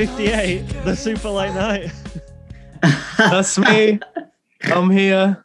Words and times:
The 0.00 0.06
A58, 0.06 0.84
the 0.84 0.96
super 0.96 1.28
late 1.28 1.52
night. 1.52 1.92
That's 3.18 3.58
me. 3.58 4.00
I'm 4.62 4.88
here, 4.88 5.44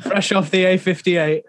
fresh 0.00 0.32
off 0.32 0.50
the 0.50 0.64
A58. 0.64 1.42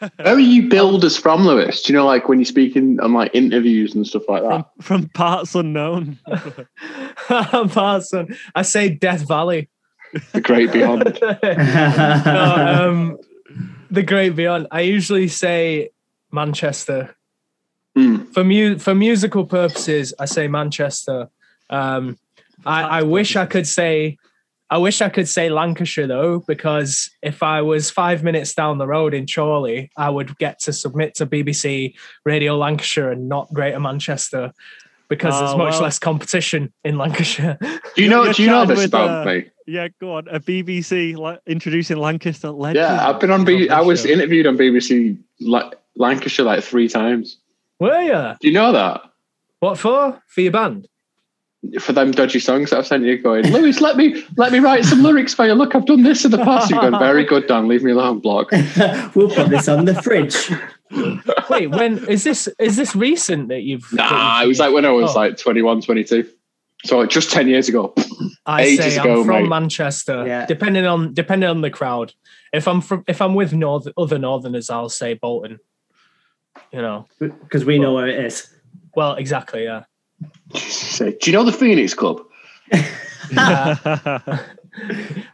Where 0.00 0.12
are 0.34 0.38
you 0.38 0.68
builders 0.68 1.16
from, 1.16 1.46
Lewis? 1.46 1.80
Do 1.80 1.94
you 1.94 1.98
know, 1.98 2.04
like 2.04 2.28
when 2.28 2.40
you're 2.40 2.44
speaking 2.44 3.00
on 3.00 3.14
like 3.14 3.30
interviews 3.32 3.94
and 3.94 4.06
stuff 4.06 4.24
like 4.28 4.42
that? 4.42 4.66
From, 4.82 5.00
from 5.00 5.08
parts 5.14 5.54
unknown. 5.54 6.18
Parson. 7.16 8.36
I 8.54 8.60
say 8.60 8.90
Death 8.90 9.26
Valley. 9.26 9.70
The 10.32 10.42
great 10.42 10.72
beyond. 10.72 11.18
no, 11.22 12.86
um, 12.90 13.18
the 13.90 14.02
Great 14.02 14.36
Beyond. 14.36 14.66
I 14.70 14.82
usually 14.82 15.28
say 15.28 15.88
Manchester. 16.30 17.16
Hmm. 17.96 18.24
For 18.32 18.42
mu- 18.44 18.78
for 18.78 18.94
musical 18.94 19.44
purposes, 19.46 20.12
I 20.18 20.24
say 20.24 20.48
Manchester. 20.48 21.28
Um, 21.70 22.18
I, 22.66 22.82
I 22.82 23.02
wish 23.02 23.36
I 23.36 23.46
could 23.46 23.66
say, 23.66 24.18
I 24.70 24.78
wish 24.78 25.00
I 25.00 25.08
could 25.08 25.28
say 25.28 25.48
Lancashire 25.48 26.06
though, 26.08 26.40
because 26.48 27.10
if 27.22 27.42
I 27.42 27.62
was 27.62 27.90
five 27.90 28.24
minutes 28.24 28.54
down 28.54 28.78
the 28.78 28.86
road 28.86 29.14
in 29.14 29.26
Chorley, 29.32 29.90
I 29.96 30.10
would 30.10 30.36
get 30.38 30.58
to 30.60 30.72
submit 30.72 31.14
to 31.16 31.26
BBC 31.26 31.94
Radio 32.24 32.56
Lancashire 32.56 33.12
and 33.12 33.28
not 33.28 33.52
Greater 33.54 33.78
Manchester, 33.78 34.52
because 35.08 35.38
there's 35.38 35.52
Oh, 35.52 35.58
much 35.58 35.74
well. 35.74 35.82
less 35.82 35.98
competition 36.00 36.72
in 36.84 36.98
Lancashire. 36.98 37.58
Do 37.94 38.02
you 38.02 38.08
know? 38.08 38.24
You're 38.24 38.32
Do 38.32 38.42
you 38.42 38.48
know 38.48 38.66
this 38.66 38.78
with, 38.78 38.86
about 38.86 39.26
uh, 39.28 39.30
me? 39.30 39.44
Yeah, 39.66 39.88
go 40.00 40.14
on. 40.16 40.26
A 40.28 40.40
BBC 40.40 41.16
like, 41.16 41.40
introducing 41.46 41.96
Lancaster 41.98 42.50
legend. 42.50 42.76
Yeah, 42.84 43.08
I've 43.08 43.20
been 43.20 43.30
on. 43.30 43.44
B- 43.44 43.68
on 43.68 43.78
I 43.78 43.80
was 43.82 44.04
interviewed 44.04 44.46
on 44.46 44.58
BBC 44.58 45.16
La- 45.40 45.70
Lancashire 45.96 46.44
like 46.44 46.64
three 46.64 46.88
times. 46.88 47.38
Were 47.80 48.00
you? 48.02 48.34
Do 48.40 48.48
you 48.48 48.54
know 48.54 48.72
that? 48.72 49.02
What 49.60 49.78
for? 49.78 50.22
For 50.28 50.40
your 50.40 50.52
band? 50.52 50.88
For 51.80 51.92
them 51.94 52.10
dodgy 52.10 52.40
songs 52.40 52.70
that 52.70 52.78
I've 52.80 52.86
sent 52.86 53.04
you, 53.04 53.16
going, 53.16 53.50
Lewis, 53.50 53.80
let 53.80 53.96
me 53.96 54.22
let 54.36 54.52
me 54.52 54.58
write 54.58 54.84
some 54.84 55.02
lyrics 55.02 55.32
for 55.32 55.46
you. 55.46 55.54
Look, 55.54 55.74
I've 55.74 55.86
done 55.86 56.02
this 56.02 56.24
in 56.24 56.30
the 56.30 56.36
past. 56.38 56.70
You've 56.70 56.80
gone 56.82 56.98
very 56.98 57.24
good, 57.24 57.46
Dan. 57.46 57.68
Leave 57.68 57.82
me 57.82 57.92
alone, 57.92 58.20
block. 58.20 58.50
we'll 59.14 59.30
put 59.30 59.48
this 59.48 59.66
on 59.66 59.86
the 59.86 59.94
fridge. 59.94 60.50
Wait, 61.50 61.68
when 61.68 62.06
is 62.06 62.22
this? 62.24 62.48
Is 62.58 62.76
this 62.76 62.94
recent 62.94 63.48
that 63.48 63.62
you've? 63.62 63.88
that 63.92 64.10
Nah, 64.10 64.36
you've- 64.40 64.44
it 64.44 64.48
was 64.48 64.58
like 64.58 64.74
when 64.74 64.84
I 64.84 64.90
was 64.90 65.12
Oh. 65.16 65.20
like 65.20 65.38
21, 65.38 65.80
22. 65.80 66.28
So 66.84 67.06
just 67.06 67.30
10 67.30 67.48
years 67.48 67.70
ago. 67.70 67.94
I 68.44 68.62
ages 68.64 68.96
say 68.96 69.00
ago, 69.00 69.20
I'm 69.20 69.24
from 69.26 69.42
mate. 69.44 69.48
Manchester. 69.48 70.26
Yeah. 70.26 70.44
Depending 70.44 70.84
on 70.84 71.14
depending 71.14 71.48
on 71.48 71.62
the 71.62 71.70
crowd. 71.70 72.12
If 72.52 72.68
I'm 72.68 72.82
from 72.82 73.04
if 73.08 73.22
I'm 73.22 73.34
with 73.34 73.54
north 73.54 73.88
other 73.96 74.18
Northerners, 74.18 74.68
I'll 74.68 74.90
say 74.90 75.14
Bolton. 75.14 75.60
You 76.72 76.82
know. 76.82 77.06
Because 77.18 77.64
we 77.64 77.78
know 77.78 77.94
where 77.94 78.06
it 78.08 78.24
is. 78.24 78.52
Well, 78.96 79.14
exactly. 79.14 79.64
Yeah. 79.64 79.84
So, 80.56 81.10
Do 81.10 81.30
you 81.30 81.32
know 81.32 81.44
the 81.44 81.52
Phoenix 81.52 81.94
Club? 81.94 82.20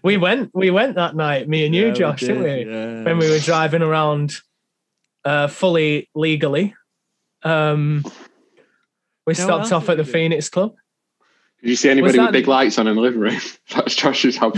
We 0.02 0.16
went. 0.18 0.50
We 0.54 0.70
went 0.70 0.96
that 0.96 1.16
night. 1.16 1.48
Me 1.48 1.64
and 1.64 1.74
you, 1.74 1.86
Yeah, 1.86 1.92
we 1.92 1.98
Josh, 1.98 2.20
didn't 2.20 2.42
we? 2.42 2.64
yeah. 2.70 3.02
When 3.04 3.18
we 3.18 3.30
were 3.30 3.38
driving 3.38 3.80
around, 3.82 4.34
uh, 5.24 5.46
fully 5.48 6.08
legally. 6.14 6.74
Um, 7.42 8.04
we 9.26 9.30
You 9.30 9.34
stopped 9.34 9.72
off 9.72 9.88
at 9.88 9.96
the 9.96 10.02
we? 10.02 10.10
Phoenix 10.12 10.48
Club. 10.50 10.74
Did 11.62 11.70
you 11.70 11.76
see 11.76 11.88
anybody 11.90 12.18
with 12.18 12.32
big 12.32 12.48
lights 12.48 12.78
on 12.78 12.86
in 12.86 12.96
the 12.96 13.00
living 13.02 13.20
room? 13.20 13.40
That's 13.74 13.94
Josh's 13.94 14.36
house. 14.38 14.56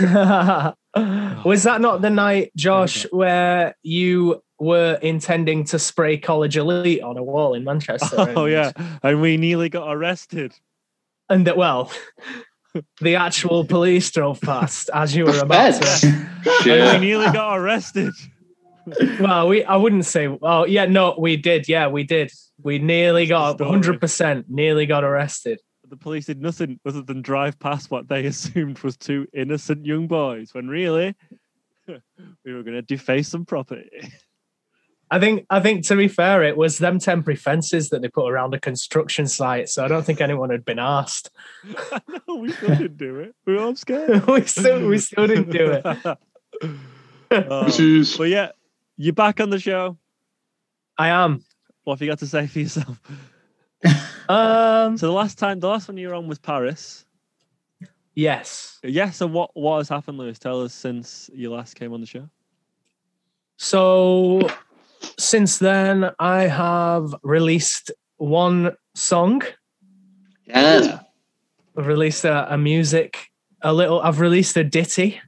Was 1.44 1.62
that 1.64 1.81
not 1.81 2.00
the 2.03 2.10
night, 2.10 2.50
Josh, 2.56 3.04
where 3.12 3.76
you 3.82 4.42
were 4.62 4.95
intending 5.03 5.65
to 5.65 5.78
spray 5.78 6.17
College 6.17 6.56
Elite 6.56 7.03
on 7.03 7.17
a 7.19 7.23
wall 7.23 7.55
in 7.55 7.65
Manchester? 7.65 8.17
Oh 8.37 8.45
and- 8.45 8.53
yeah, 8.53 8.73
and 9.03 9.21
we 9.21 9.37
nearly 9.37 9.69
got 9.69 9.93
arrested. 9.95 10.53
and 11.28 11.47
that 11.47 11.56
well, 11.56 11.91
the 13.00 13.17
actual 13.17 13.65
police 13.65 14.11
drove 14.11 14.41
past 14.41 14.89
as 14.95 15.15
you 15.17 15.25
were 15.25 15.39
about 15.41 15.75
Feds. 15.75 16.00
to. 16.03 16.27
And 16.71 17.00
we 17.00 17.06
nearly 17.06 17.31
got 17.33 17.59
arrested. 17.59 18.12
Well, 19.21 19.49
we 19.49 19.65
I 19.65 19.77
wouldn't 19.77 20.05
say. 20.06 20.27
Oh 20.43 20.65
yeah, 20.67 20.87
no, 20.87 21.15
we 21.19 21.37
did. 21.37 21.69
Yeah, 21.69 21.89
we 21.89 22.03
did. 22.05 22.31
We 22.62 22.79
nearly 22.79 23.27
got 23.27 23.61
hundred 23.61 24.00
percent. 24.00 24.47
Nearly 24.49 24.87
got 24.87 25.05
arrested. 25.05 25.61
The 25.89 25.97
police 25.97 26.27
did 26.27 26.41
nothing 26.41 26.81
other 26.87 27.03
than 27.03 27.21
drive 27.23 27.59
past 27.59 27.91
what 27.91 28.09
they 28.09 28.25
assumed 28.27 28.79
was 28.81 28.97
two 28.97 29.27
innocent 29.34 29.84
young 29.87 30.06
boys, 30.09 30.55
when 30.55 30.67
really 30.69 31.15
we 32.44 32.53
were 32.55 32.62
going 32.62 32.75
to 32.77 32.83
deface 32.83 33.29
some 33.29 33.44
property. 33.44 33.91
I 35.12 35.21
think. 35.21 35.45
I 35.50 35.61
think 35.61 35.87
to 35.89 35.97
be 35.97 36.09
fair, 36.09 36.43
it 36.43 36.56
was 36.56 36.78
them 36.78 36.99
temporary 36.99 37.37
fences 37.37 37.91
that 37.91 38.00
they 38.00 38.09
put 38.09 38.33
around 38.33 38.55
a 38.55 38.59
construction 38.59 39.28
site. 39.28 39.69
So 39.69 39.84
I 39.84 39.89
don't 39.89 40.05
think 40.05 40.23
anyone 40.23 40.49
had 40.49 40.65
been 40.65 40.78
asked. 40.78 41.31
no, 42.27 42.37
we 42.37 42.50
still 42.50 42.71
didn't 42.71 42.97
do 42.97 43.21
it. 43.21 43.34
We 43.45 43.53
were 43.53 43.62
all 43.62 43.77
scared. 43.77 44.27
we 44.27 44.47
still 44.47 44.89
we 44.89 44.97
still 44.99 45.27
didn't 45.27 45.50
do 45.50 45.71
it. 45.73 46.19
Uh, 47.31 47.65
This 47.65 48.19
but 48.19 48.25
yeah, 48.25 48.50
you're 48.99 49.15
back 49.15 49.41
on 49.41 49.49
the 49.49 49.59
show. 49.59 49.97
I 50.99 51.09
am. 51.09 51.43
What 51.84 51.94
have 51.94 52.03
you 52.03 52.09
got 52.09 52.19
to 52.19 52.27
say 52.27 52.47
for 52.47 52.59
yourself? 52.59 53.00
Um. 54.29 54.99
So 54.99 55.06
the 55.06 55.12
last 55.12 55.39
time, 55.39 55.59
the 55.61 55.69
last 55.69 55.89
one 55.89 55.97
you 55.97 56.09
were 56.09 56.15
on 56.15 56.29
was 56.29 56.39
Paris. 56.39 57.06
Yes. 58.15 58.79
Yes. 58.83 59.17
So 59.17 59.27
what 59.27 59.50
what 59.55 59.79
has 59.79 59.89
happened, 59.89 60.19
Lewis? 60.19 60.39
Tell 60.39 60.62
us 60.62 60.75
since 60.75 61.31
you 61.33 61.50
last 61.50 61.75
came 61.75 61.94
on 61.94 62.00
the 62.00 62.06
show. 62.06 62.29
So 63.56 64.49
since 65.18 65.58
then, 65.58 66.10
I 66.18 66.42
have 66.42 67.14
released 67.22 67.90
one 68.16 68.76
song. 68.94 69.42
Yeah. 70.46 71.00
I've 71.76 71.86
released 71.86 72.24
a, 72.24 72.52
a 72.52 72.58
music, 72.58 73.30
a 73.62 73.72
little. 73.72 74.00
I've 74.00 74.20
released 74.20 74.56
a 74.56 74.64
ditty. 74.64 75.20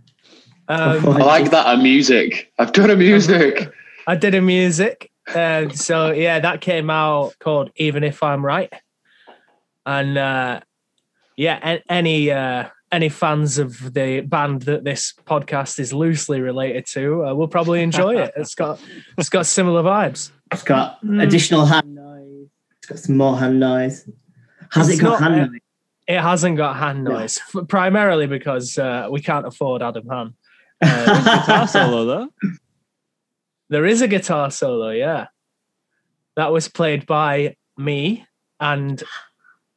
Um, 0.69 1.09
I 1.09 1.19
like 1.19 1.51
that. 1.51 1.79
A 1.79 1.83
music. 1.83 2.53
I've 2.59 2.73
done 2.73 2.91
a 2.91 2.97
music. 2.97 3.71
I 4.07 4.17
did 4.17 4.35
a 4.35 4.41
music, 4.43 5.11
uh, 5.35 5.71
so 5.71 6.11
yeah, 6.13 6.39
that 6.41 6.61
came 6.61 6.91
out 6.91 7.35
called 7.39 7.71
"Even 7.77 8.05
If 8.05 8.23
I'm 8.23 8.45
Right," 8.45 8.73
and 9.87 10.19
uh, 10.19 10.61
yeah, 11.37 11.79
any 11.89 12.31
uh, 12.31 12.69
any 12.93 13.09
fans 13.09 13.59
of 13.59 13.93
the 13.95 14.21
band 14.21 14.63
that 14.63 14.85
this 14.85 15.13
podcast 15.27 15.79
is 15.81 15.93
loosely 15.93 16.41
related 16.41 16.87
to 16.87 17.27
uh, 17.27 17.35
will 17.35 17.49
probably 17.49 17.83
enjoy 17.83 18.17
it. 18.17 18.33
It's 18.37 18.55
got 18.55 18.81
it's 19.19 19.29
got 19.29 19.47
similar 19.47 19.83
vibes. 19.83 20.31
It's 20.53 20.63
got 20.63 21.01
Mm. 21.03 21.23
additional 21.23 21.67
hand 21.67 21.95
noise. 21.95 22.49
It's 22.79 22.87
got 22.87 22.99
some 22.99 23.17
more 23.17 23.39
hand 23.39 23.59
noise. 23.61 24.09
Has 24.73 24.89
It's 24.89 24.99
it 24.99 25.03
got 25.03 25.21
not, 25.21 25.23
hand 25.23 25.35
uh, 25.35 25.47
noise? 25.47 25.61
It 26.07 26.21
hasn't 26.21 26.57
got 26.57 26.77
hand 26.77 27.05
noise, 27.05 27.41
f- 27.55 27.67
primarily 27.69 28.27
because 28.27 28.77
uh, 28.79 29.09
we 29.11 29.21
can't 29.21 29.47
afford 29.47 29.83
Adam 29.83 30.07
Hann. 30.09 30.35
Uh, 30.83 31.41
Guitar 31.41 31.67
solo 31.69 32.05
though. 32.05 32.29
There 33.71 33.87
is 33.87 34.03
a 34.03 34.09
guitar 34.09 34.51
solo, 34.51 34.91
yeah. 34.91 35.29
That 36.37 36.53
was 36.53 36.69
played 36.69 37.07
by 37.07 37.57
me 37.79 38.27
and 38.61 39.03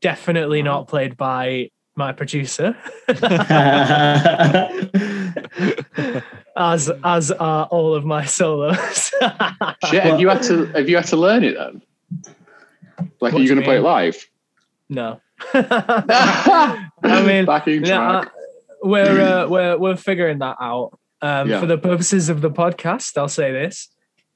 definitely 0.02 0.62
not 0.64 0.88
played 0.88 1.16
by 1.16 1.70
my 1.98 2.12
producer, 2.14 2.78
as 6.56 6.92
as 7.04 7.32
are 7.32 7.66
all 7.66 7.96
of 7.96 8.06
my 8.06 8.24
solos. 8.26 9.12
Shit, 9.90 10.04
have 10.04 10.20
you 10.20 10.30
had 10.30 10.44
to 10.44 10.66
have 10.68 10.88
you 10.88 10.96
had 10.96 11.08
to 11.08 11.18
learn 11.18 11.44
it 11.44 11.56
then? 11.58 11.82
Like, 13.20 13.34
What 13.34 13.34
are 13.34 13.38
you 13.40 13.44
you 13.44 13.50
going 13.50 13.60
to 13.60 13.66
play 13.66 13.78
it 13.78 13.82
live? 13.82 14.26
no. 14.90 15.20
I 15.54 17.24
mean, 17.26 17.46
backing 17.46 17.86
yeah, 17.86 18.22
track. 18.22 18.32
we're 18.82 19.22
uh, 19.22 19.48
we're 19.48 19.78
we're 19.78 19.96
figuring 19.96 20.40
that 20.40 20.58
out. 20.62 20.98
Um, 21.22 21.50
Yeah. 21.50 21.60
For 21.60 21.66
the 21.68 21.78
purposes 21.78 22.30
of 22.30 22.42
the 22.42 22.50
podcast, 22.50 23.18
I'll 23.18 23.28
say 23.28 23.52
this. 23.52 23.90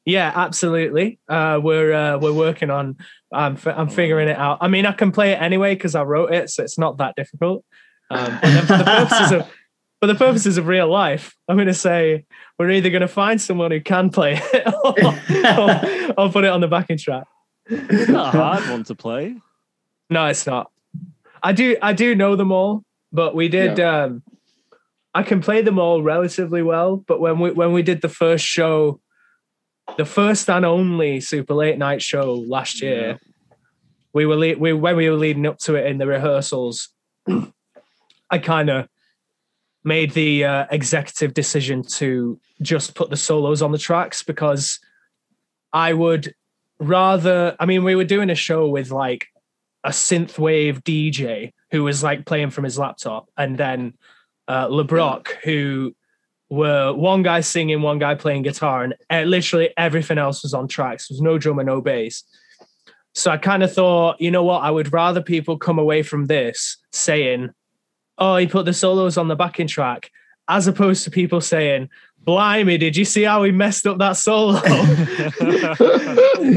Yeah, 0.05 0.31
absolutely. 0.33 1.19
Uh, 1.29 1.59
we're 1.61 1.93
uh, 1.93 2.17
we're 2.17 2.33
working 2.33 2.69
on. 2.69 2.97
I'm 3.31 3.55
fi- 3.55 3.73
I'm 3.73 3.89
figuring 3.89 4.27
it 4.29 4.37
out. 4.37 4.57
I 4.61 4.67
mean, 4.67 4.85
I 4.85 4.91
can 4.93 5.11
play 5.11 5.31
it 5.31 5.41
anyway 5.41 5.75
because 5.75 5.95
I 5.95 6.03
wrote 6.03 6.33
it, 6.33 6.49
so 6.49 6.63
it's 6.63 6.77
not 6.77 6.97
that 6.97 7.15
difficult. 7.15 7.63
Um, 8.09 8.39
but 8.41 8.61
for 8.65 8.77
the 8.77 8.83
purposes 8.83 9.31
of 9.31 9.47
for 10.01 10.07
the 10.07 10.15
purposes 10.15 10.57
of 10.57 10.67
real 10.67 10.87
life, 10.87 11.35
I'm 11.47 11.55
going 11.55 11.67
to 11.67 11.73
say 11.73 12.25
we're 12.57 12.71
either 12.71 12.89
going 12.89 13.01
to 13.01 13.07
find 13.07 13.39
someone 13.39 13.69
who 13.69 13.79
can 13.79 14.09
play 14.09 14.41
it 14.53 14.67
or, 14.83 16.15
or, 16.17 16.25
or 16.27 16.31
put 16.31 16.43
it 16.43 16.49
on 16.49 16.59
the 16.59 16.67
backing 16.67 16.97
track. 16.97 17.25
It's 17.67 18.09
not 18.09 18.33
a 18.33 18.37
hard 18.37 18.69
one 18.69 18.83
to 18.85 18.95
play. 18.95 19.35
No, 20.09 20.25
it's 20.25 20.47
not. 20.47 20.71
I 21.43 21.53
do 21.53 21.77
I 21.81 21.93
do 21.93 22.15
know 22.15 22.35
them 22.35 22.51
all, 22.51 22.83
but 23.13 23.35
we 23.35 23.47
did 23.47 23.79
um 23.79 24.23
I 25.13 25.23
can 25.23 25.41
play 25.41 25.61
them 25.61 25.77
all 25.77 26.01
relatively 26.01 26.63
well, 26.63 26.97
but 26.97 27.19
when 27.19 27.39
we 27.39 27.51
when 27.51 27.71
we 27.71 27.83
did 27.83 28.01
the 28.01 28.09
first 28.09 28.45
show 28.45 28.99
the 29.97 30.05
first 30.05 30.49
and 30.49 30.65
only 30.65 31.19
super 31.19 31.53
late 31.53 31.77
night 31.77 32.01
show 32.01 32.33
last 32.33 32.81
year, 32.81 33.19
we 34.13 34.25
were 34.25 34.35
le- 34.35 34.57
we 34.57 34.73
when 34.73 34.95
we 34.95 35.09
were 35.09 35.17
leading 35.17 35.45
up 35.45 35.57
to 35.59 35.75
it 35.75 35.85
in 35.87 35.97
the 35.97 36.07
rehearsals, 36.07 36.89
I 38.29 38.37
kind 38.37 38.69
of 38.69 38.87
made 39.83 40.11
the 40.11 40.45
uh, 40.45 40.65
executive 40.71 41.33
decision 41.33 41.83
to 41.83 42.39
just 42.61 42.93
put 42.93 43.09
the 43.09 43.17
solos 43.17 43.61
on 43.61 43.71
the 43.71 43.77
tracks 43.77 44.21
because 44.21 44.79
I 45.73 45.93
would 45.93 46.33
rather 46.79 47.55
I 47.59 47.65
mean 47.65 47.83
we 47.83 47.95
were 47.95 48.03
doing 48.03 48.29
a 48.29 48.35
show 48.35 48.67
with 48.67 48.91
like 48.91 49.27
a 49.83 49.89
synthwave 49.89 50.83
DJ 50.83 51.53
who 51.71 51.83
was 51.83 52.03
like 52.03 52.25
playing 52.25 52.51
from 52.51 52.63
his 52.63 52.77
laptop, 52.77 53.29
and 53.37 53.57
then 53.57 53.93
uh, 54.47 54.67
LeBrock 54.67 55.27
who 55.43 55.95
were 56.51 56.91
one 56.93 57.23
guy 57.23 57.39
singing, 57.39 57.81
one 57.81 57.97
guy 57.97 58.13
playing 58.13 58.41
guitar, 58.41 58.83
and 58.83 58.93
uh, 59.09 59.21
literally 59.21 59.69
everything 59.77 60.17
else 60.17 60.43
was 60.43 60.53
on 60.53 60.67
tracks. 60.67 61.07
There 61.07 61.15
was 61.15 61.21
no 61.21 61.37
drum 61.37 61.59
and 61.59 61.65
no 61.67 61.79
bass. 61.79 62.23
So 63.15 63.31
I 63.31 63.37
kind 63.37 63.63
of 63.63 63.73
thought, 63.73 64.19
you 64.19 64.31
know 64.31 64.43
what? 64.43 64.61
I 64.61 64.69
would 64.69 64.91
rather 64.91 65.21
people 65.21 65.57
come 65.57 65.79
away 65.79 66.03
from 66.03 66.25
this 66.25 66.77
saying, 66.91 67.51
"Oh, 68.17 68.35
he 68.35 68.47
put 68.47 68.65
the 68.65 68.73
solos 68.73 69.17
on 69.17 69.29
the 69.29 69.35
backing 69.35 69.67
track," 69.67 70.11
as 70.49 70.67
opposed 70.67 71.05
to 71.05 71.11
people 71.11 71.39
saying, 71.39 71.87
"Blimey, 72.19 72.77
did 72.77 72.97
you 72.97 73.05
see 73.05 73.23
how 73.23 73.43
he 73.43 73.51
messed 73.51 73.87
up 73.87 73.97
that 73.99 74.17
solo?" 74.17 74.59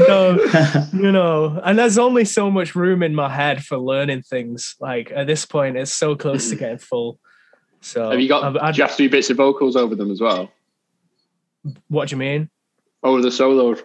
so, 0.05 0.89
you 0.93 1.11
know, 1.13 1.61
and 1.63 1.79
there's 1.79 1.97
only 1.97 2.25
so 2.25 2.51
much 2.51 2.75
room 2.75 3.01
in 3.01 3.15
my 3.15 3.29
head 3.29 3.63
for 3.63 3.77
learning 3.77 4.23
things. 4.23 4.75
Like 4.81 5.09
at 5.15 5.25
this 5.25 5.45
point, 5.45 5.77
it's 5.77 5.93
so 5.93 6.17
close 6.17 6.49
to 6.49 6.57
getting 6.57 6.79
full. 6.79 7.17
So 7.85 8.09
Have 8.09 8.19
you 8.19 8.27
got? 8.27 8.43
I've- 8.43 8.57
I'd- 8.59 8.75
do 8.75 8.77
you 8.81 8.87
have 8.87 8.97
to 8.97 9.03
do 9.03 9.09
bits 9.11 9.29
of 9.29 9.37
vocals 9.37 9.75
over 9.75 9.95
them 9.95 10.09
as 10.09 10.19
well? 10.19 10.51
what 11.87 12.09
do 12.09 12.13
you 12.15 12.19
mean? 12.19 12.49
Over 13.03 13.21
the 13.21 13.31
solos. 13.31 13.79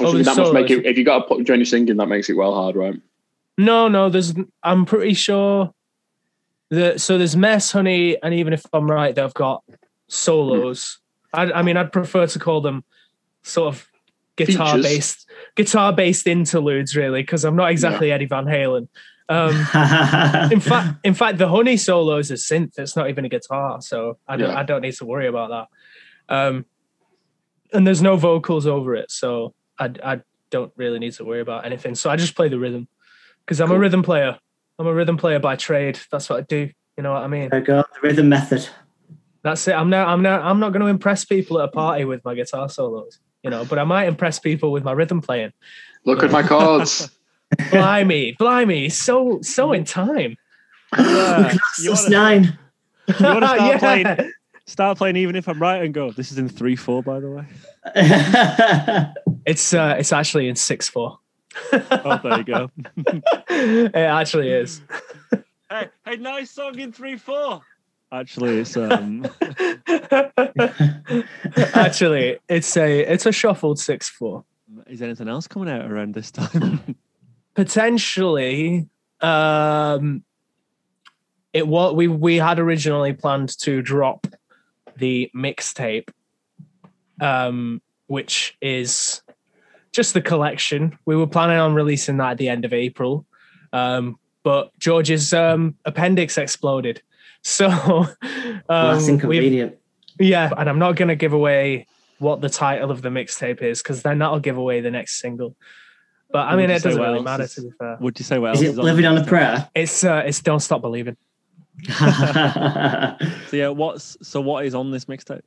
Over 0.00 0.18
the 0.18 0.24
that 0.24 0.36
must 0.36 0.52
make 0.54 0.70
it. 0.70 0.84
If 0.86 0.96
you 0.96 1.04
got 1.04 1.18
to 1.20 1.24
put 1.24 1.44
Johnny 1.46 1.64
singing, 1.66 1.96
that 1.98 2.06
makes 2.06 2.30
it 2.30 2.34
well 2.34 2.54
hard, 2.54 2.76
right? 2.76 2.94
No, 3.58 3.88
no, 3.88 4.08
there's 4.08 4.34
I'm 4.62 4.86
pretty 4.86 5.12
sure 5.14 5.72
that 6.70 7.00
so 7.02 7.18
there's 7.18 7.36
mess, 7.36 7.72
honey, 7.72 8.20
and 8.22 8.32
even 8.32 8.52
if 8.54 8.64
I'm 8.72 8.90
right, 8.90 9.14
they've 9.14 9.34
got 9.34 9.62
solos. 10.08 10.98
Hmm. 11.34 11.40
I, 11.40 11.52
I 11.58 11.62
mean, 11.62 11.76
I'd 11.76 11.92
prefer 11.92 12.26
to 12.26 12.38
call 12.38 12.62
them 12.62 12.84
sort 13.42 13.74
of 13.74 13.86
guitar 14.36 14.76
Features. 14.76 14.84
based 14.86 15.30
guitar 15.56 15.92
based 15.92 16.26
interludes, 16.26 16.96
really, 16.96 17.20
because 17.22 17.44
I'm 17.44 17.56
not 17.56 17.70
exactly 17.70 18.10
Eddie 18.12 18.26
Van 18.26 18.46
Halen. 18.46 18.88
Um, 19.28 19.50
in 20.52 20.60
fact, 20.60 20.98
in 21.04 21.14
fact, 21.14 21.38
the 21.38 21.48
honey 21.48 21.76
solo 21.76 22.18
is 22.18 22.30
a 22.30 22.34
synth. 22.34 22.78
It's 22.78 22.96
not 22.96 23.08
even 23.08 23.24
a 23.24 23.28
guitar, 23.28 23.80
so 23.80 24.18
I 24.28 24.36
don't 24.36 24.50
Yeah. 24.50 24.58
I 24.58 24.62
don't 24.62 24.82
need 24.82 24.94
to 24.94 25.04
worry 25.04 25.26
about 25.26 25.50
that. 25.50 26.34
Um, 26.34 26.66
and 27.72 27.86
there's 27.86 28.02
no 28.02 28.16
vocals 28.16 28.66
over 28.66 28.94
it, 28.94 29.10
so 29.10 29.54
I 29.78 29.90
I 30.04 30.20
don't 30.50 30.72
really 30.76 30.98
need 30.98 31.12
to 31.14 31.24
worry 31.24 31.40
about 31.40 31.66
anything. 31.66 31.94
So 31.94 32.08
I 32.10 32.16
just 32.16 32.36
play 32.36 32.48
the 32.48 32.58
rhythm 32.58 32.88
because 33.44 33.60
I'm 33.60 33.70
a 33.72 33.78
rhythm 33.78 34.02
player. 34.02 34.38
I'm 34.78 34.86
a 34.86 34.94
rhythm 34.94 35.16
player 35.16 35.38
by 35.38 35.56
trade. 35.56 35.98
That's 36.10 36.28
what 36.28 36.38
I 36.38 36.42
do. 36.42 36.70
You 36.96 37.02
know 37.02 37.12
what 37.12 37.22
I 37.22 37.26
mean? 37.26 37.48
There 37.50 37.60
you 37.60 37.66
go, 37.66 37.84
the 37.94 38.00
rhythm 38.00 38.28
method. 38.28 38.68
That's 39.42 39.66
it. 39.68 39.72
I'm 39.72 39.90
now 39.90 40.06
I'm 40.06 40.22
now 40.22 40.40
I'm 40.40 40.60
not 40.60 40.72
going 40.72 40.82
to 40.82 40.88
impress 40.88 41.24
people 41.24 41.60
at 41.60 41.68
a 41.68 41.72
party 41.72 42.04
with 42.04 42.24
my 42.24 42.34
guitar 42.34 42.68
solos. 42.68 43.18
You 43.42 43.50
know, 43.50 43.64
but 43.64 43.78
I 43.78 43.84
might 43.84 44.08
impress 44.08 44.38
people 44.38 44.72
with 44.72 44.82
my 44.82 44.92
rhythm 44.92 45.20
playing. 45.20 45.52
Look 46.04 46.22
at 46.22 46.30
my 46.30 46.42
chords. 46.42 47.10
Blimey, 47.70 48.36
blimey, 48.38 48.88
so 48.90 49.40
so 49.42 49.72
in 49.72 49.84
time. 49.84 50.36
Yeah. 50.96 51.54
you 51.78 51.90
wanna, 51.92 52.08
nine. 52.10 52.58
you 53.18 53.24
wanna 53.24 53.46
start 53.46 53.60
Yeah. 53.60 53.78
playing 53.78 54.32
start 54.66 54.98
playing 54.98 55.16
even 55.16 55.36
if 55.36 55.48
I'm 55.48 55.60
right 55.60 55.82
and 55.82 55.94
go, 55.94 56.10
this 56.10 56.32
is 56.32 56.38
in 56.38 56.48
three 56.48 56.76
four 56.76 57.02
by 57.02 57.20
the 57.20 57.30
way. 57.30 57.46
It's 59.46 59.72
uh, 59.72 59.94
it's 59.96 60.12
actually 60.12 60.48
in 60.48 60.56
six 60.56 60.88
four. 60.88 61.20
Oh 61.72 62.20
there 62.22 62.38
you 62.38 62.44
go. 62.44 62.70
it 63.48 63.94
actually 63.94 64.50
is. 64.50 64.80
hey, 65.70 65.88
hey, 66.04 66.16
nice 66.16 66.50
song 66.50 66.76
in 66.80 66.90
three 66.92 67.16
four. 67.16 67.60
Actually 68.10 68.58
it's 68.58 68.76
um 68.76 69.24
actually, 71.74 72.38
it's 72.48 72.76
a 72.76 73.00
it's 73.00 73.26
a 73.26 73.32
shuffled 73.32 73.78
six 73.78 74.08
four. 74.08 74.44
is 74.88 75.00
anything 75.02 75.28
else 75.28 75.46
coming 75.46 75.68
out 75.68 75.88
around 75.90 76.14
this 76.14 76.30
time? 76.32 76.96
Potentially, 77.56 78.88
um, 79.20 80.22
it 81.52 81.66
what 81.66 81.96
we 81.96 82.06
we 82.06 82.36
had 82.36 82.58
originally 82.58 83.14
planned 83.14 83.58
to 83.60 83.80
drop 83.80 84.26
the 84.96 85.30
mixtape, 85.34 86.10
um, 87.20 87.80
which 88.08 88.56
is 88.60 89.22
just 89.92 90.12
the 90.12 90.20
collection. 90.20 90.98
We 91.06 91.16
were 91.16 91.26
planning 91.26 91.58
on 91.58 91.74
releasing 91.74 92.18
that 92.18 92.32
at 92.32 92.38
the 92.38 92.50
end 92.50 92.66
of 92.66 92.74
April, 92.74 93.24
um, 93.72 94.18
but 94.42 94.78
George's 94.78 95.32
um, 95.32 95.76
appendix 95.84 96.38
exploded. 96.38 97.02
So 97.42 97.68
Well, 97.68 98.08
that's 98.68 99.04
um, 99.04 99.10
inconvenient. 99.10 99.78
Yeah, 100.18 100.50
and 100.56 100.68
I'm 100.68 100.80
not 100.80 100.96
going 100.96 101.10
to 101.10 101.14
give 101.14 101.32
away 101.32 101.86
what 102.18 102.40
the 102.40 102.48
title 102.48 102.90
of 102.90 103.02
the 103.02 103.08
mixtape 103.08 103.62
is 103.62 103.80
because 103.80 104.02
then 104.02 104.18
that'll 104.18 104.40
give 104.40 104.56
away 104.56 104.80
the 104.80 104.90
next 104.90 105.20
single. 105.20 105.54
But 106.36 106.48
I 106.48 106.56
mean, 106.56 106.68
it 106.68 106.82
doesn't 106.82 107.00
really 107.00 107.22
matter 107.22 107.44
is- 107.44 107.54
to 107.54 107.62
be 107.62 107.70
fair. 107.78 107.96
Would 107.98 108.18
you 108.18 108.24
say 108.26 108.38
what 108.38 108.56
Is 108.56 108.58
else 108.60 108.68
it 108.68 108.70
is 108.72 108.78
on 108.78 108.84
living 108.84 109.04
the 109.04 109.08
on 109.08 109.16
a 109.16 109.24
prayer? 109.24 109.70
It's 109.74 110.04
uh, 110.04 110.22
it's 110.26 110.42
don't 110.42 110.60
stop 110.60 110.82
believing. 110.82 111.16
So 113.48 113.56
yeah, 113.56 113.68
what's 113.68 114.18
so 114.20 114.42
what 114.42 114.66
is 114.66 114.74
on 114.74 114.90
this 114.90 115.06
mixtape? 115.06 115.40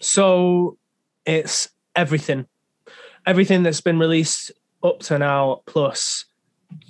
So 0.00 0.78
it's 1.26 1.68
everything, 1.94 2.46
everything 3.26 3.62
that's 3.64 3.82
been 3.82 3.98
released 3.98 4.50
up 4.82 5.00
to 5.00 5.18
now, 5.18 5.60
plus 5.66 6.24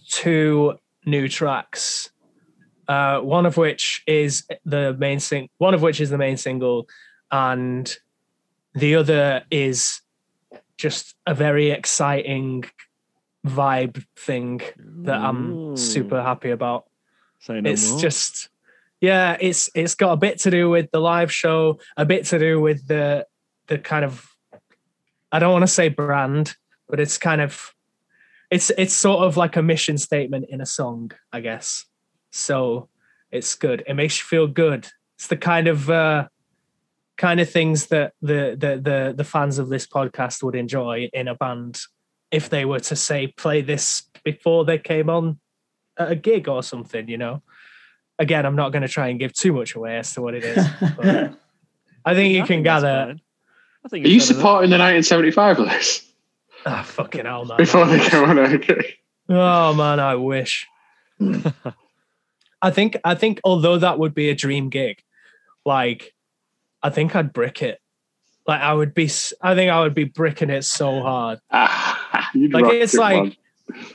two 0.08 0.78
new 1.04 1.28
tracks. 1.28 2.10
Uh, 2.86 3.18
one 3.18 3.46
of 3.46 3.56
which 3.56 4.04
is 4.06 4.44
the 4.64 4.94
main 4.96 5.18
sing. 5.18 5.48
One 5.58 5.74
of 5.74 5.82
which 5.82 6.00
is 6.00 6.08
the 6.10 6.18
main 6.18 6.36
single, 6.36 6.86
and 7.32 7.92
the 8.74 8.94
other 8.94 9.42
is 9.50 10.02
just 10.76 11.14
a 11.26 11.34
very 11.34 11.70
exciting 11.70 12.64
vibe 13.46 14.04
thing 14.16 14.60
that 14.78 15.20
I'm 15.20 15.76
super 15.76 16.22
happy 16.22 16.50
about. 16.50 16.86
No 17.48 17.60
it's 17.64 17.90
more. 17.90 18.00
just 18.00 18.48
yeah 19.04 19.36
it's 19.38 19.68
it's 19.74 19.94
got 19.94 20.12
a 20.12 20.16
bit 20.16 20.38
to 20.38 20.50
do 20.50 20.70
with 20.70 20.90
the 20.90 20.98
live 20.98 21.30
show 21.30 21.78
a 21.96 22.06
bit 22.06 22.24
to 22.24 22.38
do 22.38 22.58
with 22.58 22.86
the 22.88 23.26
the 23.66 23.76
kind 23.76 24.02
of 24.02 24.26
i 25.30 25.38
don't 25.38 25.52
want 25.52 25.62
to 25.62 25.66
say 25.66 25.90
brand 25.90 26.56
but 26.88 26.98
it's 26.98 27.18
kind 27.18 27.42
of 27.42 27.74
it's 28.50 28.70
it's 28.78 28.94
sort 28.94 29.20
of 29.24 29.36
like 29.36 29.56
a 29.56 29.62
mission 29.62 29.98
statement 29.98 30.46
in 30.48 30.62
a 30.62 30.66
song 30.66 31.10
i 31.34 31.40
guess 31.40 31.84
so 32.30 32.88
it's 33.30 33.54
good 33.54 33.82
it 33.86 33.92
makes 33.92 34.18
you 34.18 34.24
feel 34.24 34.46
good 34.46 34.88
it's 35.16 35.26
the 35.26 35.36
kind 35.36 35.68
of 35.68 35.90
uh 35.90 36.26
kind 37.16 37.40
of 37.40 37.48
things 37.48 37.86
that 37.86 38.12
the 38.20 38.56
the 38.58 38.80
the, 38.82 39.14
the 39.16 39.24
fans 39.24 39.58
of 39.58 39.68
this 39.68 39.86
podcast 39.86 40.42
would 40.42 40.54
enjoy 40.54 41.08
in 41.12 41.28
a 41.28 41.34
band 41.34 41.80
if 42.30 42.48
they 42.48 42.64
were 42.64 42.80
to 42.80 42.96
say 42.96 43.28
play 43.28 43.60
this 43.62 44.04
before 44.24 44.64
they 44.64 44.78
came 44.78 45.08
on 45.08 45.38
at 45.98 46.10
a 46.10 46.16
gig 46.16 46.48
or 46.48 46.62
something, 46.62 47.08
you 47.08 47.18
know. 47.18 47.42
Again, 48.18 48.46
I'm 48.46 48.56
not 48.56 48.70
going 48.70 48.82
to 48.82 48.88
try 48.88 49.08
and 49.08 49.18
give 49.18 49.32
too 49.32 49.52
much 49.52 49.74
away 49.74 49.98
as 49.98 50.12
to 50.14 50.22
what 50.22 50.34
it 50.34 50.44
is. 50.44 50.66
but 50.96 51.34
I 52.04 52.14
think 52.14 52.32
you 52.32 52.38
I 52.38 52.46
can 52.46 52.46
think 52.46 52.64
gather. 52.64 53.16
I 53.84 53.88
think 53.88 54.06
Are 54.06 54.08
you 54.08 54.16
it's 54.16 54.26
better 54.28 54.38
supporting 54.38 54.70
the 54.70 54.78
1975 54.78 55.58
list 55.58 56.04
Ah, 56.66 56.82
fucking 56.82 57.26
hell, 57.26 57.44
man. 57.44 57.58
before 57.58 57.86
they 57.86 57.98
come 58.08 58.30
on? 58.30 58.38
Okay. 58.38 58.96
Oh 59.28 59.74
man, 59.74 60.00
I 60.00 60.16
wish. 60.16 60.66
I 62.62 62.70
think 62.70 62.96
I 63.04 63.14
think 63.14 63.40
although 63.44 63.78
that 63.78 63.98
would 63.98 64.14
be 64.14 64.30
a 64.30 64.34
dream 64.34 64.70
gig, 64.70 65.02
like 65.66 66.13
I 66.84 66.90
think 66.90 67.16
I'd 67.16 67.32
brick 67.32 67.62
it. 67.62 67.80
Like 68.46 68.60
I 68.60 68.72
would 68.72 68.94
be, 68.94 69.10
I 69.40 69.54
think 69.56 69.70
I 69.72 69.80
would 69.80 69.94
be 69.94 70.04
bricking 70.04 70.50
it 70.50 70.64
so 70.64 71.00
hard. 71.02 71.40
Like, 72.36 72.64
it's 72.74 72.94
it, 72.94 72.98
like- 73.00 73.22
man. 73.22 73.36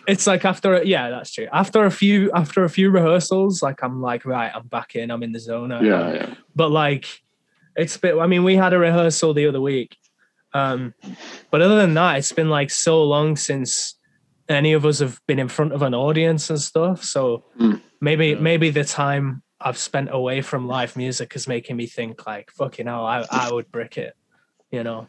It's 0.08 0.26
like 0.26 0.44
after, 0.46 0.74
a- 0.76 0.86
yeah, 0.86 1.10
that's 1.10 1.32
true. 1.32 1.48
After 1.54 1.86
a 1.86 1.92
few, 1.92 2.32
after 2.32 2.64
a 2.64 2.70
few 2.70 2.90
rehearsals, 2.90 3.62
like 3.62 3.84
I'm 3.84 4.02
like, 4.02 4.26
right, 4.26 4.52
I'm 4.54 4.66
back 4.68 4.96
in, 4.96 5.12
I'm 5.12 5.22
in 5.24 5.32
the 5.32 5.40
zone. 5.40 5.70
Yeah, 5.72 5.80
yeah. 6.14 6.34
but 6.56 6.72
like 6.72 7.06
it's 7.76 7.96
a 7.96 8.00
bit 8.00 8.18
i 8.18 8.26
mean 8.28 8.44
we 8.44 8.56
had 8.56 8.74
a 8.74 8.80
rehearsal 8.80 9.34
the 9.34 9.46
other 9.46 9.62
week 9.62 9.96
um 10.54 10.94
but 11.52 11.62
other 11.62 11.78
than 11.78 11.94
that 11.94 12.18
it's 12.18 12.32
been 12.32 12.50
like 12.50 12.70
so 12.72 13.04
long 13.04 13.36
since 13.38 13.96
any 14.50 14.74
of 14.74 14.86
us 14.86 15.00
have 15.00 15.22
been 15.28 15.38
in 15.40 15.48
front 15.48 15.72
of 15.72 15.82
an 15.84 15.94
audience 15.94 16.50
and 16.50 16.60
stuff 16.60 17.04
so 17.04 17.46
Mm. 17.60 17.80
maybe 18.02 18.30
Yeah. 18.30 18.40
maybe 18.40 18.70
the 18.72 18.84
time 18.84 19.44
i've 19.62 19.78
spent 19.78 20.10
away 20.12 20.42
from 20.42 20.68
live 20.68 20.96
music 20.96 21.36
is 21.36 21.48
making 21.48 21.76
me 21.76 21.86
think 21.88 22.26
like 22.26 22.50
fucking 22.52 22.88
hell 22.88 23.06
i, 23.06 23.26
I 23.30 23.52
would 23.52 23.72
brick 23.72 23.98
it 23.98 24.14
you 24.72 24.84
know 24.84 25.08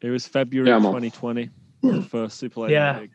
It 0.00 0.10
was 0.10 0.26
February 0.26 0.68
Yeah, 0.70 0.78
2020. 0.78 1.50
the 1.82 2.02
first 2.02 2.38
Super 2.38 2.60
Late 2.62 2.72
Yeah. 2.72 3.00
gig. 3.00 3.10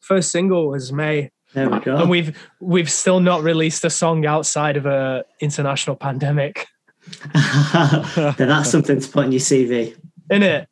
first 0.00 0.30
single 0.30 0.68
was 0.68 0.92
may 0.92 1.30
there 1.54 1.68
we 1.70 1.78
go. 1.80 1.96
and 1.96 2.10
we've 2.10 2.36
we've 2.60 2.90
still 2.90 3.20
not 3.20 3.42
released 3.42 3.84
a 3.84 3.90
song 3.90 4.26
outside 4.26 4.76
of 4.76 4.86
a 4.86 5.24
international 5.40 5.96
pandemic 5.96 6.66
then 7.34 8.48
that's 8.48 8.70
something 8.70 9.00
to 9.00 9.08
put 9.08 9.26
in 9.26 9.32
your 9.32 9.40
CV. 9.40 9.96
in 10.30 10.42
it. 10.42 10.68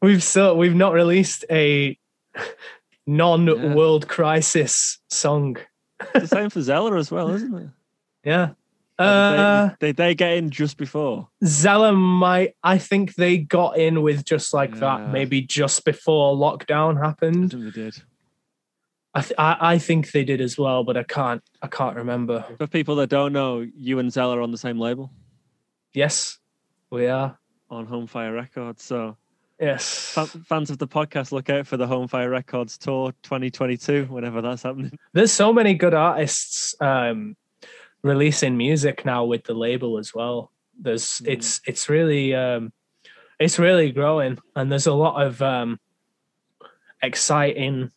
We've 0.00 0.22
still 0.22 0.56
we've 0.56 0.74
not 0.74 0.94
released 0.94 1.44
a 1.50 1.98
non-world 3.06 4.08
crisis 4.08 4.98
song. 5.10 5.58
It's 6.14 6.30
the 6.30 6.36
same 6.36 6.50
for 6.50 6.62
Zella 6.62 6.96
as 6.96 7.10
well, 7.10 7.28
isn't 7.30 7.54
it? 7.54 7.68
Yeah. 8.24 8.50
Uh, 8.98 9.68
did 9.68 9.76
they, 9.80 9.86
did 9.88 9.96
they 9.96 10.14
get 10.14 10.32
in 10.36 10.50
just 10.50 10.76
before? 10.76 11.28
Zella 11.44 11.92
might. 11.92 12.54
I 12.62 12.76
think 12.76 13.14
they 13.14 13.38
got 13.38 13.78
in 13.78 14.02
with 14.02 14.24
just 14.26 14.52
like 14.52 14.74
Yeah. 14.74 14.80
that, 14.80 15.10
maybe 15.10 15.40
just 15.40 15.84
before 15.86 16.36
lockdown 16.36 17.00
I 17.02 17.06
happened. 17.06 17.50
think 17.52 17.64
they 17.64 17.70
did. 17.70 18.02
I, 19.14 19.22
th- 19.22 19.34
I 19.38 19.56
I 19.60 19.78
think 19.78 20.12
they 20.12 20.22
did 20.22 20.40
as 20.40 20.56
well, 20.58 20.84
but 20.84 20.96
I 20.98 21.02
can't 21.02 21.42
I 21.62 21.66
can't 21.66 21.96
remember. 21.96 22.44
For 22.58 22.66
people 22.66 22.94
that 22.96 23.08
don't 23.08 23.32
know, 23.32 23.66
you 23.74 23.98
and 23.98 24.12
Zella 24.12 24.36
are 24.38 24.42
on 24.42 24.52
the 24.52 24.58
same 24.58 24.78
label 24.78 25.10
Yes, 25.94 26.38
we 26.90 27.06
are. 27.08 27.38
on 27.70 27.86
Home 27.86 28.06
Fire 28.06 28.32
Records. 28.34 28.82
So 28.84 29.16
Yes, 29.58 30.12
fa- 30.14 30.26
fans 30.26 30.70
of 30.70 30.78
the 30.78 30.86
podcast, 30.86 31.32
look 31.32 31.50
out 31.50 31.66
for 31.66 31.76
the 31.76 31.86
Home 31.86 32.06
Fire 32.06 32.30
Records 32.30 32.78
tour 32.78 33.12
2022, 33.22 34.04
whenever 34.06 34.40
that's 34.42 34.62
happening. 34.62 34.92
there's 35.12 35.32
so 35.32 35.52
many 35.52 35.74
good 35.74 35.92
artists 35.94 36.74
um, 36.80 37.34
releasing 38.02 38.56
music 38.56 39.04
now 39.04 39.24
with 39.24 39.44
the 39.44 39.54
label 39.54 39.98
as 39.98 40.14
well. 40.14 40.52
There's 40.78 41.20
Mm. 41.20 41.32
it's 41.32 41.60
it's 41.66 41.88
really 41.88 42.34
um, 42.34 42.72
it's 43.38 43.58
really 43.58 43.92
growing, 43.92 44.38
and 44.56 44.70
there's 44.70 44.86
a 44.86 44.94
lot 44.94 45.24
of 45.26 45.40
um, 45.42 45.78
exciting 47.02 47.90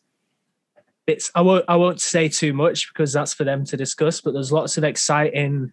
bits. 1.06 1.30
I 1.34 1.40
won't 1.40 1.64
I 1.68 1.76
won't 1.76 2.00
say 2.00 2.28
too 2.28 2.52
much 2.52 2.92
because 2.92 3.12
that's 3.12 3.34
for 3.34 3.44
them 3.44 3.64
to 3.66 3.76
discuss. 3.76 4.20
But 4.20 4.32
there's 4.34 4.52
lots 4.52 4.76
of 4.76 4.84
exciting. 4.84 5.72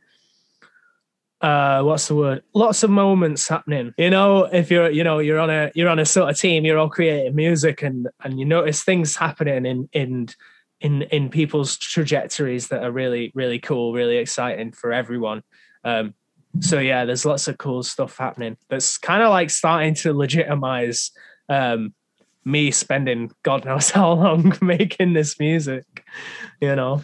Uh, 1.42 1.82
what's 1.82 2.08
the 2.08 2.16
word? 2.16 2.44
Lots 2.54 2.84
of 2.84 2.92
moments 2.92 3.48
happening. 3.48 3.96
You 3.98 4.12
know, 4.12 4.44
if 4.44 4.70
you're, 4.70 4.92
you 4.92 5.04
know, 5.04 5.18
you're 5.18 5.40
on 5.40 5.50
a, 5.50 5.72
you're 5.74 5.90
on 5.90 5.98
a 5.98 6.06
sort 6.06 6.30
of 6.30 6.38
team. 6.38 6.66
You're 6.66 6.78
all 6.78 6.90
creating 6.90 7.36
music, 7.36 7.82
and 7.82 8.08
and 8.24 8.40
you 8.40 8.46
notice 8.46 8.84
things 8.84 9.16
happening 9.16 9.66
in 9.66 9.90
in 9.92 10.28
in 10.82 11.04
in 11.04 11.30
people's 11.30 11.78
trajectories 11.78 12.68
that 12.68 12.84
are 12.84 12.92
really 12.92 13.32
really 13.34 13.60
cool 13.60 13.94
really 13.94 14.18
exciting 14.18 14.72
for 14.72 14.92
everyone. 14.92 15.44
Um 15.84 16.14
so 16.60 16.80
yeah 16.80 17.06
there's 17.06 17.26
lots 17.26 17.48
of 17.48 17.58
cool 17.58 17.82
stuff 17.82 18.18
happening 18.18 18.58
that's 18.68 18.98
kind 18.98 19.24
of 19.24 19.30
like 19.30 19.50
starting 19.50 19.94
to 19.94 20.12
legitimize 20.12 21.12
um 21.48 21.94
me 22.44 22.72
spending 22.72 23.32
god 23.42 23.64
knows 23.64 23.90
how 23.92 24.12
long 24.12 24.54
making 24.62 25.14
this 25.14 25.40
music 25.40 26.04
you 26.60 26.76
know? 26.76 27.02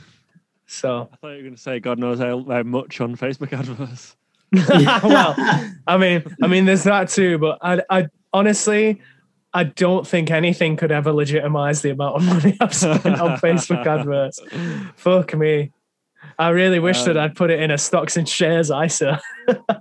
So. 0.68 1.10
I 1.12 1.16
thought 1.16 1.30
you 1.30 1.38
were 1.38 1.42
going 1.44 1.56
to 1.56 1.62
say, 1.62 1.80
God 1.80 1.98
knows 1.98 2.20
how, 2.20 2.44
how 2.44 2.64
much 2.64 3.00
on 3.02 3.16
Facebook 3.16 3.54
adverts. 3.54 4.16
well 5.04 5.36
i 5.88 5.98
mean 5.98 6.24
i 6.42 6.48
mean 6.48 6.64
there's 6.64 6.86
that 6.86 7.10
too 7.10 7.38
but 7.38 7.58
i 7.62 7.82
i 7.90 8.08
honestly 8.32 9.02
I 9.58 9.64
don't 9.64 10.06
think 10.08 10.30
anything 10.30 10.76
could 10.78 10.92
ever 10.92 11.12
legitimize 11.12 11.82
the 11.82 11.90
amount 11.90 12.16
of 12.18 12.24
money 12.26 12.56
I've 12.62 12.74
spent 12.74 13.06
on 13.06 13.38
Facebook 13.46 13.86
adverts. 13.86 14.40
Fuck 14.96 15.34
me. 15.36 15.72
I 16.38 16.50
really 16.50 16.80
wish 16.80 17.02
that 17.04 17.18
Um, 17.18 17.24
I'd 17.24 17.36
put 17.36 17.50
it 17.50 17.60
in 17.60 17.72
a 17.72 17.78
stocks 17.78 18.18
and 18.18 18.28
shares 18.30 18.70
ISA. 18.70 19.20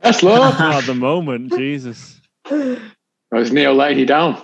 That's 0.02 0.22
low. 0.22 0.42
At 0.58 0.84
the 0.86 0.94
moment, 0.94 1.52
Jesus. 1.56 2.18
Was 2.50 3.52
Neo 3.52 3.74
letting 3.74 3.98
you 3.98 4.06
down? 4.06 4.40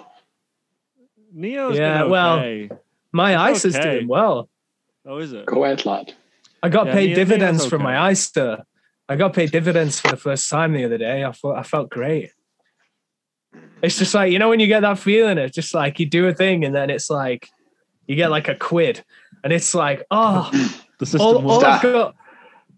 Neo's 1.32 1.76
Yeah, 1.78 2.02
been 2.02 2.10
well. 2.10 2.68
My 3.12 3.50
It's 3.50 3.58
ISA's 3.64 3.76
okay. 3.76 3.94
doing 3.96 4.08
well. 4.08 4.48
Oh, 5.06 5.18
is 5.18 5.32
it? 5.32 5.46
Go 5.46 5.64
ahead, 5.64 5.84
lad. 5.86 6.12
I 6.62 6.68
got 6.68 6.86
Yeah, 6.88 6.92
paid 6.94 7.06
Neo- 7.08 7.16
dividends 7.16 7.60
Neo's 7.60 7.70
from 7.70 7.82
okay. 7.82 7.92
my 7.94 8.10
ISA. 8.10 8.64
I 9.08 9.16
got 9.16 9.32
paid 9.34 9.50
dividends 9.50 9.98
for 10.00 10.08
the 10.08 10.16
first 10.16 10.48
time 10.50 10.72
the 10.74 10.84
other 10.84 10.98
day. 10.98 11.24
I 11.24 11.32
thought 11.32 11.56
I 11.58 11.62
felt 11.62 11.90
great. 11.90 12.30
It's 13.82 13.98
just 13.98 14.14
like, 14.14 14.32
you 14.32 14.38
know, 14.38 14.48
when 14.48 14.60
you 14.60 14.66
get 14.68 14.80
that 14.80 14.98
feeling, 14.98 15.38
it's 15.38 15.54
just 15.54 15.74
like 15.74 15.98
you 15.98 16.06
do 16.06 16.26
a 16.28 16.34
thing 16.34 16.64
and 16.64 16.74
then 16.74 16.88
it's 16.88 17.10
like 17.10 17.48
you 18.06 18.14
get 18.16 18.30
like 18.30 18.48
a 18.48 18.54
quid. 18.54 19.02
And 19.44 19.52
it's 19.52 19.74
like, 19.74 20.04
oh, 20.10 20.50
The 20.98 21.06
system 21.06 21.20
all, 21.20 21.50
all 21.50 21.64
I've 21.64 21.82
got 21.82 22.14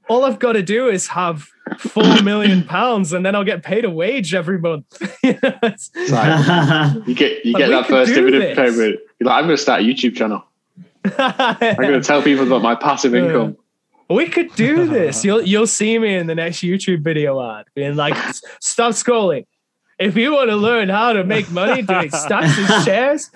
all 0.08 0.24
I've 0.24 0.38
got 0.38 0.52
to 0.52 0.62
do 0.62 0.88
is 0.88 1.08
have 1.08 1.46
four 1.78 2.22
million 2.22 2.64
pounds 2.64 3.12
and 3.12 3.24
then 3.24 3.34
I'll 3.34 3.44
get 3.44 3.62
paid 3.62 3.84
a 3.84 3.90
wage 3.90 4.34
every 4.34 4.58
month. 4.58 4.86
You 5.22 5.32
know, 5.42 5.48
it's- 5.62 5.90
It's 5.94 6.10
like, 6.12 7.06
you 7.06 7.14
get 7.14 7.44
you 7.44 7.52
But 7.52 7.58
get 7.58 7.68
we 7.68 7.74
that 7.74 7.86
first 7.86 8.14
do 8.14 8.30
dividend 8.30 8.56
payment. 8.56 9.00
You're 9.18 9.28
like, 9.28 9.36
I'm 9.38 9.44
going 9.44 9.56
to 9.56 9.62
start 9.62 9.80
a 9.80 9.84
YouTube 9.84 10.16
channel. 10.16 10.42
I'm 11.18 11.76
going 11.76 11.92
to 11.92 12.02
tell 12.02 12.22
people 12.22 12.46
about 12.46 12.62
my 12.62 12.74
passive 12.74 13.14
income. 13.14 13.56
we 14.08 14.26
could 14.28 14.54
do 14.54 14.86
this. 14.86 15.24
You'll 15.24 15.42
you'll 15.42 15.66
see 15.66 15.98
me 15.98 16.14
in 16.14 16.26
the 16.26 16.34
next 16.34 16.58
YouTube 16.58 17.00
video 17.02 17.40
ad 17.42 17.66
being 17.74 17.96
like, 17.96 18.14
stop 18.60 18.92
scrolling. 18.92 19.46
If 19.98 20.16
you 20.16 20.32
want 20.32 20.50
to 20.50 20.56
learn 20.56 20.88
how 20.88 21.12
to 21.12 21.22
make 21.24 21.50
money 21.50 21.82
doing 21.82 22.10
stocks 22.24 22.58
and 22.58 22.84
shares, 22.84 23.30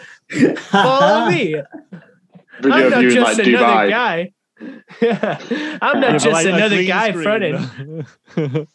follow 0.71 1.31
me. 1.31 1.55
Video 2.61 2.77
I'm 2.87 2.91
not 2.91 3.03
just 3.05 3.39
like 3.39 3.47
another 3.47 3.85
Dubai. 3.87 3.91
guy. 3.91 4.33
I'm 5.81 6.01
not 6.01 6.13
but 6.13 6.19
just 6.21 6.27
like- 6.27 6.47
like 6.47 6.55
another 6.55 6.75
green 6.77 6.87
guy 6.89 7.11
screen. 7.11 7.23
fronting. 7.23 8.67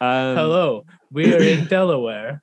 um, 0.00 0.36
Hello, 0.36 0.84
we 1.12 1.32
are 1.32 1.40
in 1.42 1.66
Delaware. 1.66 2.42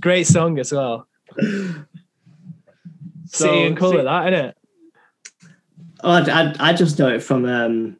Great 0.00 0.26
song 0.26 0.58
as 0.58 0.72
well. 0.72 1.06
So, 3.26 3.44
City 3.46 3.62
and 3.66 3.76
Colour, 3.76 3.98
see- 3.98 4.04
that 4.04 4.32
innit? 4.32 4.54
oh, 6.02 6.10
I, 6.10 6.20
I, 6.30 6.54
I 6.70 6.72
just 6.72 6.98
know 6.98 7.08
it 7.08 7.22
from 7.22 7.44
um, 7.44 7.96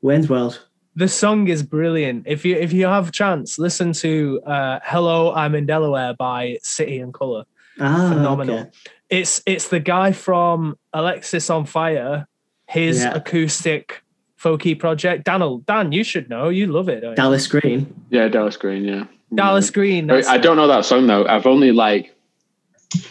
Wayne's 0.00 0.28
World. 0.28 0.66
The 0.94 1.08
song 1.08 1.48
is 1.48 1.62
brilliant. 1.62 2.24
If 2.26 2.44
you 2.44 2.54
if 2.56 2.72
you 2.72 2.84
have 2.86 3.08
a 3.08 3.12
chance, 3.12 3.58
listen 3.58 3.92
to 3.94 4.40
uh, 4.46 4.78
"Hello, 4.84 5.32
I'm 5.32 5.54
in 5.54 5.64
Delaware" 5.66 6.14
by 6.14 6.58
City 6.62 6.98
and 6.98 7.14
Colour. 7.14 7.44
Ah, 7.80 8.10
Phenomenal. 8.12 8.58
okay. 8.58 8.70
It's 9.08 9.42
it's 9.46 9.68
the 9.68 9.80
guy 9.80 10.12
from 10.12 10.76
Alexisonfire, 10.94 12.26
his 12.68 13.00
Yeah. 13.02 13.14
acoustic 13.14 14.02
folky 14.38 14.78
project. 14.78 15.24
Daniel, 15.24 15.58
Dan, 15.66 15.92
you 15.92 16.04
should 16.04 16.28
know. 16.28 16.48
You 16.50 16.66
love 16.66 16.88
it. 16.88 17.00
don't 17.00 17.10
you? 17.10 17.16
Dallas 17.16 17.46
Green. 17.46 17.94
Yeah, 18.10 18.28
Dallas 18.28 18.56
Green. 18.56 18.84
Yeah. 18.84 19.04
Dallas 19.34 19.70
Green. 19.70 20.10
I, 20.10 20.16
that's 20.16 20.28
I 20.28 20.36
don't 20.38 20.56
know 20.56 20.66
that 20.68 20.84
song 20.84 21.06
though. 21.06 21.26
I've 21.26 21.46
only 21.46 21.72
like 21.72 22.14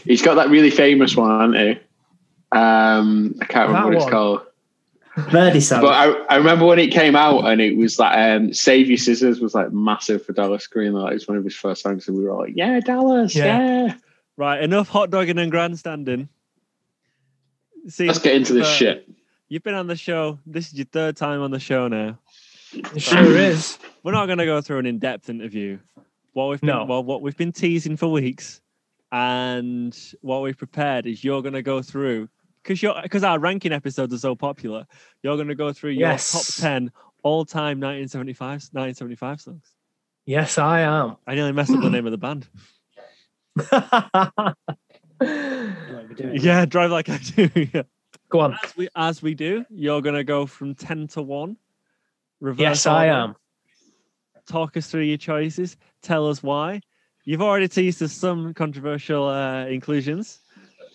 he's 0.05 0.21
got 0.21 0.35
that 0.35 0.49
really 0.49 0.69
famous 0.69 1.15
one, 1.15 1.31
hasn't 1.55 1.57
he? 1.57 2.57
Um, 2.57 3.35
I 3.41 3.45
can't 3.45 3.69
remember 3.69 3.91
That 3.91 3.95
what 3.97 4.03
it's 4.03 4.11
called. 4.11 4.41
Birdie 5.31 5.59
song. 5.59 5.81
But 5.81 5.93
I, 5.93 6.11
I 6.29 6.35
remember 6.37 6.65
when 6.65 6.79
it 6.79 6.91
came 6.91 7.15
out 7.15 7.45
and 7.45 7.59
it 7.59 7.75
was 7.77 7.99
like 7.99 8.17
um, 8.17 8.53
"Save 8.53 8.87
Your 8.87 8.97
Scissors" 8.97 9.39
was 9.41 9.53
like 9.53 9.71
massive 9.73 10.25
for 10.25 10.33
Dallas 10.33 10.67
Green. 10.67 10.93
Like 10.93 11.11
it 11.11 11.15
was 11.15 11.27
one 11.27 11.37
of 11.37 11.43
his 11.43 11.55
first 11.55 11.81
songs, 11.81 12.07
and 12.07 12.17
we 12.17 12.23
were 12.23 12.31
all 12.31 12.39
like, 12.41 12.53
"Yeah, 12.55 12.79
Dallas, 12.79 13.35
Yeah. 13.35 13.85
yeah." 13.85 13.95
Right, 14.37 14.63
enough 14.63 14.87
hot 14.87 15.09
dogging 15.11 15.37
and 15.37 15.51
grandstanding. 15.51 16.29
See, 17.87 18.07
Let's 18.07 18.19
get 18.19 18.35
into 18.35 18.53
this 18.53 18.67
uh, 18.67 18.71
shit. 18.71 19.09
You've 19.49 19.63
been 19.63 19.75
on 19.75 19.87
the 19.87 19.95
show. 19.95 20.39
This 20.45 20.67
is 20.67 20.75
your 20.75 20.85
third 20.85 21.17
time 21.17 21.41
on 21.41 21.51
the 21.51 21.59
show 21.59 21.87
now. 21.87 22.17
It 22.73 23.01
sure 23.01 23.35
is. 23.37 23.77
We're 24.03 24.13
not 24.13 24.27
going 24.27 24.37
to 24.37 24.45
go 24.45 24.61
through 24.61 24.79
an 24.79 24.85
in-depth 24.85 25.29
interview. 25.29 25.77
What 26.33 26.45
we've 26.49 26.61
been, 26.61 26.67
No. 26.69 26.85
well, 26.85 27.03
what 27.03 27.21
we've 27.21 27.35
been 27.35 27.51
teasing 27.51 27.97
for 27.97 28.07
weeks, 28.07 28.61
and 29.11 29.97
what 30.21 30.41
we've 30.41 30.57
prepared 30.57 31.05
is 31.05 31.23
you're 31.23 31.41
going 31.41 31.53
to 31.53 31.61
go 31.61 31.81
through 31.81 32.29
because 32.63 32.81
you're 32.81 32.99
because 33.01 33.23
our 33.23 33.39
ranking 33.39 33.71
episodes 33.73 34.13
are 34.13 34.17
so 34.19 34.35
popular. 34.35 34.85
You're 35.23 35.35
going 35.35 35.47
to 35.47 35.55
go 35.55 35.73
through 35.73 35.91
your 35.91 36.09
Yes. 36.09 36.31
top 36.31 36.45
ten 36.63 36.91
all-time 37.23 37.79
1975 37.79 38.69
1975 38.71 39.41
songs. 39.41 39.71
Yes, 40.25 40.57
I 40.57 40.81
am. 40.81 41.17
I 41.27 41.35
nearly 41.35 41.51
messed 41.51 41.71
up 41.71 41.81
the 41.81 41.89
name 41.89 42.05
of 42.05 42.11
the 42.11 42.17
band. 42.17 42.47
What 43.55 44.55
are 45.21 46.05
we 46.07 46.15
doing? 46.15 46.37
Yeah, 46.41 46.65
drive 46.65 46.91
like 46.91 47.09
I 47.09 47.17
do. 47.17 47.49
yeah. 47.73 47.83
Go 48.29 48.39
on. 48.39 48.57
As 48.63 48.75
we 48.77 48.87
as 48.95 49.21
we 49.21 49.33
do, 49.35 49.65
you're 49.69 50.01
going 50.01 50.15
to 50.15 50.23
go 50.23 50.45
from 50.45 50.73
ten 50.75 51.07
to 51.09 51.21
one. 51.21 51.57
Reverse 52.39 52.59
Yes, 52.61 52.85
I 52.87 53.05
am. 53.07 53.35
talk 54.47 54.77
us 54.77 54.87
through 54.87 55.01
your 55.03 55.17
choices. 55.17 55.77
Tell 56.01 56.27
us 56.27 56.41
why. 56.41 56.81
You've 57.23 57.41
already 57.43 57.67
teased 57.67 58.01
us 58.01 58.13
some 58.13 58.53
controversial 58.55 59.27
uh, 59.27 59.65
inclusions. 59.67 60.39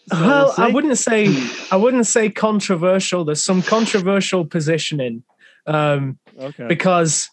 So 0.09 0.21
we'll 0.21 0.29
well, 0.29 0.55
I 0.57 0.69
wouldn't 0.71 0.99
say 0.99 1.27
I 1.71 1.77
wouldn't 1.77 2.07
say 2.07 2.31
controversial. 2.31 3.25
There's 3.25 3.45
some 3.45 3.63
controversial 3.63 4.45
positioning 4.45 5.25
um, 5.67 6.19
Okay. 6.39 6.67
because 6.67 7.29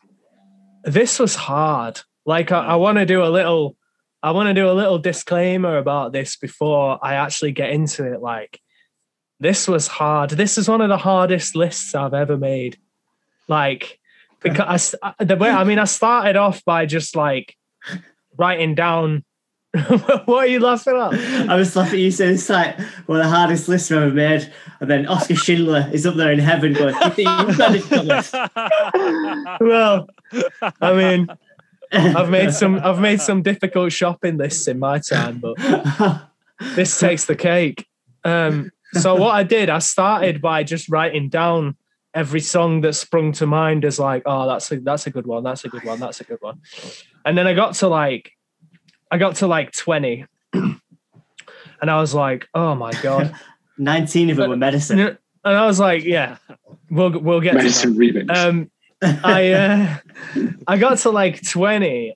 this 0.83 1.19
was 1.19 1.35
hard. 1.35 2.01
Like 2.25 2.51
I, 2.51 2.65
I 2.65 2.75
want 2.75 2.97
to 2.97 3.05
do 3.05 3.23
a 3.23 3.29
little, 3.29 3.75
I 4.21 4.31
want 4.31 4.47
to 4.47 4.53
do 4.53 4.69
a 4.69 4.73
little 4.73 4.97
disclaimer 4.97 5.77
about 5.77 6.13
this 6.13 6.35
before 6.35 6.99
I 7.01 7.15
actually 7.15 7.51
get 7.51 7.69
into 7.71 8.11
it. 8.11 8.21
Like 8.21 8.59
this 9.39 9.67
was 9.67 9.87
hard. 9.87 10.31
This 10.31 10.57
is 10.57 10.67
one 10.69 10.81
of 10.81 10.89
the 10.89 10.97
hardest 10.97 11.55
lists 11.55 11.93
I've 11.93 12.13
ever 12.13 12.37
made. 12.37 12.77
Like 13.47 13.99
because 14.41 14.95
I, 15.01 15.13
the 15.23 15.35
way 15.35 15.49
I 15.49 15.63
mean, 15.63 15.79
I 15.79 15.85
started 15.85 16.35
off 16.35 16.63
by 16.65 16.85
just 16.85 17.15
like 17.15 17.55
writing 18.37 18.75
down. 18.75 19.23
what 20.25 20.29
are 20.29 20.47
you 20.47 20.59
laughing 20.59 20.95
at? 20.95 21.49
I 21.49 21.55
was 21.55 21.75
laughing 21.75 21.95
at 21.95 21.99
you 21.99 22.11
saying 22.11 22.35
it's 22.35 22.47
like 22.47 22.79
one 23.07 23.19
of 23.19 23.25
the 23.25 23.29
hardest 23.29 23.67
lists 23.67 23.91
I've 23.91 24.03
ever 24.03 24.13
made. 24.13 24.53
And 24.79 24.89
then 24.89 25.07
Oscar 25.07 25.35
Schindler 25.35 25.89
is 25.91 26.05
up 26.05 26.13
there 26.13 26.31
in 26.31 26.37
heaven 26.37 26.73
going, 26.73 26.93
you 26.93 27.09
think 27.09 27.27
you've 27.27 27.57
managed 27.57 27.89
the 27.89 28.03
list? 28.03 28.33
well, 29.59 30.07
I 30.79 30.93
mean, 30.93 31.27
I've 31.91 32.29
made 32.29 32.53
some 32.53 32.79
I've 32.83 32.99
made 32.99 33.19
some 33.19 33.41
difficult 33.41 33.91
shopping 33.91 34.37
lists 34.37 34.67
in 34.67 34.77
my 34.77 34.99
time, 34.99 35.39
but 35.39 35.55
this 36.75 36.99
takes 36.99 37.25
the 37.25 37.35
cake. 37.35 37.87
Um, 38.23 38.71
so 38.93 39.15
what 39.15 39.33
I 39.33 39.41
did, 39.41 39.69
I 39.69 39.79
started 39.79 40.39
by 40.39 40.63
just 40.63 40.87
writing 40.87 41.29
down 41.29 41.77
every 42.13 42.41
song 42.41 42.81
that 42.81 42.93
sprung 42.93 43.31
to 43.33 43.47
mind 43.47 43.85
as 43.85 43.99
like, 43.99 44.21
oh, 44.27 44.47
that's 44.47 44.71
a 44.71 44.79
that's 44.79 45.07
a 45.07 45.09
good 45.09 45.25
one, 45.25 45.43
that's 45.43 45.65
a 45.65 45.69
good 45.69 45.83
one, 45.83 45.99
that's 45.99 46.21
a 46.21 46.23
good 46.23 46.41
one. 46.41 46.61
And 47.25 47.35
then 47.35 47.47
I 47.47 47.53
got 47.53 47.73
to 47.75 47.87
like 47.87 48.33
I 49.13 49.17
got 49.17 49.36
to 49.38 49.48
like 49.48 49.72
20. 49.72 50.25
and 50.53 50.82
I 51.82 52.00
was 52.01 52.15
like, 52.15 52.48
"Oh 52.53 52.74
my 52.74 52.91
god!" 53.03 53.36
19 53.77 54.32
of 54.32 54.38
them 54.38 54.50
were 54.50 54.58
medicine. 54.58 55.00
and 55.00 55.17
I 55.43 55.65
was 55.65 55.79
like, 55.79 56.03
"Yeah, 56.03 56.38
we'll 56.89 57.20
we'll 57.20 57.39
get 57.41 57.51
to 57.51 57.58
that." 57.58 57.63
Medicine 57.63 57.93
remix. 57.96 58.36
um 58.36 58.72
i 59.24 59.51
uh 59.51 59.98
i 60.67 60.77
got 60.77 60.98
to 61.00 61.10
like 61.10 61.46
20 61.46 62.15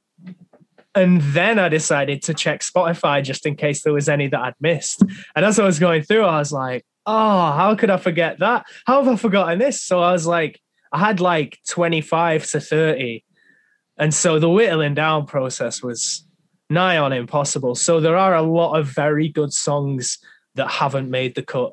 and 0.96 1.22
then 1.22 1.60
i 1.60 1.68
decided 1.68 2.22
to 2.22 2.34
check 2.34 2.62
spotify 2.62 3.22
just 3.22 3.46
in 3.46 3.56
case 3.58 3.84
there 3.84 3.92
was 3.92 4.08
any 4.08 4.28
that 4.28 4.40
i'd 4.40 4.56
missed 4.62 5.04
and 5.36 5.46
as 5.46 5.60
i 5.60 5.66
was 5.66 5.80
going 5.80 6.02
through 6.02 6.24
i 6.24 6.40
was 6.40 6.54
like 6.54 6.86
oh 7.06 7.52
how 7.52 7.76
could 7.76 7.90
i 7.90 7.98
forget 7.98 8.40
that 8.40 8.66
how 8.86 9.04
have 9.04 9.14
i 9.14 9.18
forgotten 9.18 9.60
this 9.60 9.82
so 9.82 10.00
i 10.02 10.12
was 10.14 10.26
like 10.26 10.62
i 10.94 10.98
had 10.98 11.20
like 11.20 11.60
25 11.68 12.46
to 12.52 12.62
30 12.62 13.24
and 13.98 14.14
so 14.14 14.40
the 14.40 14.50
whittling 14.50 14.94
down 14.94 15.26
process 15.26 15.84
was 15.84 16.27
nigh 16.70 16.98
on 16.98 17.14
impossible 17.14 17.76
so 17.76 18.00
there 18.00 18.18
are 18.18 18.36
a 18.36 18.42
lot 18.42 18.74
of 18.78 18.88
very 18.88 19.30
good 19.30 19.54
songs 19.54 20.18
that 20.56 20.70
haven't 20.70 21.10
made 21.10 21.34
the 21.36 21.44
cut 21.44 21.72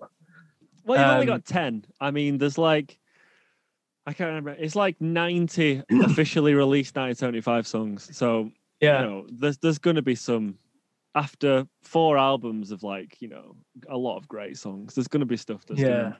Well, 0.84 0.98
you've 1.00 1.10
only 1.10 1.26
Um, 1.26 1.32
got 1.32 1.44
10. 1.46 1.84
I 2.00 2.10
mean, 2.10 2.38
there's 2.38 2.58
like, 2.58 2.98
I 4.06 4.12
can't 4.12 4.28
remember. 4.28 4.50
It's 4.50 4.76
like 4.76 5.00
90 5.00 5.82
officially 6.02 6.52
released 6.54 6.94
1975 6.94 7.66
songs. 7.66 8.14
So, 8.16 8.50
yeah 8.80 9.00
you 9.00 9.06
know, 9.06 9.26
there's, 9.32 9.56
there's 9.58 9.78
going 9.78 9.96
to 9.96 10.02
be 10.02 10.14
some, 10.14 10.58
after 11.14 11.66
four 11.82 12.18
albums 12.18 12.70
of 12.70 12.82
like, 12.82 13.16
you 13.22 13.28
know, 13.28 13.56
a 13.88 13.96
lot 13.96 14.18
of 14.18 14.28
great 14.28 14.58
songs, 14.58 14.94
there's 14.94 15.08
going 15.08 15.20
to 15.20 15.26
be 15.26 15.36
stuff 15.38 15.64
that's 15.66 15.80
Yeah. 15.80 15.86
going 15.88 16.12
to 16.12 16.16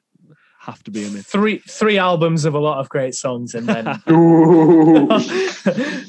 have 0.61 0.83
to 0.85 0.91
be 0.91 1.05
in 1.05 1.15
it. 1.17 1.27
three 1.27 1.59
three 1.69 1.99
albums 1.99 2.47
of 2.47 2.55
a 2.55 2.59
lot 2.59 2.79
of 2.79 2.89
great 2.89 3.15
songs 3.15 3.55
and 3.55 3.69
then 3.69 3.85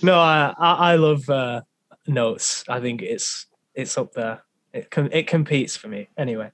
no, 0.02 0.18
I 0.18 0.54
I, 0.58 0.74
I 0.94 0.96
love 0.96 1.30
uh, 1.30 1.62
notes. 2.08 2.64
I 2.70 2.80
think 2.80 3.02
it's 3.02 3.46
it's 3.74 3.98
up 3.98 4.14
there. 4.14 4.44
It 4.74 4.90
com- 4.92 5.10
it 5.12 5.28
competes 5.28 5.76
for 5.76 5.88
me 5.88 6.10
anyway. 6.18 6.52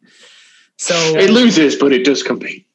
So 0.77 0.96
it 0.96 1.29
loses, 1.29 1.75
but 1.75 1.91
it 1.93 2.03
does 2.03 2.24
compete. 2.24 2.67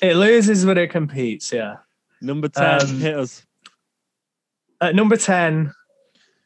it 0.00 0.16
loses, 0.16 0.64
but 0.64 0.78
it 0.78 0.88
competes. 0.90 1.52
Yeah. 1.52 1.76
Number 2.20 2.48
10, 2.48 2.80
Um, 2.80 3.00
hit 3.00 3.16
us. 3.16 3.44
At 4.80 4.94
number 4.96 5.16
ten, 5.16 5.72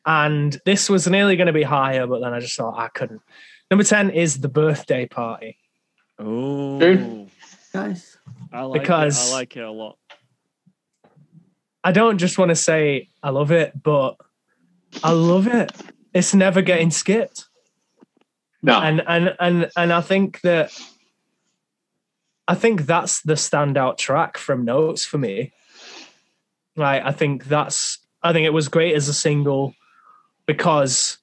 and 0.04 0.60
this 0.66 0.90
was 0.90 1.06
nearly 1.06 1.36
going 1.36 1.46
to 1.46 1.52
be 1.54 1.62
higher, 1.62 2.06
but 2.06 2.20
then 2.20 2.34
I 2.34 2.40
just 2.40 2.54
thought 2.56 2.78
I 2.78 2.88
couldn't. 2.88 3.22
Number 3.70 3.84
ten 3.84 4.10
is 4.10 4.40
the 4.40 4.48
birthday 4.48 5.06
party. 5.06 5.58
Oh, 6.18 6.78
nice. 7.74 8.16
I 8.52 8.62
like 8.62 8.80
Because- 8.82 9.28
it. 9.28 9.32
I 9.32 9.36
like 9.36 9.56
it 9.56 9.60
a 9.64 9.70
lot. 9.70 9.98
I 11.84 11.92
don't 11.92 12.18
just 12.18 12.36
want 12.36 12.48
to 12.50 12.56
say 12.56 13.08
I 13.22 13.30
love 13.30 13.52
it, 13.52 13.80
but 13.80 14.16
I 15.02 15.12
love 15.12 15.46
it. 15.46 15.72
It's 16.14 16.34
never 16.34 16.62
getting 16.62 16.90
skipped. 16.90 17.46
No. 18.62 18.80
and 18.80 19.02
and 19.06 19.36
and 19.38 19.70
and 19.76 19.92
I 19.92 20.00
think 20.00 20.40
that 20.40 20.72
I 22.48 22.54
think 22.54 22.86
that's 22.86 23.20
the 23.22 23.34
standout 23.34 23.98
track 23.98 24.38
from 24.38 24.64
Notes 24.64 25.04
for 25.04 25.18
me. 25.18 25.52
Right, 26.76 27.02
I 27.04 27.12
think 27.12 27.44
that's 27.44 27.98
I 28.22 28.32
think 28.32 28.46
it 28.46 28.52
was 28.52 28.68
great 28.68 28.94
as 28.94 29.08
a 29.08 29.14
single 29.14 29.74
because 30.46 31.18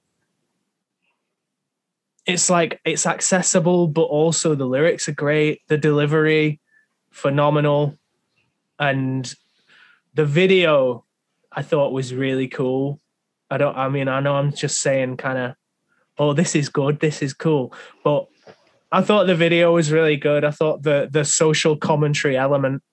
it's 2.25 2.49
like 2.49 2.79
it's 2.85 3.05
accessible, 3.05 3.87
but 3.87 4.03
also 4.03 4.55
the 4.55 4.65
lyrics 4.65 5.09
are 5.09 5.13
great, 5.13 5.61
the 5.67 5.77
delivery 5.77 6.61
phenomenal, 7.11 7.97
and 8.79 9.33
the 10.13 10.25
video 10.25 11.03
I 11.51 11.61
thought 11.61 11.91
was 11.91 12.13
really 12.13 12.47
cool. 12.47 12.99
I 13.49 13.57
don't 13.57 13.75
I 13.77 13.89
mean 13.89 14.07
I 14.07 14.19
know 14.19 14.35
I'm 14.35 14.51
just 14.53 14.79
saying 14.81 15.17
kind 15.17 15.37
of 15.37 15.55
oh 16.17 16.33
this 16.33 16.55
is 16.55 16.69
good 16.69 16.99
this 16.99 17.21
is 17.23 17.33
cool 17.33 17.73
but 18.03 18.27
i 18.91 19.01
thought 19.01 19.25
the 19.25 19.33
video 19.35 19.73
was 19.73 19.91
really 19.91 20.15
good 20.15 20.43
i 20.45 20.51
thought 20.51 20.83
the 20.83 21.09
the 21.11 21.25
social 21.25 21.75
commentary 21.75 22.37
element 22.37 22.83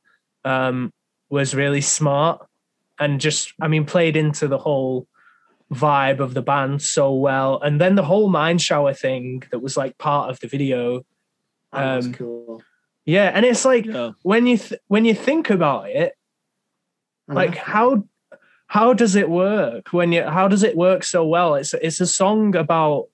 um 0.46 0.90
was 1.28 1.54
really 1.54 1.82
smart 1.82 2.40
and 2.98 3.20
just 3.20 3.52
i 3.60 3.68
mean 3.68 3.84
played 3.84 4.16
into 4.16 4.48
the 4.48 4.56
whole 4.56 5.06
vibe 5.70 6.18
of 6.18 6.32
the 6.32 6.40
band 6.40 6.80
so 6.80 7.12
well 7.12 7.60
and 7.60 7.78
then 7.78 7.94
the 7.94 8.02
whole 8.04 8.30
mind 8.30 8.60
shower 8.62 8.94
thing 8.94 9.42
that 9.50 9.60
was 9.60 9.76
like 9.76 9.96
part 9.98 10.30
of 10.30 10.40
the 10.40 10.48
video 10.48 11.02
Um, 11.74 12.14
cool. 12.14 12.62
yeah 13.04 13.30
and 13.34 13.44
it's 13.44 13.66
like 13.66 13.84
Yeah. 13.84 14.12
when 14.22 14.46
you 14.46 14.56
th- 14.56 14.80
when 14.88 15.04
you 15.04 15.14
think 15.14 15.50
about 15.50 15.90
it 15.90 16.14
like 17.28 17.50
like 17.50 17.58
how 17.58 18.04
how 18.70 18.92
does 18.92 19.16
it 19.16 19.28
work 19.28 19.92
when 19.92 20.12
you 20.12 20.22
how 20.22 20.46
does 20.46 20.62
it 20.62 20.76
work 20.76 21.02
so 21.02 21.26
well? 21.26 21.56
It's 21.56 21.74
it's 21.74 22.00
a 22.00 22.06
song 22.06 22.54
about 22.54 23.08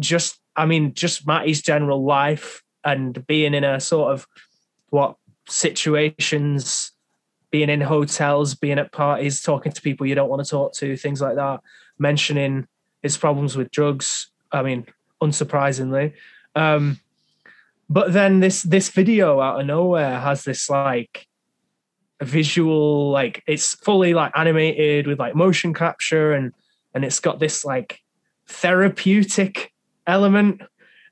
just 0.00 0.38
i 0.54 0.66
mean 0.66 0.94
just 0.94 1.26
matty's 1.26 1.62
general 1.62 2.04
life 2.04 2.62
and 2.84 3.26
being 3.26 3.54
in 3.54 3.64
a 3.64 3.80
sort 3.80 4.12
of 4.12 4.26
what 4.90 5.16
situations 5.48 6.92
being 7.50 7.70
in 7.70 7.80
hotels 7.80 8.54
being 8.54 8.78
at 8.78 8.90
parties 8.90 9.40
talking 9.40 9.70
to 9.70 9.82
people 9.82 10.06
you 10.06 10.16
don't 10.16 10.28
want 10.28 10.44
to 10.44 10.50
talk 10.50 10.72
to 10.72 10.96
things 10.96 11.20
like 11.20 11.36
that 11.36 11.60
mentioning 11.98 12.66
his 13.02 13.16
problems 13.16 13.56
with 13.56 13.70
drugs 13.70 14.28
i 14.52 14.62
mean 14.62 14.86
unsurprisingly. 15.22 16.12
Um 16.54 17.00
but 17.88 18.12
then 18.12 18.40
this 18.40 18.62
this 18.62 18.90
video 18.90 19.40
out 19.40 19.60
of 19.60 19.66
nowhere 19.66 20.18
has 20.20 20.44
this 20.44 20.68
like 20.70 21.26
visual 22.22 23.10
like 23.10 23.42
it's 23.46 23.74
fully 23.74 24.14
like 24.14 24.32
animated 24.36 25.06
with 25.06 25.18
like 25.18 25.34
motion 25.34 25.74
capture 25.74 26.32
and 26.32 26.52
and 26.94 27.04
it's 27.04 27.20
got 27.20 27.40
this 27.40 27.64
like 27.64 28.00
therapeutic 28.46 29.72
element 30.06 30.62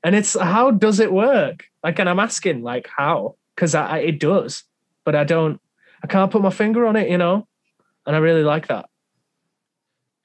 and 0.03 0.15
it's 0.15 0.39
how 0.39 0.71
does 0.71 0.99
it 0.99 1.11
work 1.11 1.65
like 1.83 1.99
and 1.99 2.09
i'm 2.09 2.19
asking 2.19 2.61
like 2.61 2.87
how 2.95 3.35
because 3.55 3.75
I, 3.75 3.85
I 3.85 3.97
it 3.99 4.19
does 4.19 4.63
but 5.03 5.15
i 5.15 5.23
don't 5.23 5.59
i 6.03 6.07
can't 6.07 6.31
put 6.31 6.41
my 6.41 6.49
finger 6.49 6.85
on 6.85 6.95
it 6.95 7.09
you 7.09 7.17
know 7.17 7.47
and 8.05 8.15
i 8.15 8.19
really 8.19 8.43
like 8.43 8.67
that 8.67 8.85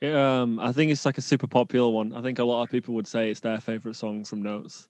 It, 0.01 0.15
um, 0.15 0.61
I 0.61 0.73
think 0.73 0.93
it's 0.93 1.05
like 1.05 1.19
a 1.19 1.23
super 1.23 1.49
popular 1.49 1.91
one. 1.91 2.15
I 2.15 2.23
think 2.23 2.39
a 2.39 2.45
lot 2.45 2.63
of 2.63 2.71
people 2.71 2.95
would 2.95 3.09
say 3.09 3.31
it's 3.31 3.41
their 3.41 3.59
favorite 3.59 3.97
song 3.97 4.25
from 4.25 4.43
Notes. 4.43 4.89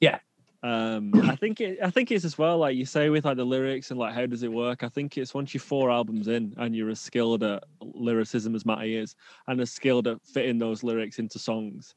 Yeah. 0.00 0.18
Um, 0.64 1.12
I 1.30 1.36
think 1.36 1.60
it. 1.60 1.78
I 1.82 1.90
think 1.90 2.10
it's 2.10 2.24
as 2.24 2.38
well 2.38 2.56
like 2.58 2.74
you 2.74 2.86
say 2.86 3.10
with 3.10 3.24
like 3.26 3.36
the 3.36 3.44
lyrics 3.44 3.90
and 3.90 4.00
like 4.00 4.14
how 4.14 4.24
does 4.26 4.42
it 4.42 4.50
work. 4.52 4.82
I 4.82 4.88
think 4.88 5.18
it's 5.18 5.34
once 5.34 5.52
you're 5.52 5.60
four 5.60 5.90
albums 5.90 6.26
in 6.26 6.54
and 6.56 6.74
you're 6.74 6.88
as 6.90 7.00
skilled 7.00 7.42
at 7.44 7.62
lyricism 7.80 8.54
as 8.54 8.64
Matty 8.64 8.96
is, 8.96 9.14
and 9.46 9.60
as 9.60 9.70
skilled 9.70 10.08
at 10.08 10.22
fitting 10.24 10.58
those 10.58 10.82
lyrics 10.82 11.18
into 11.18 11.38
songs. 11.38 11.94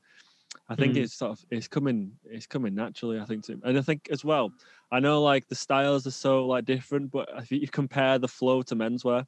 I 0.70 0.76
think 0.76 0.96
Mm. 0.96 1.04
it's 1.04 1.14
sort 1.14 1.32
of 1.32 1.46
it's 1.50 1.68
coming 1.70 2.12
it's 2.26 2.46
coming 2.46 2.76
naturally. 2.76 3.20
I 3.20 3.26
think 3.26 3.46
to 3.46 3.58
and 3.64 3.78
I 3.78 3.82
think 3.82 4.10
as 4.12 4.26
well. 4.26 4.52
I 4.92 5.00
know 5.00 5.22
like 5.22 5.48
the 5.48 5.56
styles 5.56 6.06
are 6.06 6.12
so 6.12 6.46
like 6.46 6.66
different, 6.66 7.10
but 7.12 7.30
if 7.38 7.52
you 7.52 7.68
compare 7.70 8.20
the 8.20 8.28
flow 8.28 8.62
to 8.64 8.76
menswear, 8.76 9.26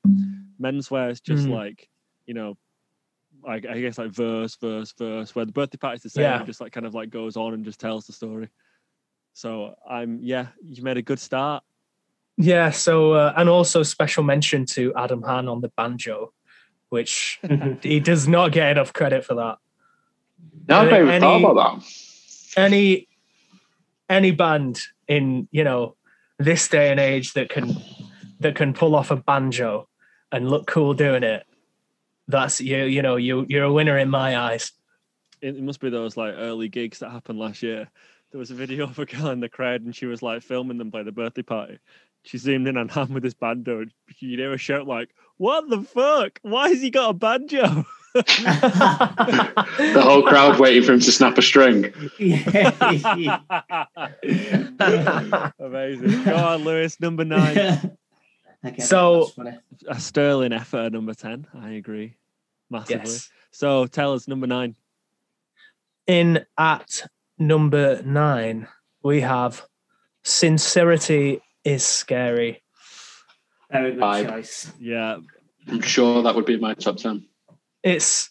menswear 0.61 1.11
is 1.11 1.21
just 1.21 1.47
Mm. 1.47 1.51
like 1.51 1.87
you 2.25 2.33
know 2.33 2.57
like 3.43 3.65
I 3.65 3.79
guess 3.79 3.97
like 3.97 4.11
verse, 4.11 4.57
verse, 4.57 4.91
verse. 4.97 5.33
Where 5.33 5.45
the 5.45 5.53
birthday 5.53 5.77
party 5.77 5.95
is 5.95 6.03
the 6.03 6.09
same, 6.09 6.23
Yeah. 6.23 6.41
it 6.41 6.45
just 6.45 6.59
like 6.59 6.73
kind 6.73 6.85
of 6.85 6.93
like 6.93 7.09
goes 7.09 7.37
on 7.37 7.53
and 7.53 7.63
just 7.63 7.79
tells 7.79 8.05
the 8.05 8.11
story. 8.11 8.49
So 9.39 9.75
I'm 9.89 10.19
yeah, 10.21 10.47
you 10.61 10.83
made 10.83 10.97
a 10.97 11.01
good 11.01 11.19
start. 11.19 11.63
yeah 12.35 12.71
so 12.71 13.13
uh, 13.13 13.33
and 13.37 13.47
also 13.47 13.83
special 13.83 14.23
mention 14.23 14.65
to 14.65 14.81
adam 15.03 15.21
hann 15.29 15.47
on 15.53 15.59
the 15.61 15.69
banjo 15.79 16.33
which 16.89 17.39
he 17.81 17.99
does 18.01 18.27
not 18.27 18.51
get 18.51 18.71
enough 18.71 18.91
credit 18.99 19.23
for 19.27 19.35
that 19.35 19.55
No, 20.67 20.79
I've 20.81 20.89
not 20.91 21.07
Any- 21.15 21.19
thought 21.21 21.41
about 21.51 21.57
that. 21.61 21.75
any 22.65 23.07
any 24.09 24.31
band 24.31 24.81
in 25.07 25.47
you 25.51 25.63
know 25.63 25.95
this 26.37 26.67
day 26.67 26.91
and 26.91 26.99
age 26.99 27.27
that 27.33 27.47
can 27.49 27.67
that 28.41 28.55
can 28.55 28.73
pull 28.73 28.93
off 28.95 29.09
a 29.11 29.15
banjo 29.29 29.87
and 30.33 30.49
look 30.49 30.65
cool 30.67 30.93
doing 30.93 31.23
it 31.23 31.43
that's 32.27 32.59
you 32.59 32.83
you 32.95 33.01
know 33.01 33.15
you 33.15 33.45
you're 33.47 33.69
a 33.71 33.73
winner 33.79 33.97
in 33.97 34.09
my 34.09 34.29
eyes 34.37 34.71
It, 35.41 35.55
it 35.55 35.63
must 35.63 35.79
be 35.79 35.89
those 35.89 36.17
like 36.17 36.33
early 36.37 36.67
gigs 36.67 36.99
that 36.99 37.11
happened 37.11 37.39
last 37.39 37.63
year. 37.63 37.87
There 38.31 38.39
was 38.39 38.51
a 38.51 38.55
video 38.55 38.83
of 38.89 38.99
a 38.99 39.05
girl 39.05 39.27
in 39.29 39.39
the 39.39 39.49
crowd 39.49 39.81
and 39.81 39.95
she 39.95 40.05
was 40.05 40.21
like 40.21 40.41
filming 40.43 40.77
them 40.77 40.89
by 40.89 41.03
the 41.03 41.11
birthday 41.11 41.41
party. 41.41 41.79
She 42.23 42.37
zoomed 42.37 42.67
in 42.67 42.77
on 42.77 42.89
Hann 42.89 43.13
with 43.13 43.23
his 43.23 43.33
banjo 43.33 43.79
and 43.81 43.91
you 44.19 44.37
hear 44.37 44.51
her 44.51 44.57
shout 44.57 44.87
like, 44.87 45.09
What 45.37 45.69
the 45.69 45.81
fuck? 45.81 46.39
Why 46.41 46.69
has 46.69 46.81
he 46.81 46.89
got 46.89 47.09
a 47.09 47.13
banjo? 47.13 47.85
The 48.15 50.01
whole 50.03 50.23
crowd 50.23 50.59
waiting 50.59 50.81
for 50.83 50.93
him 50.93 50.99
to 50.99 51.11
snap 51.11 51.37
a 51.37 51.43
string. 51.43 51.93
Amazing. 55.59 56.23
Go 56.23 56.35
on, 56.35 56.63
Lewis, 56.63 56.99
number 56.99 57.23
nine. 57.25 57.57
I 58.63 58.69
get 58.71 58.79
it, 58.79 58.81
So- 58.81 59.29
a 59.87 59.99
sterling 59.99 60.53
effort 60.53 60.85
at 60.87 60.93
number 60.93 61.13
10. 61.13 61.47
I 61.53 61.71
agree 61.73 62.15
massively. 62.69 62.95
yes 63.11 63.29
So 63.51 63.85
tell 63.87 64.13
us 64.13 64.27
number 64.27 64.47
nine. 64.47 64.75
in 66.07 66.45
at 66.57 67.07
number 67.39 68.01
nine 68.03 68.67
we 69.01 69.21
have 69.21 69.65
sincerity 70.23 71.41
is 71.63 71.83
scary 71.85 72.61
Very 73.71 73.91
good 73.91 73.99
Five. 73.99 74.27
choice. 74.29 74.71
Yeah. 74.79 75.17
I'm 75.67 75.81
sure 75.81 76.21
that 76.23 76.35
would 76.35 76.45
be 76.45 76.57
my 76.57 76.73
top 76.73 76.97
10. 76.97 77.25
it's 77.83 78.29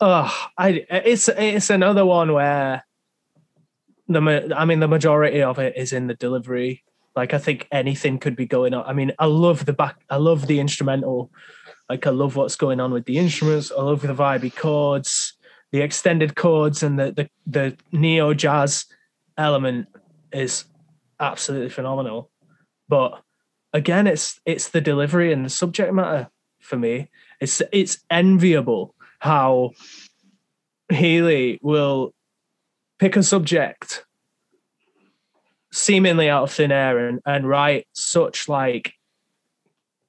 oh 0.00 0.48
i 0.56 0.84
it's 0.90 1.28
it's 1.28 1.70
another 1.70 2.04
one 2.06 2.32
where 2.32 2.84
the 4.08 4.20
ma- 4.20 4.54
I 4.56 4.64
mean 4.64 4.80
the 4.80 4.88
majority 4.88 5.42
of 5.42 5.58
it 5.58 5.76
is 5.76 5.92
in 5.92 6.08
the 6.08 6.14
delivery. 6.14 6.82
Like 7.14 7.32
I 7.34 7.38
think 7.38 7.68
anything 7.70 8.18
could 8.18 8.34
be 8.34 8.46
going 8.46 8.74
on. 8.74 8.84
I 8.84 8.92
mean, 8.92 9.12
I 9.20 9.26
love 9.26 9.66
the 9.66 9.72
back. 9.72 9.96
I 10.08 10.16
love 10.16 10.46
the 10.48 10.58
instrumental. 10.58 11.30
Like 11.88 12.06
I 12.06 12.10
love 12.10 12.34
what's 12.34 12.56
going 12.56 12.80
on 12.80 12.92
with 12.92 13.04
the 13.04 13.18
instruments. 13.18 13.70
I 13.70 13.82
love 13.82 14.00
the 14.02 14.14
vibey 14.14 14.54
chords, 14.54 15.29
the 15.72 15.80
extended 15.80 16.34
chords, 16.34 16.82
and 16.82 16.98
the 16.98 17.12
the, 17.12 17.30
the 17.46 17.76
neo 17.92 18.34
jazz 18.34 18.86
element 19.36 19.88
is 20.32 20.64
absolutely 21.18 21.68
phenomenal. 21.70 22.30
But 22.88 23.22
again, 23.72 24.06
it's 24.06 24.40
it's 24.44 24.68
the 24.68 24.80
delivery 24.80 25.32
and 25.32 25.44
the 25.44 25.50
subject 25.50 25.92
matter 25.92 26.28
for 26.60 26.76
me. 26.76 27.10
It's 27.40 27.62
it's 27.72 27.98
enviable 28.10 28.94
how 29.20 29.70
Healy 30.90 31.58
will 31.62 32.14
pick 32.98 33.16
a 33.16 33.22
subject 33.22 34.04
seemingly 35.72 36.28
out 36.28 36.44
of 36.44 36.52
thin 36.52 36.72
air 36.72 37.06
and, 37.06 37.20
and 37.24 37.48
write 37.48 37.86
such 37.92 38.48
like 38.48 38.94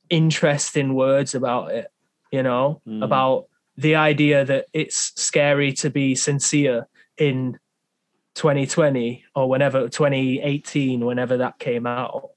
interesting 0.10 0.96
words 0.96 1.36
about 1.36 1.72
it, 1.72 1.92
you 2.32 2.42
know, 2.44 2.82
Mm. 2.88 3.04
about 3.04 3.46
the 3.82 3.96
idea 3.96 4.46
that 4.46 4.68
it's 4.74 5.12
scary 5.16 5.74
to 5.74 5.90
be 5.90 6.14
sincere 6.14 6.88
in 7.18 7.60
2020 8.36 9.24
or 9.36 9.50
whenever 9.50 9.90
2018, 9.90 11.04
whenever 11.04 11.38
that 11.38 11.58
came 11.58 11.88
out, 11.88 12.30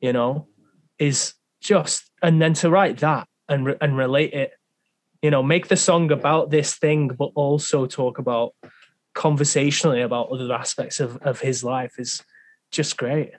you 0.00 0.12
know, 0.12 0.46
is 0.98 1.34
just 1.60 2.10
and 2.22 2.40
then 2.40 2.54
to 2.54 2.70
write 2.70 2.98
that 2.98 3.26
and 3.48 3.66
re- 3.66 3.76
and 3.80 3.96
relate 3.96 4.34
it, 4.34 4.52
you 5.22 5.30
know, 5.30 5.42
make 5.42 5.68
the 5.68 5.76
song 5.76 6.12
about 6.12 6.50
this 6.50 6.74
thing, 6.76 7.08
but 7.08 7.30
also 7.34 7.86
talk 7.86 8.18
about 8.18 8.54
conversationally 9.14 10.02
about 10.02 10.28
other 10.28 10.52
aspects 10.52 11.00
of, 11.00 11.16
of 11.18 11.40
his 11.40 11.64
life 11.64 11.94
is 11.98 12.22
just 12.70 12.96
great, 12.96 13.32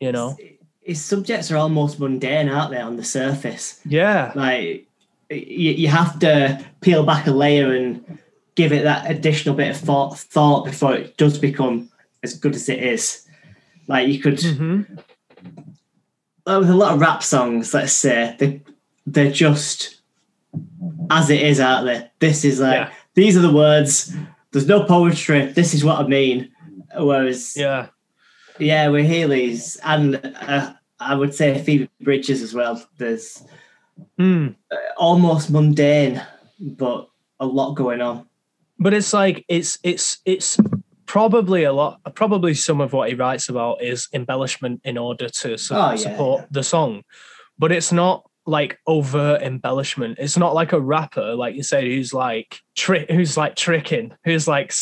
you 0.00 0.10
know. 0.10 0.36
His 0.80 1.02
subjects 1.02 1.50
are 1.50 1.56
almost 1.56 2.00
mundane, 2.00 2.48
aren't 2.48 2.70
they, 2.70 2.80
on 2.80 2.96
the 2.96 3.04
surface? 3.04 3.80
Yeah, 3.86 4.32
Like 4.34 4.88
you, 5.30 5.72
you 5.72 5.88
have 5.88 6.18
to 6.20 6.64
peel 6.80 7.04
back 7.04 7.26
a 7.26 7.30
layer 7.30 7.72
and 7.72 8.18
give 8.54 8.72
it 8.72 8.84
that 8.84 9.10
additional 9.10 9.54
bit 9.54 9.70
of 9.70 9.76
thought, 9.76 10.18
thought 10.18 10.64
before 10.64 10.94
it 10.94 11.16
does 11.16 11.38
become 11.38 11.90
as 12.22 12.34
good 12.34 12.54
as 12.54 12.68
it 12.68 12.82
is. 12.82 13.26
Like 13.88 14.08
you 14.08 14.20
could, 14.20 14.40
hmm 14.42 14.82
like 16.46 16.60
with 16.60 16.68
a 16.70 16.74
lot 16.74 16.92
of 16.92 17.00
rap 17.00 17.22
songs, 17.22 17.72
let's 17.72 17.92
say 17.94 18.36
they 18.38 18.62
they're 19.06 19.32
just 19.32 20.00
as 21.10 21.30
it 21.30 21.40
is, 21.42 21.58
aren't 21.58 21.86
they? 21.86 22.10
This 22.18 22.44
is 22.44 22.60
like 22.60 22.74
Yeah. 22.88 22.92
these 23.14 23.36
are 23.36 23.40
the 23.40 23.52
words. 23.52 24.14
There's 24.52 24.66
no 24.68 24.84
poetry. 24.84 25.46
This 25.46 25.74
is 25.74 25.84
what 25.84 25.98
I 25.98 26.06
mean. 26.06 26.50
Whereas, 26.96 27.56
yeah, 27.56 27.88
yeah, 28.58 28.88
we're 28.88 29.04
Healy's, 29.04 29.76
and 29.82 30.20
uh, 30.42 30.74
I 31.00 31.14
would 31.14 31.34
say 31.34 31.60
Phoebe 31.62 31.88
Bridgers 32.00 32.40
as 32.40 32.54
well. 32.54 32.80
There's 32.98 33.42
Mm. 34.18 34.54
almost 34.96 35.50
mundane, 35.50 36.22
but 36.60 37.08
a 37.40 37.46
lot 37.46 37.74
going 37.74 38.00
on. 38.00 38.26
but 38.78 38.94
it's 38.94 39.12
like 39.12 39.44
it's 39.48 39.78
it's 39.82 40.18
it's 40.24 40.58
probably 41.06 41.64
a 41.64 41.72
lot. 41.72 42.00
Probably 42.14 42.54
some 42.54 42.80
of 42.80 42.92
what 42.92 43.08
he 43.08 43.14
writes 43.14 43.48
about 43.48 43.82
is 43.82 44.08
embellishment 44.12 44.80
in 44.84 44.96
order 44.98 45.28
to 45.28 45.58
su- 45.58 45.74
Oh, 45.74 45.90
yeah, 45.90 45.96
support 45.96 46.40
yeah. 46.42 46.46
the 46.50 46.62
song, 46.62 47.02
but 47.58 47.72
it's 47.72 47.92
not 47.92 48.28
like 48.46 48.78
overt 48.86 49.42
embellishment. 49.42 50.18
It's 50.18 50.36
not 50.36 50.54
like 50.54 50.72
a 50.72 50.80
rapper, 50.80 51.34
like 51.34 51.54
you 51.54 51.62
said, 51.62 51.84
who's 51.84 52.12
like 52.12 52.60
trick, 52.76 53.10
who's 53.10 53.36
like 53.36 53.56
tricking, 53.56 54.12
who's 54.24 54.46
like 54.46 54.72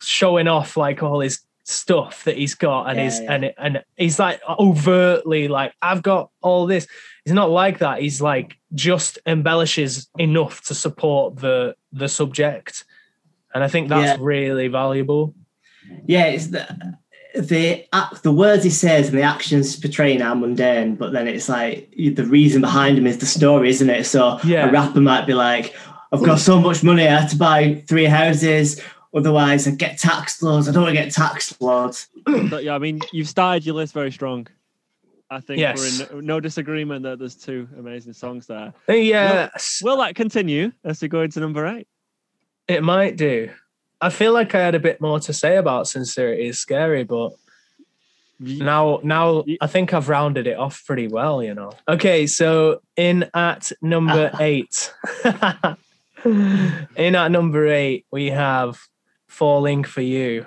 showing 0.00 0.48
off 0.48 0.76
like 0.76 1.02
all 1.02 1.20
his 1.20 1.40
stuff 1.64 2.24
that 2.24 2.36
he's 2.36 2.54
got, 2.54 2.88
and 2.88 2.96
Yeah, 2.98 3.04
he's 3.04 3.20
yeah. 3.20 3.32
and 3.32 3.54
and 3.58 3.84
he's 3.96 4.18
like 4.18 4.40
overtly 4.48 5.48
like 5.48 5.72
I've 5.82 6.02
got 6.02 6.30
all 6.42 6.66
this. 6.66 6.86
He's 7.24 7.34
not 7.34 7.50
like 7.50 7.78
that. 7.78 8.00
He's 8.00 8.20
like 8.20 8.56
just 8.74 9.18
embellishes 9.26 10.08
enough 10.18 10.62
to 10.64 10.74
support 10.74 11.36
the 11.36 11.74
the 11.92 12.08
subject, 12.08 12.84
and 13.54 13.64
I 13.64 13.68
think 13.68 13.88
that's 13.88 14.18
Yeah. 14.18 14.24
really 14.24 14.68
valuable. 14.68 15.34
Yeah, 16.06 16.26
it's 16.26 16.48
the 16.48 16.96
the 17.34 17.84
uh, 17.92 18.08
the 18.22 18.30
words 18.32 18.62
he 18.62 18.70
says 18.70 19.08
and 19.08 19.18
the 19.18 19.22
actions 19.22 19.74
portraying 19.76 20.22
are 20.22 20.34
mundane, 20.36 20.94
but 20.96 21.12
then 21.12 21.26
it's 21.26 21.48
like 21.48 21.90
the 21.96 22.24
reason 22.24 22.60
behind 22.60 22.96
him 22.98 23.06
is 23.06 23.18
the 23.18 23.26
story, 23.26 23.70
isn't 23.70 23.90
it? 23.90 24.04
So 24.06 24.38
Yeah. 24.44 24.68
a 24.68 24.72
rapper 24.72 25.00
might 25.00 25.26
be 25.26 25.34
like, 25.34 25.74
"I've 26.12 26.22
got 26.22 26.38
so 26.38 26.60
much 26.60 26.82
money, 26.84 27.08
I 27.08 27.18
have 27.20 27.30
to 27.30 27.36
buy 27.36 27.82
three 27.88 28.04
houses." 28.04 28.80
Otherwise, 29.14 29.66
I 29.68 29.70
get 29.72 29.98
taxed 29.98 30.42
loads. 30.42 30.68
I 30.68 30.72
don't 30.72 30.82
want 30.82 30.96
to 30.96 31.02
get 31.02 31.12
taxed 31.12 31.60
loads. 31.60 32.08
But 32.26 32.64
yeah, 32.64 32.74
I 32.74 32.78
mean, 32.78 33.00
you've 33.12 33.28
started 33.28 33.64
your 33.64 33.76
list 33.76 33.94
very 33.94 34.10
strong. 34.10 34.46
I 35.30 35.40
think 35.40 35.58
Yes. 35.60 35.78
we're 35.78 36.06
in 36.18 36.26
no, 36.26 36.34
no 36.34 36.40
disagreement 36.40 37.02
that 37.04 37.18
there's 37.18 37.34
two 37.34 37.68
amazing 37.78 38.12
songs 38.12 38.46
there. 38.46 38.72
Yes, 38.88 39.80
uh, 39.82 39.86
Will 39.88 39.96
that 39.98 40.14
continue 40.14 40.72
as 40.84 41.00
we 41.00 41.08
go 41.08 41.22
into 41.22 41.40
number 41.40 41.66
eight? 41.66 41.86
it 42.66 42.82
might 42.82 43.16
do. 43.16 43.50
I 44.00 44.08
feel 44.10 44.32
like 44.32 44.54
I 44.54 44.60
had 44.60 44.74
a 44.74 44.80
bit 44.80 45.00
more 45.00 45.20
to 45.20 45.32
say 45.32 45.56
about 45.56 45.86
sincerity 45.88 46.46
is 46.48 46.58
scary, 46.58 47.04
but 47.04 47.32
now 48.40 49.00
now 49.02 49.44
I 49.60 49.66
think 49.66 49.94
I've 49.94 50.08
rounded 50.08 50.46
it 50.46 50.58
off 50.58 50.82
pretty 50.86 51.06
well, 51.08 51.42
you 51.42 51.54
know. 51.54 51.72
Okay, 51.88 52.26
so 52.26 52.80
in 52.96 53.30
at 53.34 53.70
number 53.80 54.30
eight. 54.40 54.92
in 56.24 57.14
at 57.14 57.30
number 57.30 57.66
eight, 57.68 58.06
we 58.10 58.26
have 58.30 58.78
Falling 59.34 59.82
for 59.82 60.00
You. 60.00 60.46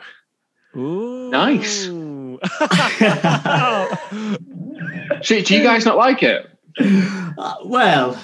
Ooh. 0.75 1.29
Nice. 1.29 1.89
I 2.61 3.97
So, 5.23 5.41
do 5.41 5.55
you 5.57 5.63
guys 5.63 5.85
not 5.85 5.97
like 5.97 6.23
it? 6.23 6.49
Uh, 6.79 7.55
well, 7.65 8.17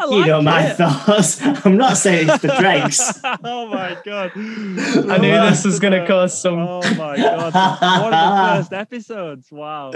you 0.00 0.18
like 0.18 0.26
know 0.26 0.42
my 0.42 0.68
thoughts. 0.70 1.40
I'm 1.64 1.76
not 1.78 1.96
saying 1.96 2.28
it's 2.28 2.42
the 2.42 2.54
dregs. 2.58 3.20
oh 3.44 3.66
my 3.68 3.96
god! 4.04 4.32
I 4.34 5.18
knew 5.18 5.30
this 5.30 5.64
was 5.64 5.78
going 5.78 5.92
to 5.92 6.06
cause 6.06 6.38
some. 6.40 6.58
Oh 6.58 6.80
my 6.96 7.16
god! 7.16 7.54
One 8.02 8.12
of 8.12 8.20
the 8.20 8.56
first 8.56 8.72
episodes. 8.72 9.50
Wow. 9.52 9.92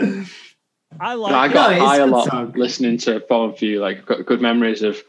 I 1.00 1.14
like. 1.14 1.32
No, 1.32 1.38
I 1.38 1.48
got 1.48 1.72
No, 1.76 1.84
high 1.86 1.98
a 1.98 2.04
a 2.04 2.06
lot 2.06 2.28
song. 2.28 2.52
listening 2.56 2.96
to 2.98 3.20
Fallen 3.20 3.54
for 3.54 3.64
You. 3.64 3.80
Like, 3.80 3.98
I've 3.98 4.06
got 4.06 4.24
good 4.24 4.40
memories 4.40 4.82
of 4.82 5.02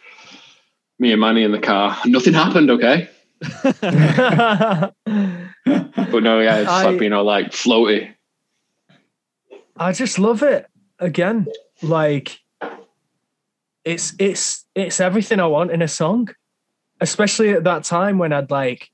me 1.00 1.12
and 1.12 1.22
Manny 1.22 1.43
in 1.43 1.52
the 1.52 1.60
car. 1.60 1.98
Nothing 2.06 2.34
happened, 2.34 2.72
okay? 2.72 3.10
But 6.12 6.23
no, 6.23 6.39
yeah, 6.39 6.58
it's 6.58 6.69
I- 6.69 6.86
like 6.86 7.00
being 7.00 7.13
all 7.13 7.23
like 7.23 7.52
floaty. 7.52 8.13
I 9.76 9.91
just 9.91 10.17
love 10.17 10.41
it. 10.41 10.65
Again, 11.00 11.45
like 11.84 12.39
it's 13.86 14.13
it's 14.17 14.65
it's 14.73 15.00
everything 15.00 15.39
I 15.39 15.45
want 15.45 15.71
in 15.71 15.82
a 15.82 15.88
song. 15.88 16.30
Especially 17.00 17.50
at 17.52 17.63
that 17.65 17.84
time 17.84 18.17
when 18.17 18.34
I'd 18.34 18.50
like 18.50 18.89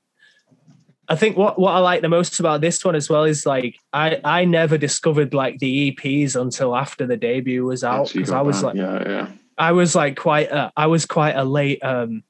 I 1.08 1.16
think 1.16 1.36
what, 1.36 1.58
what 1.58 1.72
I 1.72 1.78
like 1.78 2.00
the 2.00 2.08
most 2.08 2.40
about 2.40 2.60
this 2.60 2.84
one 2.84 2.94
as 2.94 3.10
well 3.10 3.24
is 3.24 3.44
like 3.44 3.78
I, 3.92 4.20
I 4.24 4.44
never 4.44 4.78
discovered 4.78 5.34
like 5.34 5.58
the 5.58 5.90
EPs 5.92 6.40
until 6.40 6.74
after 6.74 7.06
the 7.06 7.16
debut 7.16 7.64
was 7.64 7.84
out 7.84 8.10
because 8.12 8.30
I 8.30 8.40
was 8.40 8.60
that. 8.60 8.66
like 8.68 8.76
yeah, 8.76 9.08
yeah. 9.08 9.28
I 9.58 9.72
was 9.72 9.94
like 9.94 10.16
quite 10.16 10.50
a, 10.50 10.72
I 10.76 10.86
was 10.86 11.04
quite 11.06 11.36
a 11.36 11.44
late 11.44 11.82
um 11.84 12.22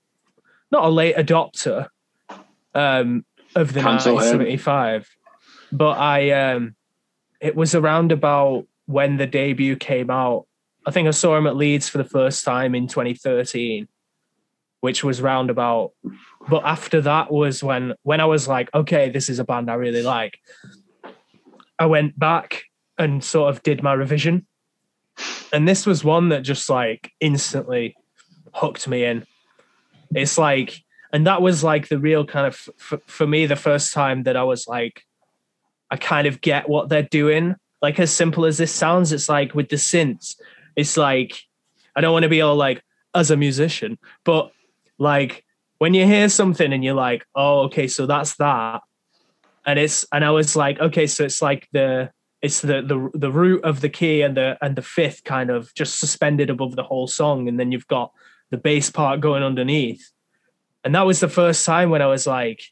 not 0.72 0.84
a 0.84 0.88
late 0.88 1.16
adopter 1.16 1.88
um 2.74 3.24
of 3.54 3.72
the 3.72 3.80
Cancel 3.80 4.18
him. 4.18 4.38
1975 4.38 5.08
but 5.72 5.98
I 5.98 6.30
um 6.30 6.76
it 7.40 7.56
was 7.56 7.74
around 7.74 8.12
about 8.12 8.66
when 8.86 9.16
the 9.16 9.26
debut 9.26 9.76
came 9.76 10.10
out. 10.10 10.46
I 10.86 10.90
think 10.90 11.08
I 11.08 11.10
saw 11.10 11.36
him 11.36 11.46
at 11.46 11.56
Leeds 11.56 11.88
for 11.88 11.98
the 11.98 12.04
first 12.04 12.44
time 12.44 12.74
in 12.74 12.86
2013 12.86 13.88
which 14.80 15.02
was 15.02 15.22
round 15.22 15.48
about. 15.48 15.92
But 16.48 16.62
after 16.64 17.00
that 17.00 17.32
was 17.32 17.62
when 17.62 17.94
when 18.02 18.20
I 18.20 18.26
was 18.26 18.46
like 18.48 18.72
okay 18.74 19.10
this 19.10 19.28
is 19.28 19.38
a 19.38 19.44
band 19.44 19.70
I 19.70 19.74
really 19.74 20.02
like. 20.02 20.38
I 21.78 21.86
went 21.86 22.18
back 22.18 22.64
and 22.98 23.22
sort 23.24 23.52
of 23.52 23.62
did 23.62 23.82
my 23.82 23.92
revision. 23.92 24.46
And 25.52 25.66
this 25.66 25.86
was 25.86 26.04
one 26.04 26.28
that 26.28 26.42
just 26.42 26.70
like 26.70 27.12
instantly 27.20 27.96
hooked 28.52 28.86
me 28.86 29.04
in. 29.04 29.26
It's 30.14 30.38
like 30.38 30.84
and 31.14 31.28
that 31.28 31.40
was 31.40 31.62
like 31.62 31.88
the 31.88 31.98
real 31.98 32.26
kind 32.26 32.48
of 32.48 32.68
f- 32.80 33.00
for 33.06 33.24
me 33.24 33.46
the 33.46 33.56
first 33.56 33.94
time 33.94 34.24
that 34.24 34.36
i 34.36 34.42
was 34.42 34.66
like 34.66 35.06
i 35.90 35.96
kind 35.96 36.26
of 36.26 36.40
get 36.40 36.68
what 36.68 36.88
they're 36.88 37.08
doing. 37.10 37.54
Like 37.80 38.00
as 38.00 38.10
simple 38.10 38.46
as 38.46 38.56
this 38.56 38.72
sounds 38.72 39.12
it's 39.12 39.28
like 39.28 39.54
with 39.54 39.68
the 39.68 39.76
synths 39.76 40.36
it's 40.74 40.96
like 40.96 41.38
i 41.94 42.00
don't 42.00 42.14
want 42.14 42.22
to 42.22 42.30
be 42.30 42.40
all 42.40 42.56
like 42.56 42.82
as 43.14 43.30
a 43.30 43.36
musician 43.36 43.98
but 44.24 44.50
like 44.98 45.44
when 45.78 45.92
you 45.92 46.06
hear 46.06 46.30
something 46.30 46.72
and 46.72 46.82
you're 46.82 46.94
like 46.94 47.26
oh 47.34 47.64
okay 47.66 47.86
so 47.86 48.06
that's 48.06 48.36
that 48.36 48.80
and 49.66 49.78
it's 49.78 50.06
and 50.12 50.24
i 50.24 50.30
was 50.30 50.56
like 50.56 50.80
okay 50.80 51.06
so 51.06 51.24
it's 51.24 51.42
like 51.42 51.68
the 51.72 52.10
it's 52.40 52.62
the 52.62 52.80
the 52.80 53.10
the 53.12 53.30
root 53.30 53.62
of 53.64 53.82
the 53.82 53.90
key 53.90 54.22
and 54.22 54.34
the 54.34 54.56
and 54.62 54.76
the 54.76 54.82
fifth 54.82 55.22
kind 55.22 55.50
of 55.50 55.72
just 55.74 56.00
suspended 56.00 56.48
above 56.48 56.76
the 56.76 56.82
whole 56.82 57.06
song 57.06 57.48
and 57.48 57.60
then 57.60 57.70
you've 57.70 57.88
got 57.88 58.12
the 58.50 58.56
bass 58.56 58.88
part 58.90 59.20
going 59.20 59.42
underneath 59.42 60.13
and 60.84 60.94
that 60.94 61.06
was 61.06 61.20
the 61.20 61.28
first 61.28 61.64
time 61.64 61.90
when 61.90 62.02
i 62.02 62.06
was 62.06 62.26
like 62.26 62.62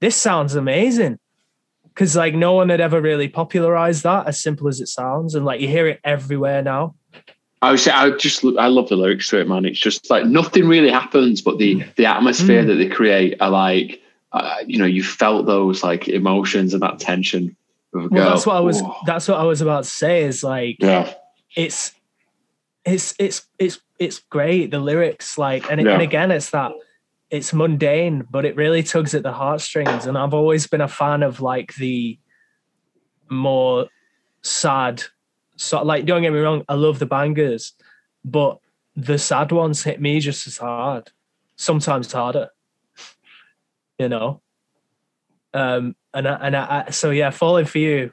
this 0.00 0.16
sounds 0.16 0.54
amazing 0.54 1.18
because 1.84 2.14
like 2.16 2.34
no 2.34 2.52
one 2.52 2.68
had 2.68 2.80
ever 2.80 3.00
really 3.00 3.28
popularized 3.28 4.02
that 4.02 4.26
as 4.26 4.40
simple 4.40 4.68
as 4.68 4.80
it 4.80 4.88
sounds 4.88 5.34
and 5.34 5.44
like 5.44 5.60
you 5.60 5.68
hear 5.68 5.86
it 5.86 6.00
everywhere 6.04 6.62
now 6.62 6.94
I 7.62 7.70
would 7.70 7.80
say 7.80 7.90
I 7.90 8.10
just 8.10 8.44
I 8.58 8.66
love 8.68 8.90
the 8.90 8.96
lyrics 8.96 9.30
to 9.30 9.40
it, 9.40 9.48
man. 9.48 9.64
It's 9.64 9.78
just 9.78 10.10
like 10.10 10.26
nothing 10.26 10.68
really 10.68 10.90
happens, 10.90 11.40
but 11.40 11.56
the 11.58 11.82
the 11.96 12.04
atmosphere 12.04 12.62
Mm. 12.62 12.66
that 12.66 12.74
they 12.74 12.86
create 12.88 13.40
are 13.40 13.48
like, 13.48 14.02
uh, 14.32 14.56
you 14.66 14.78
know, 14.78 14.84
you 14.84 15.02
felt 15.02 15.46
those 15.46 15.82
like 15.82 16.06
emotions 16.06 16.74
and 16.74 16.82
that 16.82 16.98
tension 16.98 17.56
of 17.94 18.04
a 18.04 18.08
girl. 18.10 18.18
well 18.18 18.28
that's 18.30 18.44
what 18.46 18.56
i 18.56 18.60
was 18.60 18.82
Oh, 18.82 18.94
that's 19.06 19.26
what 19.26 19.40
i 19.40 19.42
was 19.42 19.62
about 19.62 19.84
to 19.84 19.90
say 19.90 20.24
is 20.24 20.44
like 20.44 20.76
yeah, 20.80 21.14
it's 21.56 21.92
it's 22.84 23.14
it's 23.18 23.46
it's 23.58 23.80
it's 23.98 24.18
great 24.18 24.70
the 24.70 24.78
lyrics 24.78 25.38
like 25.38 25.68
and, 25.70 25.80
Yeah. 25.80 25.92
and 25.94 26.02
again 26.02 26.30
it's 26.30 26.50
that 26.50 26.72
it's 27.30 27.52
mundane 27.52 28.24
but 28.30 28.44
it 28.44 28.56
really 28.56 28.82
tugs 28.82 29.14
at 29.14 29.22
the 29.22 29.32
heartstrings. 29.32 30.06
And 30.06 30.16
i've 30.16 30.34
always 30.34 30.66
been 30.66 30.80
a 30.80 30.88
fan 30.88 31.22
of 31.22 31.40
like 31.40 31.74
the 31.74 32.18
more 33.28 33.86
sad 34.42 35.02
so 35.56 35.82
like 35.82 36.06
don't 36.06 36.22
get 36.22 36.32
me 36.32 36.38
wrong 36.38 36.64
i 36.68 36.74
love 36.74 37.00
the 37.00 37.06
bangers 37.06 37.72
but 38.24 38.58
the 38.94 39.18
sad 39.18 39.50
ones 39.50 39.82
hit 39.82 40.00
me 40.00 40.20
just 40.20 40.46
as 40.46 40.58
hard 40.58 41.10
sometimes 41.56 42.12
harder 42.12 42.48
you 43.98 44.08
know? 44.08 44.40
Um 45.52 45.96
and 46.14 46.26
I, 46.28 46.34
and 46.34 46.56
I, 46.56 46.84
I 46.86 46.90
so 46.90 47.10
yeah 47.10 47.30
falling 47.30 47.66
for 47.66 47.78
you. 47.78 48.10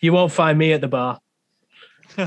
You 0.00 0.12
won't 0.12 0.32
find 0.32 0.58
me 0.58 0.72
at 0.72 0.80
the 0.80 0.88
bar 0.88 1.20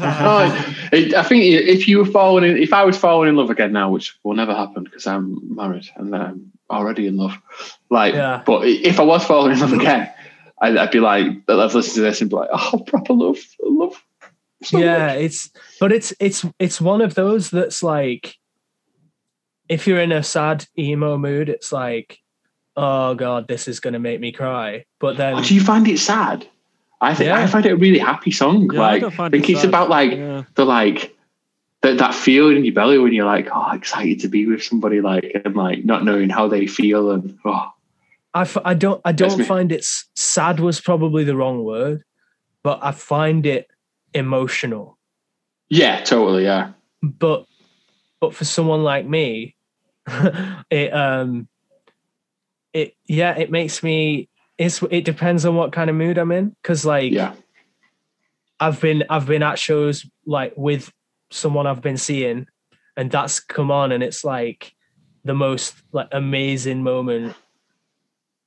It- 0.91 1.13
I 1.13 1.23
think 1.23 1.43
if 1.43 1.87
you 1.87 1.97
were 1.99 2.05
falling 2.05 2.43
in, 2.49 2.57
if 2.57 2.73
I 2.73 2.83
was 2.83 2.97
falling 2.97 3.29
in 3.29 3.35
love 3.35 3.49
again 3.49 3.71
now, 3.73 3.89
which 3.91 4.15
will 4.23 4.35
never 4.35 4.53
happen 4.53 4.83
because 4.83 5.05
I'm 5.07 5.39
married 5.55 5.89
and 5.95 6.15
I'm 6.15 6.51
already 6.69 7.07
in 7.07 7.17
love, 7.17 7.37
like, 7.89 8.13
Yeah. 8.13 8.41
but 8.45 8.65
if 8.67 8.99
I 8.99 9.03
was 9.03 9.23
falling 9.25 9.53
in 9.53 9.59
love 9.59 9.73
again, 9.73 10.09
I'd, 10.61 10.77
I'd 10.77 10.91
be 10.91 10.99
like, 10.99 11.25
I'd 11.47 11.73
listen 11.73 11.95
to 11.95 12.01
this 12.01 12.21
and 12.21 12.29
be 12.29 12.35
like, 12.37 12.49
oh, 12.53 12.79
proper 12.87 13.13
love, 13.13 13.37
love. 13.61 14.01
so 14.63 14.77
yeah 14.79 15.07
much. 15.07 15.17
it's 15.17 15.49
but 15.79 15.91
it's 15.91 16.13
it's 16.21 16.45
it's 16.57 16.79
one 16.79 17.01
of 17.01 17.15
those 17.15 17.49
that's 17.49 17.83
like 17.83 18.35
if 19.67 19.87
you're 19.87 19.99
in 19.99 20.13
a 20.13 20.23
sad 20.23 20.65
emo 20.79 21.17
mood 21.17 21.49
it's 21.49 21.73
like 21.73 22.19
oh 22.77 23.13
god 23.13 23.45
this 23.49 23.67
is 23.67 23.81
going 23.81 23.91
to 23.93 23.99
make 23.99 24.21
me 24.21 24.31
cry 24.31 24.85
but 24.99 25.17
then 25.17 25.35
Oh, 25.35 25.43
do 25.43 25.53
you 25.53 25.59
find 25.59 25.85
it 25.89 25.99
sad? 25.99 26.47
I 27.03 27.13
think 27.13 27.31
I 27.31 27.45
find 27.47 27.65
it 27.65 27.71
a 27.71 27.75
really 27.75 27.99
happy 27.99 28.31
song. 28.31 28.69
Yeah, 28.73 28.79
like, 28.79 29.03
I, 29.03 29.29
think 29.29 29.49
it's 29.49 29.61
sad. 29.61 29.69
about 29.69 29.89
like 29.89 30.11
Yeah. 30.11 30.43
the 30.55 30.65
like 30.65 31.15
that 31.81 31.97
that 31.97 32.13
feeling 32.13 32.57
in 32.57 32.65
your 32.65 32.73
belly 32.73 32.97
when 32.97 33.13
you're 33.13 33.25
like, 33.25 33.49
oh, 33.53 33.71
excited 33.73 34.19
to 34.21 34.27
be 34.27 34.45
with 34.45 34.63
somebody, 34.63 35.01
like, 35.01 35.31
and 35.43 35.55
like 35.55 35.83
not 35.83 36.05
knowing 36.05 36.29
how 36.29 36.47
they 36.47 36.65
feel, 36.65 37.11
and 37.11 37.37
oh, 37.45 37.69
I, 38.33 38.41
f- 38.41 38.57
I 38.65 38.73
don't 38.73 39.01
I 39.05 39.11
don't 39.11 39.43
find 39.43 39.71
it's 39.71 40.05
sad 40.15 40.59
was 40.59 40.81
probably 40.81 41.23
the 41.23 41.35
wrong 41.35 41.63
word 41.63 42.03
but 42.63 42.79
I 42.81 42.91
find 42.91 43.45
it 43.45 43.69
emotional 44.13 44.97
yeah, 45.69 46.03
totally, 46.03 46.43
yeah, 46.43 46.73
but 47.01 47.45
but 48.19 48.35
for 48.35 48.45
someone 48.45 48.83
like 48.83 49.07
me 49.07 49.55
it 50.69 50.93
um 50.93 51.47
it 52.73 52.95
yeah 53.07 53.35
it 53.37 53.49
makes 53.49 53.81
me 53.81 54.29
it's 54.57 54.81
it 54.91 55.05
depends 55.05 55.45
on 55.45 55.55
what 55.55 55.71
kind 55.71 55.89
of 55.89 55.95
mood 55.95 56.17
I'm 56.17 56.31
in 56.31 56.55
because 56.61 56.85
like 56.85 57.11
yeah, 57.11 57.33
I've 58.59 58.79
been 58.79 59.03
I've 59.09 59.25
been 59.25 59.43
at 59.43 59.59
shows 59.59 60.05
like 60.25 60.53
with 60.55 60.91
someone 61.31 61.67
I've 61.67 61.81
been 61.81 61.97
seeing, 61.97 62.47
and 62.95 63.11
that's 63.11 63.39
come 63.39 63.71
on, 63.71 63.91
and 63.91 64.03
it's 64.03 64.23
like 64.23 64.73
the 65.25 65.33
most 65.33 65.75
like 65.91 66.09
amazing 66.11 66.83
moment. 66.83 67.35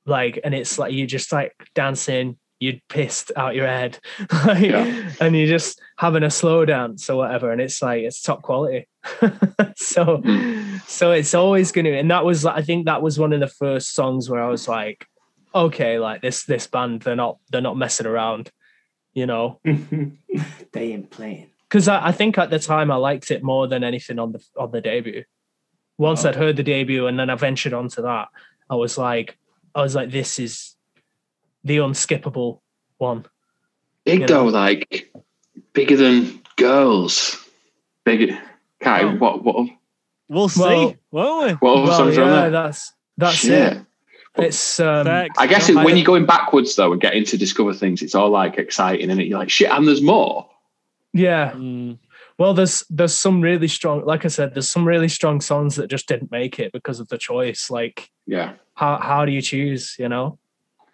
Like, 0.05 0.39
and 0.43 0.55
it's 0.55 0.79
like 0.79 0.93
you're 0.93 1.05
just 1.05 1.33
like 1.33 1.53
dancing, 1.75 2.37
you're 2.59 2.75
pissed 2.87 3.31
out 3.35 3.55
your 3.55 3.67
head, 3.67 3.99
like, 4.45 4.63
Yeah. 4.63 5.11
and 5.19 5.35
you're 5.35 5.47
just 5.47 5.81
having 5.97 6.23
a 6.23 6.31
slow 6.31 6.63
dance 6.63 7.09
or 7.09 7.17
whatever, 7.17 7.51
and 7.51 7.59
it's 7.59 7.81
like 7.81 8.03
it's 8.03 8.21
top 8.21 8.41
quality. 8.41 8.87
so, 9.75 10.17
hmm. 10.23 10.77
so 10.87 11.11
it's 11.11 11.33
always 11.33 11.73
gonna, 11.73 11.89
and 11.91 12.09
that 12.09 12.23
was 12.23 12.45
I 12.45 12.61
think 12.61 12.85
that 12.85 13.01
was 13.01 13.19
one 13.19 13.33
of 13.33 13.41
the 13.41 13.47
first 13.47 13.93
songs 13.93 14.29
where 14.29 14.41
I 14.41 14.47
was 14.49 14.67
like, 14.69 15.05
okay, 15.65 15.99
like 15.99 16.21
this 16.21 16.43
this 16.45 16.67
band 16.67 17.01
they're 17.01 17.15
not 17.15 17.37
they're 17.51 17.61
not 17.61 17.77
messing 17.77 18.05
around, 18.07 18.51
you 19.13 19.25
know 19.25 19.59
they 20.71 20.93
ain't 20.93 21.09
playing. 21.09 21.49
because 21.69 21.87
I, 21.87 22.07
I 22.07 22.11
think 22.11 22.37
at 22.37 22.49
the 22.49 22.59
time 22.59 22.91
I 22.91 22.95
liked 22.95 23.31
it 23.31 23.43
more 23.43 23.67
than 23.67 23.83
anything 23.83 24.19
on 24.19 24.31
the 24.31 24.43
on 24.57 24.71
the 24.71 24.81
debut. 24.81 25.23
Once 25.97 26.25
Oh. 26.25 26.29
I'd 26.29 26.35
heard 26.35 26.55
the 26.57 26.63
debut 26.63 27.07
and 27.07 27.17
then 27.19 27.29
I 27.29 27.35
ventured 27.35 27.73
onto 27.73 28.01
that, 28.03 28.27
I 28.69 28.75
was 28.75 28.97
like, 28.97 29.37
I 29.73 29.81
was 29.81 29.95
like, 29.95 30.11
this 30.11 30.37
is 30.39 30.75
the 31.63 31.77
unskippable 31.77 32.59
one. 32.99 33.25
big 34.05 34.21
You 34.21 34.27
though, 34.27 34.45
know. 34.45 34.49
like 34.51 35.11
bigger 35.73 35.97
than 35.97 36.41
girls. 36.55 37.43
Bigger. 38.05 38.37
Kai, 38.79 39.03
Oh. 39.03 39.15
what 39.17 39.43
what 39.43 39.69
We'll 40.29 40.49
see, 40.49 40.61
Well- 40.61 40.95
won't 41.11 41.45
we? 41.47 41.53
what 41.67 41.83
well, 41.83 41.97
songs 41.97 42.17
are 42.17 42.25
yeah, 42.25 42.41
there? 42.41 42.49
that's 42.51 42.93
that's 43.17 43.35
Shit. 43.37 43.73
it. 43.77 43.85
It's 44.39 44.79
um, 44.79 45.07
I 45.07 45.47
guess 45.47 45.69
it, 45.69 45.75
when 45.75 45.87
don't- 45.87 45.97
you're 45.97 46.05
going 46.05 46.25
backwards 46.25 46.75
though 46.75 46.91
and 46.91 47.01
getting 47.01 47.25
to 47.25 47.37
discover 47.37 47.73
things, 47.73 48.01
it's 48.01 48.15
all 48.15 48.29
like 48.29 48.57
exciting 48.57 49.09
and 49.09 49.21
you're 49.21 49.39
like 49.39 49.49
shit, 49.49 49.69
and 49.71 49.87
there's 49.87 50.01
more. 50.01 50.47
yeah. 51.13 51.51
Mm, 51.51 51.97
Well, 52.37 52.53
there's 52.53 52.83
there's 52.89 53.15
some 53.15 53.41
really 53.41 53.67
strong, 53.67 54.05
like 54.05 54.23
I 54.25 54.27
said, 54.27 54.53
there's 54.53 54.69
some 54.69 54.87
really 54.87 55.07
strong 55.09 55.41
songs 55.41 55.75
that 55.77 55.87
just 55.89 56.07
didn't 56.07 56.29
make 56.31 56.59
it 56.59 56.71
because 56.71 56.99
of 56.99 57.07
the 57.07 57.17
choice. 57.17 57.69
Like, 57.71 58.11
Yeah. 58.27 58.53
how 58.75 58.97
how 59.01 59.25
do 59.25 59.31
you 59.31 59.41
choose? 59.41 59.95
You 59.97 60.09
know? 60.09 60.37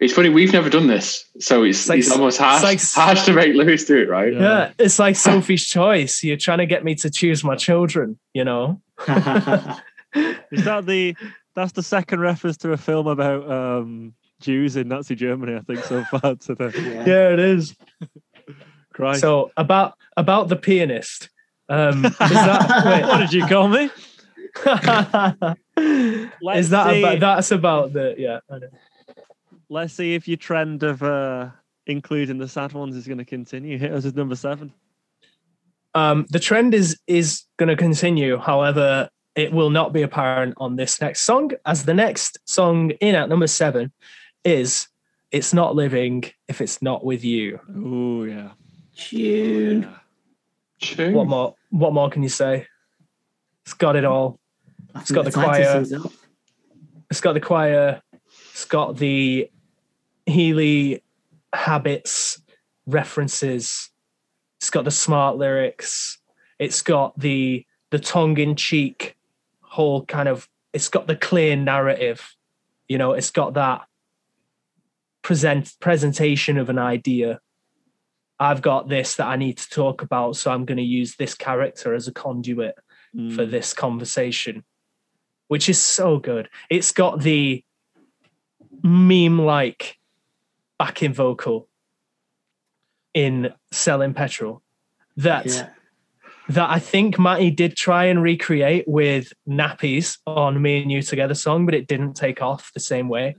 It's 0.00 0.12
funny, 0.12 0.28
we've 0.28 0.52
never 0.52 0.68
done 0.68 0.86
this, 0.88 1.24
so 1.38 1.62
it's, 1.62 1.80
It's 1.80 1.88
like- 1.88 1.98
it's 2.00 2.10
almost 2.10 2.38
harsh, 2.38 2.64
it's 2.64 2.96
like- 2.96 3.06
harsh 3.06 3.24
to 3.26 3.32
make 3.32 3.54
Lewis 3.54 3.84
do 3.84 3.96
it, 3.98 4.08
right? 4.08 4.32
Yeah. 4.32 4.40
Yeah, 4.40 4.70
it's 4.78 4.98
like 4.98 5.16
Sophie's 5.16 5.64
choice. 5.66 6.22
You're 6.24 6.36
trying 6.36 6.58
to 6.58 6.66
get 6.66 6.82
me 6.84 6.94
to 6.96 7.10
choose 7.10 7.44
my 7.44 7.54
children. 7.56 8.18
You 8.32 8.44
know? 8.44 8.80
Is 10.50 10.64
that 10.64 10.84
the? 10.86 11.16
That's 11.54 11.72
the 11.72 11.82
second 11.82 12.20
reference 12.20 12.56
to 12.58 12.72
a 12.72 12.76
film 12.76 13.06
about 13.06 13.50
um, 13.50 14.14
Jews 14.40 14.76
in 14.76 14.88
Nazi 14.88 15.14
Germany. 15.14 15.56
I 15.56 15.60
think 15.60 15.84
so 15.84 16.04
far 16.04 16.34
today. 16.36 16.70
yeah. 16.74 17.04
Yeah, 17.06 17.32
it 17.32 17.38
is. 17.38 17.76
Christ. 18.92 19.20
So 19.20 19.50
about 19.56 19.94
about 20.16 20.48
the 20.48 20.56
pianist. 20.56 21.30
Um, 21.68 22.04
is 22.04 22.12
that 22.18 23.04
what 23.08 23.18
did 23.18 23.32
you 23.32 23.46
call 23.46 23.68
me? 23.68 23.84
is 26.54 26.70
that 26.70 26.90
see. 26.90 27.02
about, 27.02 27.20
that's 27.20 27.50
about 27.50 27.92
the 27.92 28.14
yeah? 28.18 28.40
I 28.50 28.58
know. 28.58 28.68
Let's 29.68 29.94
see 29.94 30.14
if 30.14 30.28
your 30.28 30.36
trend 30.36 30.82
of 30.82 31.02
uh, 31.02 31.50
including 31.86 32.38
the 32.38 32.48
sad 32.48 32.72
ones 32.72 32.96
is 32.96 33.06
going 33.06 33.18
to 33.18 33.24
continue. 33.24 33.78
Hit 33.78 33.92
us 33.92 34.04
with 34.04 34.16
number 34.16 34.36
seven. 34.36 34.72
Um, 35.94 36.26
the 36.30 36.40
trend 36.40 36.74
is 36.74 36.98
is 37.06 37.44
going 37.56 37.68
to 37.68 37.76
continue. 37.76 38.36
However, 38.36 39.08
it 39.34 39.52
will 39.52 39.70
not 39.70 39.92
be 39.92 40.02
apparent 40.02 40.54
on 40.58 40.76
this 40.76 41.00
next 41.00 41.22
song, 41.22 41.52
as 41.66 41.84
the 41.84 41.94
next 41.94 42.38
song 42.44 42.90
in 43.00 43.14
at 43.14 43.28
number 43.28 43.46
seven 43.46 43.92
is 44.44 44.88
"It's 45.30 45.52
Not 45.52 45.74
Living 45.74 46.24
If 46.48 46.60
It's 46.60 46.80
Not 46.80 47.04
With 47.04 47.24
You." 47.24 47.60
Oh 47.76 48.24
yeah. 48.24 48.50
Tune. 48.96 49.82
Yeah. 49.82 49.98
Tune. 50.80 51.14
What 51.14 51.26
more? 51.26 51.54
What 51.70 51.92
more 51.92 52.10
can 52.10 52.22
you 52.22 52.28
say? 52.28 52.66
It's 53.64 53.74
got 53.74 53.96
it 53.96 54.04
all. 54.04 54.38
It's 54.96 55.10
got 55.10 55.24
the 55.24 55.32
choir. 55.32 55.84
It's 57.10 57.20
got 57.20 57.32
the 57.32 57.40
choir. 57.40 58.02
It's 58.52 58.64
got 58.64 58.96
the 58.96 59.50
Healy 60.26 61.02
habits 61.52 62.40
references. 62.86 63.90
It's 64.58 64.70
got 64.70 64.84
the 64.84 64.90
smart 64.90 65.36
lyrics. 65.36 66.18
It's 66.58 66.82
got 66.82 67.18
the 67.18 67.66
the 67.90 67.98
tongue 67.98 68.38
in 68.38 68.56
cheek 68.56 69.16
whole 69.74 70.04
kind 70.06 70.28
of. 70.28 70.48
It's 70.72 70.88
got 70.88 71.06
the 71.06 71.16
clear 71.16 71.56
narrative. 71.56 72.34
You 72.88 72.98
know, 72.98 73.12
it's 73.12 73.30
got 73.30 73.54
that 73.54 73.82
present 75.22 75.72
presentation 75.80 76.58
of 76.58 76.68
an 76.68 76.78
idea. 76.78 77.40
I've 78.38 78.62
got 78.62 78.88
this 78.88 79.14
that 79.16 79.26
I 79.26 79.36
need 79.36 79.58
to 79.58 79.70
talk 79.70 80.02
about, 80.02 80.36
so 80.36 80.50
I'm 80.50 80.64
going 80.64 80.78
to 80.78 80.82
use 81.00 81.16
this 81.16 81.34
character 81.34 81.94
as 81.94 82.08
a 82.08 82.12
conduit 82.12 82.74
for 83.14 83.46
Mm. 83.46 83.50
this 83.50 83.72
conversation, 83.72 84.64
which 85.46 85.68
is 85.68 85.80
so 85.80 86.18
good. 86.18 86.48
It's 86.68 86.90
got 86.90 87.20
the 87.22 87.64
meme 88.82 89.38
like 89.38 89.96
backing 90.78 91.14
vocal 91.14 91.68
in 93.14 93.54
Selling 93.70 94.14
Petrol 94.14 94.62
that 95.16 95.46
Yeah. 95.46 95.70
That 96.48 96.68
I 96.70 96.78
think 96.78 97.18
Matty 97.18 97.50
did 97.50 97.76
try 97.76 98.04
and 98.06 98.22
recreate 98.22 98.84
with 98.86 99.32
nappies 99.48 100.18
on 100.26 100.60
Me 100.60 100.82
and 100.82 100.90
You 100.92 101.02
Together 101.02 101.34
song, 101.34 101.64
but 101.64 101.74
it 101.74 101.86
didn't 101.86 102.14
take 102.14 102.42
off 102.42 102.70
the 102.74 102.80
same 102.80 103.08
way. 103.08 103.36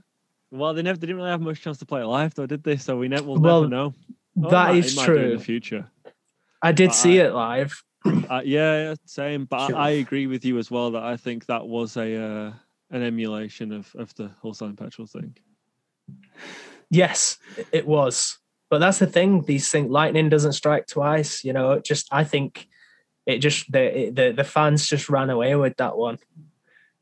Well, 0.50 0.74
they 0.74 0.82
never 0.82 0.98
they 0.98 1.06
didn't 1.06 1.16
really 1.18 1.30
have 1.30 1.40
much 1.40 1.60
chance 1.60 1.78
to 1.78 1.86
play 1.86 2.00
it 2.02 2.06
live, 2.06 2.34
though, 2.34 2.46
did 2.46 2.62
they? 2.62 2.76
So 2.76 2.96
we 2.96 3.08
ne- 3.08 3.20
we'll 3.20 3.38
Well, 3.38 3.62
never 3.62 3.70
know. 3.70 3.94
Oh, 4.42 4.50
that 4.50 4.68
might- 4.68 4.76
is 4.76 4.92
it 4.92 4.96
might 4.96 5.06
do 5.06 5.16
in 5.16 5.36
the 5.36 5.42
future. 5.42 5.90
I 6.62 6.72
did 6.72 6.88
But 6.88 6.94
see 6.94 7.20
I- 7.20 7.24
it 7.26 7.32
live. 7.34 7.82
Uh, 8.30 8.40
yeah, 8.44 8.88
yeah, 8.90 8.94
same. 9.04 9.44
But 9.46 9.66
Sure. 9.68 9.76
I, 9.76 9.86
I 9.86 9.90
agree 9.90 10.26
with 10.28 10.44
you 10.44 10.58
as 10.58 10.70
well 10.70 10.92
that 10.92 11.02
I 11.02 11.16
think 11.16 11.46
that 11.46 11.66
was 11.66 11.96
a 11.96 12.14
uh, 12.16 12.52
an 12.90 13.02
emulation 13.02 13.72
of 13.72 13.92
of 13.96 14.14
the 14.14 14.28
whole 14.40 14.54
Silent 14.54 14.78
Petrol 14.78 15.06
thing. 15.08 15.36
Yes, 16.90 17.38
it 17.72 17.86
was. 17.86 18.38
But 18.70 18.78
that's 18.78 18.98
the 18.98 19.06
thing. 19.06 19.42
These 19.42 19.70
things, 19.70 19.90
lightning 19.90 20.28
doesn't 20.28 20.52
strike 20.52 20.86
twice. 20.86 21.44
You 21.44 21.52
know, 21.52 21.80
just 21.80 22.08
I 22.12 22.22
think 22.24 22.68
it 23.26 23.38
just 23.38 23.70
the 23.70 24.10
the 24.14 24.32
the 24.32 24.44
fans 24.44 24.86
just 24.86 25.08
ran 25.10 25.30
away 25.30 25.54
with 25.56 25.76
that 25.76 25.96
one. 25.96 26.18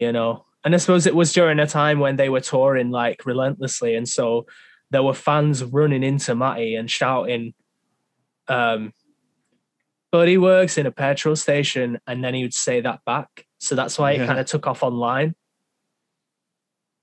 You 0.00 0.10
know, 0.12 0.44
and 0.64 0.74
I 0.74 0.78
suppose 0.78 1.06
it 1.06 1.14
was 1.14 1.32
during 1.32 1.58
a 1.60 1.66
time 1.66 2.00
when 2.00 2.16
they 2.16 2.28
were 2.28 2.40
touring 2.40 2.90
like 2.90 3.24
relentlessly, 3.26 3.94
and 3.94 4.08
so 4.08 4.46
there 4.90 5.02
were 5.02 5.14
fans 5.14 5.62
running 5.62 6.02
into 6.02 6.34
Matty 6.34 6.74
and 6.74 6.90
shouting, 6.90 7.54
um, 8.48 8.92
"But 10.10 10.28
he 10.28 10.38
works 10.38 10.76
in 10.78 10.86
a 10.86 10.90
petrol 10.90 11.36
station," 11.36 12.00
and 12.06 12.24
then 12.24 12.34
he 12.34 12.42
would 12.42 12.54
say 12.54 12.80
that 12.80 13.04
back. 13.04 13.46
So 13.58 13.74
that's 13.74 13.98
why 13.98 14.12
it 14.12 14.20
Yeah. 14.20 14.26
kind 14.26 14.38
of 14.40 14.46
took 14.46 14.66
off 14.66 14.82
online. 14.82 15.34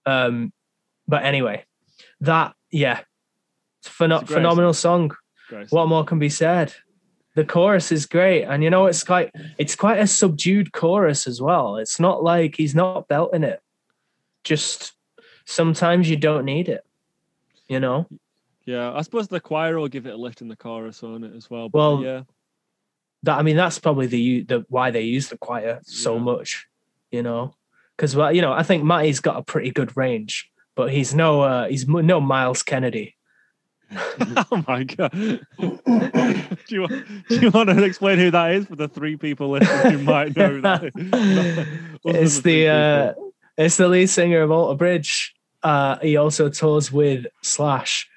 Um, 0.06 0.52
but 1.08 1.24
anyway, 1.24 1.66
that 2.22 2.56
yeah, 2.72 3.02
it's 3.80 3.90
pheno- 3.90 4.22
It's 4.22 4.32
a 4.32 4.34
phenomenal 4.36 4.74
song. 4.74 5.12
What 5.70 5.88
more 5.88 6.06
can 6.06 6.18
be 6.20 6.30
said? 6.30 6.74
The 7.36 7.46
chorus 7.46 7.92
is 7.92 8.06
great, 8.06 8.44
and 8.44 8.62
you 8.64 8.70
know 8.70 8.88
it's 8.88 9.04
quite 9.04 9.32
it's 9.58 9.76
quite 9.76 10.00
a 10.00 10.08
subdued 10.08 10.74
chorus 10.74 11.28
as 11.28 11.42
well. 11.42 11.78
It's 11.78 12.00
not 12.00 12.24
like 12.24 12.58
he's 12.58 12.76
not 12.76 13.08
belting 13.08 13.44
it. 13.44 13.62
Just 14.44 14.94
sometimes 15.46 16.10
you 16.10 16.18
don't 16.18 16.46
need 16.46 16.68
it. 16.68 16.84
You 17.70 17.80
know. 17.80 18.08
Yeah, 18.66 18.94
I 18.94 19.02
suppose 19.02 19.28
the 19.28 19.40
choir 19.40 19.80
will 19.80 19.88
give 19.88 20.06
it 20.06 20.14
a 20.14 20.18
lift 20.18 20.42
in 20.42 20.48
the 20.48 20.56
chorus 20.56 21.04
on 21.04 21.24
it 21.24 21.36
as 21.36 21.50
well. 21.50 21.70
But 21.70 21.78
Well, 21.80 22.04
yeah, 22.04 22.22
that 23.24 23.38
I 23.38 23.44
mean 23.44 23.56
that's 23.56 23.80
probably 23.80 24.08
the 24.08 24.44
the 24.44 24.66
why 24.70 24.92
they 24.92 25.02
use 25.02 25.30
the 25.30 25.38
choir 25.38 25.80
so 25.84 26.16
Yeah. 26.16 26.22
much, 26.22 26.68
you 27.12 27.24
know, 27.24 27.56
because 27.96 28.16
well, 28.16 28.34
you 28.34 28.42
know, 28.42 28.52
I 28.52 28.64
think 28.64 28.84
Matty's 28.84 29.20
got 29.22 29.38
a 29.38 29.44
pretty 29.44 29.72
good 29.72 29.96
range, 29.96 30.52
but 30.76 30.92
he's 30.92 31.14
no 31.14 31.42
uh, 31.42 31.68
he's 31.68 31.88
no 31.88 32.20
Myles 32.20 32.62
Kennedy. 32.62 33.16
oh 34.52 34.64
my 34.68 34.84
god. 34.86 35.46
do 36.68 36.76
you 36.76 36.82
want, 36.82 37.28
do 37.28 37.40
you 37.40 37.50
want 37.50 37.70
to 37.70 37.84
explain 37.84 38.18
who 38.18 38.32
that 38.32 38.52
is 38.52 38.66
for 38.66 38.76
the 38.76 38.88
three 38.88 39.18
people 39.18 39.50
listening 39.50 40.00
who 40.00 40.04
might 40.04 40.36
know 40.36 40.50
who 40.50 40.62
that 40.62 40.84
is? 40.84 40.92
Other 40.96 42.14
than 42.14 42.16
it's 42.16 42.40
three 42.40 42.52
the 42.52 42.68
uh, 42.68 43.14
it's 43.58 43.78
the 43.78 43.88
lead 43.88 44.08
singer 44.10 44.42
of 44.42 44.52
Alter 44.52 44.78
Bridge. 44.78 45.36
Uh, 45.64 45.98
he 46.00 46.18
also 46.18 46.50
tours 46.50 46.92
with 46.92 47.26
Slash, 47.42 48.10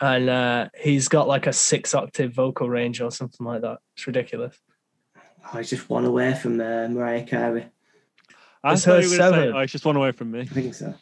and 0.00 0.28
uh, 0.28 0.68
he's 0.78 1.08
got 1.08 1.28
like 1.28 1.46
a 1.46 1.52
six 1.52 1.94
octave 1.94 2.32
vocal 2.32 2.68
range 2.68 3.00
or 3.00 3.10
something 3.10 3.46
like 3.46 3.62
that. 3.62 3.78
It's 3.96 4.06
ridiculous. 4.06 4.58
I 5.52 5.58
was 5.58 5.70
just 5.70 5.88
one 5.90 6.04
away 6.04 6.34
from 6.34 6.60
uh, 6.60 6.88
Mariah 6.88 7.24
Carey. 7.24 7.66
I 8.64 8.72
it's 8.74 8.84
thought 8.84 8.94
her 8.94 9.02
you 9.02 9.10
were 9.10 9.16
gonna 9.18 9.30
say, 9.30 9.36
seven. 9.36 9.56
oh, 9.56 9.58
it's 9.58 9.72
just 9.72 9.84
one 9.84 9.96
away 9.96 10.12
from 10.12 10.30
me. 10.30 10.40
I 10.40 10.44
think 10.44 10.74
so. 10.74 10.94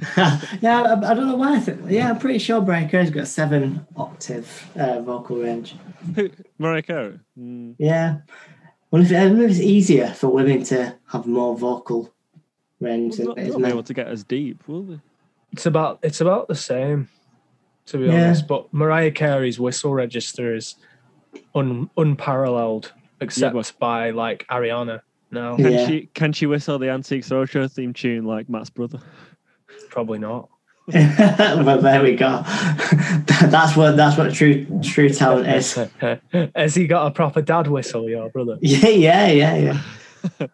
yeah, 0.16 0.82
I, 0.82 1.10
I 1.10 1.14
don't 1.14 1.28
know 1.28 1.36
why. 1.36 1.56
I 1.56 1.60
think, 1.60 1.80
yeah, 1.88 2.10
I'm 2.10 2.18
pretty 2.18 2.38
sure 2.38 2.60
Mariah 2.60 2.88
Carey's 2.88 3.10
got 3.10 3.26
seven 3.28 3.86
octave 3.96 4.70
uh, 4.76 5.00
vocal 5.02 5.36
range. 5.36 5.74
Who- 6.16 6.30
Mariah 6.58 6.82
Carey. 6.82 7.20
Mm, 7.38 7.74
Yeah. 7.78 8.18
Well, 8.90 9.02
if, 9.02 9.10
I 9.12 9.26
wonder 9.26 9.44
if 9.44 9.50
it's 9.52 9.60
easier 9.60 10.08
for 10.08 10.28
women 10.28 10.62
to 10.64 10.94
have 11.08 11.26
more 11.26 11.56
vocal 11.58 12.12
range 12.80 13.18
well, 13.18 13.34
than 13.34 13.36
not, 13.36 13.38
it 13.38 13.42
is 13.48 13.52
not 13.52 13.56
be 13.58 13.62
men. 13.62 13.70
able 13.72 13.82
to 13.82 13.94
get 13.94 14.06
as 14.06 14.22
deep, 14.24 14.68
will 14.68 14.82
they? 14.84 15.00
It's 15.52 15.66
about 15.66 15.98
it's 16.02 16.20
about 16.20 16.46
the 16.48 16.54
same, 16.54 17.08
to 17.86 17.98
be 17.98 18.04
Yeah. 18.06 18.26
honest. 18.26 18.46
But 18.46 18.72
Mariah 18.72 19.10
Carey's 19.10 19.58
whistle 19.58 19.94
register 19.94 20.54
is 20.54 20.76
un, 21.54 21.90
unparalleled, 21.96 22.92
except 23.20 23.54
but- 23.54 23.72
by 23.80 24.10
like 24.10 24.46
Ariana. 24.48 25.00
No, 25.32 25.56
Can 25.56 25.72
Yeah. 25.72 25.86
she 25.88 26.08
can 26.14 26.32
she 26.32 26.46
whistle 26.46 26.78
the 26.78 26.90
Antiques 26.90 27.30
Roadshow 27.30 27.68
theme 27.72 27.92
tune 27.92 28.24
like 28.24 28.48
Matt's 28.48 28.70
brother? 28.70 29.00
Probably 29.90 30.18
not. 30.18 30.48
well, 30.92 31.80
there 31.80 32.02
we 32.02 32.14
go. 32.14 32.42
that's 33.46 33.74
what 33.74 33.96
that's 33.96 34.18
what 34.18 34.34
true 34.34 34.66
true 34.82 35.08
talent 35.08 35.48
is. 35.48 35.78
Has 36.54 36.74
he 36.74 36.86
got 36.86 37.06
a 37.06 37.10
proper 37.10 37.40
dad 37.40 37.68
whistle, 37.68 38.08
your 38.08 38.28
brother? 38.28 38.58
Yeah, 38.60 38.88
yeah, 38.88 39.26
yeah, 39.28 39.56
yeah. 39.56 40.46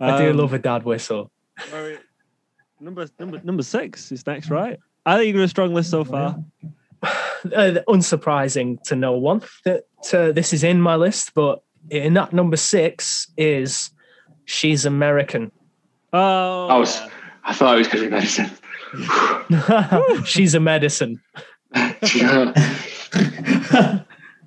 I 0.00 0.18
do 0.18 0.30
Um, 0.30 0.36
love 0.36 0.52
a 0.52 0.58
dad 0.60 0.84
whistle. 0.84 1.30
Murray- 1.72 1.98
Number 2.80 3.08
number 3.18 3.40
number 3.42 3.64
six 3.64 4.12
is 4.12 4.24
next, 4.24 4.50
right? 4.50 4.78
I 5.04 5.16
think 5.16 5.26
you've 5.28 5.36
got 5.36 5.42
a 5.42 5.48
strong 5.48 5.74
list 5.74 5.90
so 5.90 6.04
far. 6.04 6.36
Uh, 7.54 7.78
unsurprising 7.86 8.82
to 8.82 8.96
no 8.96 9.12
one 9.12 9.40
that 9.64 9.84
uh, 10.12 10.32
this 10.32 10.52
is 10.52 10.64
in 10.64 10.80
my 10.80 10.96
list, 10.96 11.32
but 11.34 11.62
in 11.88 12.12
that 12.14 12.32
number 12.32 12.56
six 12.56 13.28
is 13.36 13.90
"She's 14.44 14.84
American." 14.84 15.52
Oh, 16.12 16.66
I 16.66 16.76
was, 16.76 16.98
yeah. 17.00 17.08
I 17.48 17.54
thought 17.54 17.74
it 17.74 17.78
was 17.78 17.86
because 17.88 18.02
of 18.02 18.10
medicine. 18.10 18.50
She's 20.26 20.54
a 20.54 20.60
medicine. 20.60 21.20
Yeah. 22.14 22.52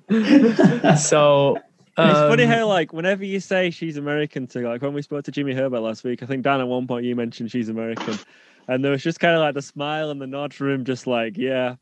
So 0.96 1.56
it's 1.98 2.18
funny 2.18 2.44
um, 2.44 2.50
how 2.50 2.66
like 2.66 2.92
whenever 2.92 3.24
you 3.24 3.40
say 3.40 3.70
she's 3.70 3.96
American 3.96 4.46
to 4.48 4.60
like 4.60 4.82
when 4.82 4.92
we 4.94 5.02
spoke 5.02 5.24
to 5.24 5.30
Jimmy 5.30 5.54
Herbert 5.54 5.80
last 5.80 6.04
week, 6.04 6.22
I 6.22 6.26
think 6.26 6.42
Dan 6.42 6.60
at 6.60 6.68
one 6.68 6.86
point 6.86 7.04
you 7.06 7.14
mentioned 7.16 7.50
she's 7.50 7.68
American, 7.68 8.18
and 8.68 8.84
there 8.84 8.92
was 8.92 9.02
just 9.02 9.20
kind 9.20 9.34
of 9.34 9.40
like 9.40 9.54
the 9.54 9.62
smile 9.62 10.10
and 10.10 10.20
the 10.20 10.26
nod 10.26 10.52
from 10.52 10.70
him, 10.70 10.84
just 10.84 11.06
like 11.06 11.36
yeah, 11.38 11.76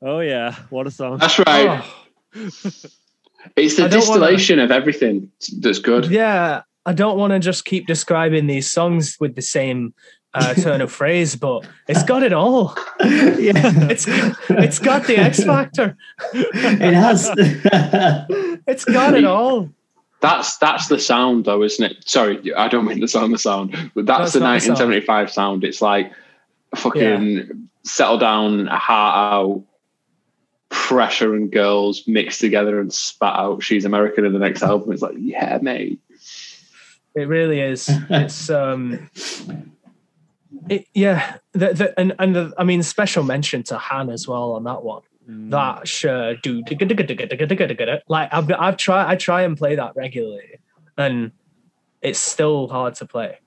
oh 0.00 0.20
yeah, 0.20 0.54
what 0.70 0.86
a 0.86 0.90
song. 0.90 1.18
That's 1.18 1.38
right. 1.40 1.82
oh, 1.82 2.04
It's 3.56 3.76
the 3.76 3.84
I 3.84 3.88
don't 3.88 4.08
wanna- 4.08 4.20
distillation 4.20 4.58
of 4.60 4.70
everything 4.70 5.30
that's 5.58 5.80
good. 5.80 6.06
yeah, 6.06 6.62
I 6.86 6.92
don't 6.92 7.18
want 7.18 7.32
to 7.32 7.40
just 7.40 7.64
keep 7.64 7.86
describing 7.88 8.46
these 8.46 8.70
songs 8.70 9.16
with 9.18 9.34
the 9.34 9.42
same 9.42 9.94
uh, 10.34 10.54
turn 10.54 10.80
of 10.80 10.90
phrase, 10.90 11.36
but 11.36 11.66
it's 11.88 12.02
got 12.02 12.22
it 12.22 12.32
all. 12.32 12.76
yeah, 13.00 13.52
It's 13.90 14.06
it's 14.48 14.78
got 14.78 15.06
the 15.06 15.16
X 15.18 15.44
factor. 15.44 15.96
it 16.32 16.94
has. 16.94 17.30
It's 18.64 18.84
got 18.84 19.14
it 19.14 19.24
all. 19.24 19.70
That's 20.20 20.56
that's 20.58 20.86
the 20.86 21.00
sound, 21.00 21.46
though, 21.46 21.64
isn't 21.64 21.84
it? 21.84 22.08
Sorry, 22.08 22.54
I 22.54 22.68
don't 22.68 22.84
mean 22.84 23.00
the 23.00 23.08
sound, 23.08 23.34
the 23.34 23.38
sound, 23.38 23.72
but 23.94 24.06
that's, 24.06 24.20
That's 24.20 24.32
the 24.34 24.40
not 24.40 24.54
the 24.54 24.60
sound. 24.60 24.78
1975 24.78 25.30
sound. 25.32 25.64
It's 25.64 25.82
like 25.82 26.12
fucking 26.76 27.68
settle 27.82 28.18
down, 28.18 28.66
heart 28.68 29.34
out, 29.34 29.64
pressure 30.68 31.34
and 31.34 31.50
girls 31.50 32.06
mixed 32.06 32.40
together 32.40 32.80
and 32.80 32.92
spat 32.92 33.34
out. 33.36 33.62
She's 33.62 33.84
American 33.84 34.24
in 34.24 34.32
the 34.32 34.38
next 34.38 34.62
album. 34.62 34.92
It's 34.92 35.02
like, 35.02 35.16
yeah, 35.18 35.58
mate. 35.60 36.00
It 37.14 37.28
really 37.28 37.60
is. 37.60 37.90
It's 38.08 38.48
um, 38.48 39.10
it 40.68 40.86
yeah. 40.94 41.36
The, 41.52 41.72
the, 41.72 42.00
and 42.00 42.14
and 42.18 42.34
the, 42.34 42.54
I 42.58 42.64
mean, 42.64 42.82
special 42.82 43.22
mention 43.22 43.62
to 43.64 43.78
Hann 43.78 44.10
as 44.10 44.26
well 44.26 44.52
on 44.52 44.64
that 44.64 44.82
one. 44.82 45.02
Mm. 45.28 45.50
That 45.50 45.86
sure, 45.86 46.34
do 46.36 46.62
like 48.08 48.32
I've 48.32 48.50
I've 48.52 48.76
tried 48.76 49.06
I 49.06 49.16
try 49.16 49.42
and 49.42 49.56
play 49.56 49.76
that 49.76 49.94
regularly, 49.94 50.58
and 50.96 51.32
it's 52.00 52.18
still 52.18 52.68
hard 52.68 52.94
to 52.96 53.06
play. 53.06 53.38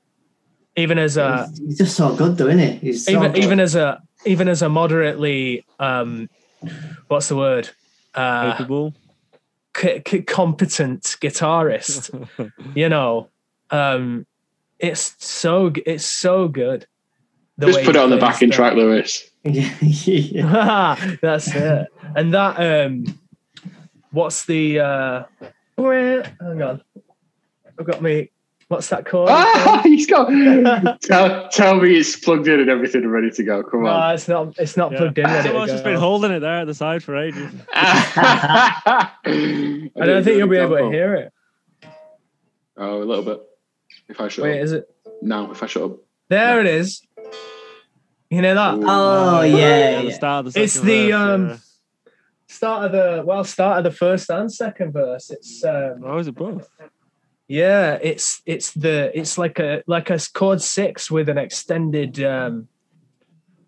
Even 0.78 0.98
as 0.98 1.18
a 1.18 1.48
he's, 1.48 1.60
he's 1.60 1.78
just 1.78 1.98
so 1.98 2.16
good, 2.16 2.38
though, 2.38 2.48
isn't 2.48 2.60
he? 2.60 2.88
He's 2.88 3.06
so 3.06 3.12
even 3.12 3.32
good. 3.34 3.44
even 3.44 3.60
as 3.60 3.76
a 3.76 4.02
even 4.26 4.48
as 4.48 4.62
a 4.62 4.70
moderately 4.70 5.66
um, 5.80 6.30
what's 7.08 7.28
the 7.28 7.36
word? 7.36 7.70
Uh, 8.14 8.54
capable. 8.54 8.94
c- 9.76 10.02
c- 10.08 10.22
competent 10.22 11.04
guitarist. 11.22 12.28
you 12.74 12.88
know, 12.88 13.30
um, 13.70 14.26
it's 14.80 15.16
so 15.20 15.74
it's 15.86 16.06
so 16.06 16.48
good. 16.48 16.88
The 17.58 17.68
Just 17.68 17.80
way 17.80 17.86
put 17.86 17.96
it 17.96 18.02
on 18.02 18.10
the 18.10 18.18
backing 18.18 18.52
track, 18.52 18.74
Lewis. 18.74 19.30
yeah, 19.44 19.72
yeah. 19.80 21.16
That's 21.22 21.48
it. 21.56 21.88
And 22.16 22.34
that 22.34 22.86
um, 22.86 23.20
what's 24.12 24.46
the 24.46 24.80
uh? 24.80 25.24
Hang 25.78 26.62
on, 26.62 26.82
I've 27.80 27.86
got 27.86 28.02
me. 28.02 28.32
What's 28.68 28.90
that 28.90 29.06
called? 29.06 29.30
Ah, 29.32 29.82
he's 29.86 30.08
got. 30.08 30.28
tell, 31.02 31.48
tell 31.50 31.76
me 31.80 31.96
it's 31.98 32.20
plugged 32.20 32.48
in 32.48 32.60
and 32.60 32.70
everything 32.70 33.04
and 33.04 33.12
ready 33.12 33.30
to 33.30 33.44
go. 33.44 33.62
Come 33.62 33.84
no, 33.84 33.90
on. 33.90 34.16
it's 34.16 34.28
not. 34.28 34.58
It's 34.58 34.76
not 34.76 34.92
Yeah. 34.92 34.98
plugged 34.98 35.20
in. 35.20 35.26
Ready 35.26 35.38
to 35.38 35.48
Someone's 35.50 35.72
just 35.72 35.84
been 35.84 35.98
holding 35.98 36.32
it 36.32 36.40
there 36.40 36.62
at 36.62 36.66
the 36.68 36.74
side 36.74 37.04
for 37.04 37.16
ages. 37.16 37.52
I 37.74 39.12
I 39.26 39.90
don't 39.96 40.24
think 40.24 40.38
you'll 40.38 40.48
be 40.48 40.58
able 40.58 40.78
to 40.78 40.90
hear 40.90 41.14
it. 41.16 41.32
Oh, 42.76 43.02
a 43.02 43.06
little 43.06 43.24
bit. 43.24 43.40
If 44.10 44.20
I 44.20 44.28
shut 44.28 44.44
Wait, 44.44 44.60
up. 44.60 44.64
is 44.64 44.72
it? 44.74 44.90
No, 45.22 45.52
if 45.52 45.62
I 45.62 45.68
shut 45.68 45.84
up. 45.84 45.98
There 46.30 46.60
it 46.60 46.66
is. 46.68 47.02
You 48.36 48.42
know 48.42 48.56
that? 48.56 48.80
Oh 48.84 49.42
yeah, 49.44 50.02
the 50.02 50.08
yeah. 50.10 50.14
start 50.14 50.46
of 50.46 50.52
the 50.52 50.62
It's 50.62 50.78
the, 50.78 51.12
verse, 51.12 51.14
um, 51.14 51.50
yeah. 51.50 51.58
Start 52.48 52.86
of 52.86 52.92
the 52.92 53.24
well, 53.26 53.46
start 53.46 53.78
of 53.78 53.86
the 53.86 53.98
first 53.98 54.30
and 54.30 54.52
second 54.52 54.92
verse. 54.92 55.32
It's 55.32 55.64
um, 55.64 56.04
Oh, 56.06 56.18
is 56.18 56.28
it 56.28 56.36
both? 56.36 56.70
Yeah, 57.48 57.98
it's 58.02 58.42
it's 58.46 58.74
the 58.74 59.18
it's 59.18 59.38
like 59.38 59.60
a 59.60 59.84
like 59.88 60.10
a 60.10 60.20
chord 60.34 60.62
six 60.62 61.10
with 61.10 61.30
an 61.30 61.38
extended. 61.38 62.22
um 62.22 62.68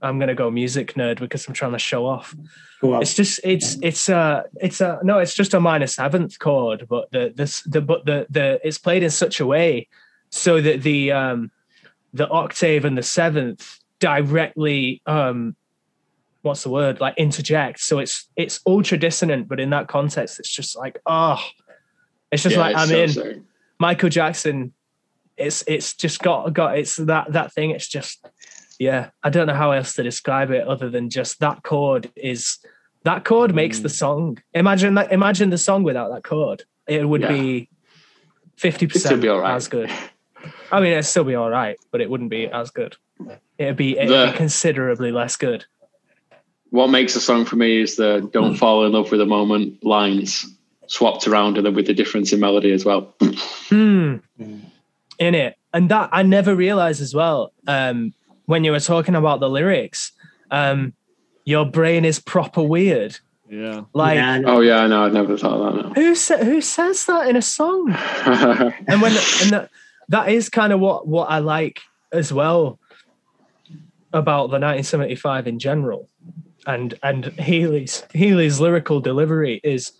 I'm 0.01 0.19
gonna 0.19 0.35
go 0.35 0.51
music 0.51 0.95
nerd 0.95 1.21
because 1.21 1.47
I'm 1.47 1.53
trying 1.53 1.71
to 1.71 1.79
show 1.79 2.05
off. 2.05 2.35
Go. 2.81 2.99
It's 2.99 3.13
just 3.13 3.39
it's 3.45 3.77
it's 3.81 4.09
a 4.09 4.43
it's 4.59 4.81
a 4.81 4.99
no, 5.01 5.19
it's 5.19 5.33
just 5.33 5.53
a 5.53 5.61
minor 5.61 5.87
seventh 5.87 6.39
chord, 6.39 6.87
but 6.89 7.09
the 7.11 7.31
this 7.33 7.61
the 7.61 7.79
but 7.79 8.05
the 8.05 8.27
the 8.29 8.59
it's 8.67 8.79
played 8.79 9.01
in 9.01 9.11
such 9.11 9.39
a 9.39 9.45
way 9.45 9.87
so 10.29 10.59
that 10.59 10.81
the 10.81 11.13
um 11.13 11.51
the 12.13 12.27
octave 12.27 12.83
and 12.83 12.97
the 12.97 13.03
seventh 13.03 13.79
directly 13.99 15.01
um 15.05 15.55
what's 16.43 16.63
the 16.63 16.69
word 16.69 16.99
like 17.01 17.15
interject. 17.17 17.79
So 17.79 17.99
it's 17.99 18.27
it's 18.35 18.59
ultra 18.65 18.97
dissonant, 18.97 19.47
but 19.47 19.59
in 19.59 19.69
that 19.71 19.87
context, 19.87 20.39
it's 20.39 20.49
just 20.51 20.77
like 20.77 20.99
oh, 21.05 21.41
it's 22.31 22.43
just 22.43 22.55
Yeah, 22.55 22.61
like 22.61 22.73
it's 22.75 22.81
I'm 22.83 22.87
so 22.89 23.03
in. 23.03 23.09
sick. 23.09 23.37
Michael 23.79 24.09
Jackson. 24.09 24.73
It's 25.35 25.63
it's 25.67 25.93
just 25.93 26.19
got 26.21 26.51
got 26.53 26.77
it's 26.79 26.95
that 26.95 27.31
that 27.33 27.53
thing. 27.53 27.71
It's 27.71 27.87
just 27.87 28.25
yeah. 28.79 29.09
I 29.23 29.29
don't 29.29 29.45
know 29.47 29.53
how 29.53 29.71
else 29.71 29.93
to 29.95 30.03
describe 30.03 30.49
it 30.51 30.67
other 30.67 30.89
than 30.89 31.09
just 31.09 31.39
that 31.41 31.61
chord 31.63 32.09
is 32.15 32.57
that 33.03 33.23
chord 33.23 33.53
makes 33.53 33.79
the 33.79 33.87
Mm. 33.89 33.91
song. 33.91 34.37
Imagine 34.53 34.95
that. 34.95 35.11
Imagine 35.11 35.49
the 35.51 35.57
song 35.57 35.83
without 35.83 36.11
that 36.11 36.23
chord. 36.23 36.63
It 36.87 37.07
would 37.07 37.21
Yeah. 37.21 37.27
be 37.29 37.69
50% 38.57 39.21
be 39.21 39.27
right. 39.27 39.55
as 39.55 39.67
good. 39.67 39.91
I 40.71 40.79
mean, 40.81 40.93
it'd 40.93 41.05
still 41.05 41.23
be 41.23 41.35
all 41.35 41.49
right, 41.49 41.77
but 41.91 42.01
it 42.01 42.09
wouldn't 42.09 42.29
be 42.31 42.47
as 42.47 42.71
good. 42.71 42.95
It'd 43.57 43.75
be, 43.75 43.97
it'd 43.97 44.09
The- 44.09 44.31
be 44.31 44.37
considerably 44.37 45.11
less 45.11 45.35
good. 45.35 45.65
What 46.69 46.87
makes 46.89 47.15
a 47.15 47.21
song 47.21 47.45
for 47.45 47.55
me 47.55 47.79
is 47.81 47.95
the 47.95 48.27
"Don't 48.33 48.51
Hmm. 48.51 48.55
fall 48.57 48.85
in 48.85 48.91
love 48.91 49.09
with 49.09 49.21
a 49.21 49.25
moment" 49.25 49.83
lines 49.85 50.45
swapped 50.87 51.27
around, 51.27 51.57
and 51.57 51.65
then 51.65 51.73
with 51.73 51.87
the 51.87 51.93
difference 51.93 52.33
in 52.33 52.39
melody 52.39 52.71
as 52.71 52.83
well. 52.85 53.13
Hmm. 53.69 54.15
Mm. 54.39 54.61
In 55.19 55.33
it, 55.35 55.55
and 55.73 55.89
that 55.89 56.09
I 56.11 56.23
never 56.23 56.55
realized 56.55 57.01
as 57.01 57.13
well. 57.15 57.51
Um, 57.67 58.13
when 58.45 58.63
you 58.63 58.71
were 58.71 58.79
talking 58.79 59.15
about 59.15 59.39
the 59.39 59.49
lyrics, 59.49 60.11
um, 60.51 60.93
your 61.45 61.65
brain 61.65 62.05
is 62.05 62.19
proper 62.19 62.61
weird. 62.61 63.17
Yeah. 63.49 63.81
Like 63.93 64.15
Yeah, 64.15 64.41
Oh 64.45 64.59
yeah, 64.61 64.79
I 64.79 64.87
know. 64.87 65.05
I'd 65.05 65.13
never 65.13 65.37
thought 65.37 65.59
of 65.59 65.75
that. 65.95 65.95
who 66.01 66.15
sa- 66.15 66.37
who 66.43 66.59
says 66.61 67.05
that 67.05 67.27
in 67.29 67.35
a 67.37 67.41
song? 67.41 67.91
and 68.87 69.01
when 69.01 69.11
and 69.41 69.51
that, 69.51 69.69
that 70.09 70.29
is 70.29 70.49
kind 70.49 70.71
of 70.73 70.79
what 70.81 71.07
what 71.07 71.29
I 71.29 71.39
like 71.39 71.79
as 72.13 72.31
well 72.31 72.77
about 74.13 74.49
the 74.49 74.59
1975 74.59 75.47
in 75.47 75.59
general. 75.59 76.09
And 76.65 76.97
and 77.03 77.25
Healy's 77.39 78.03
Healy's 78.13 78.59
lyrical 78.59 78.99
delivery 78.99 79.61
is 79.63 79.91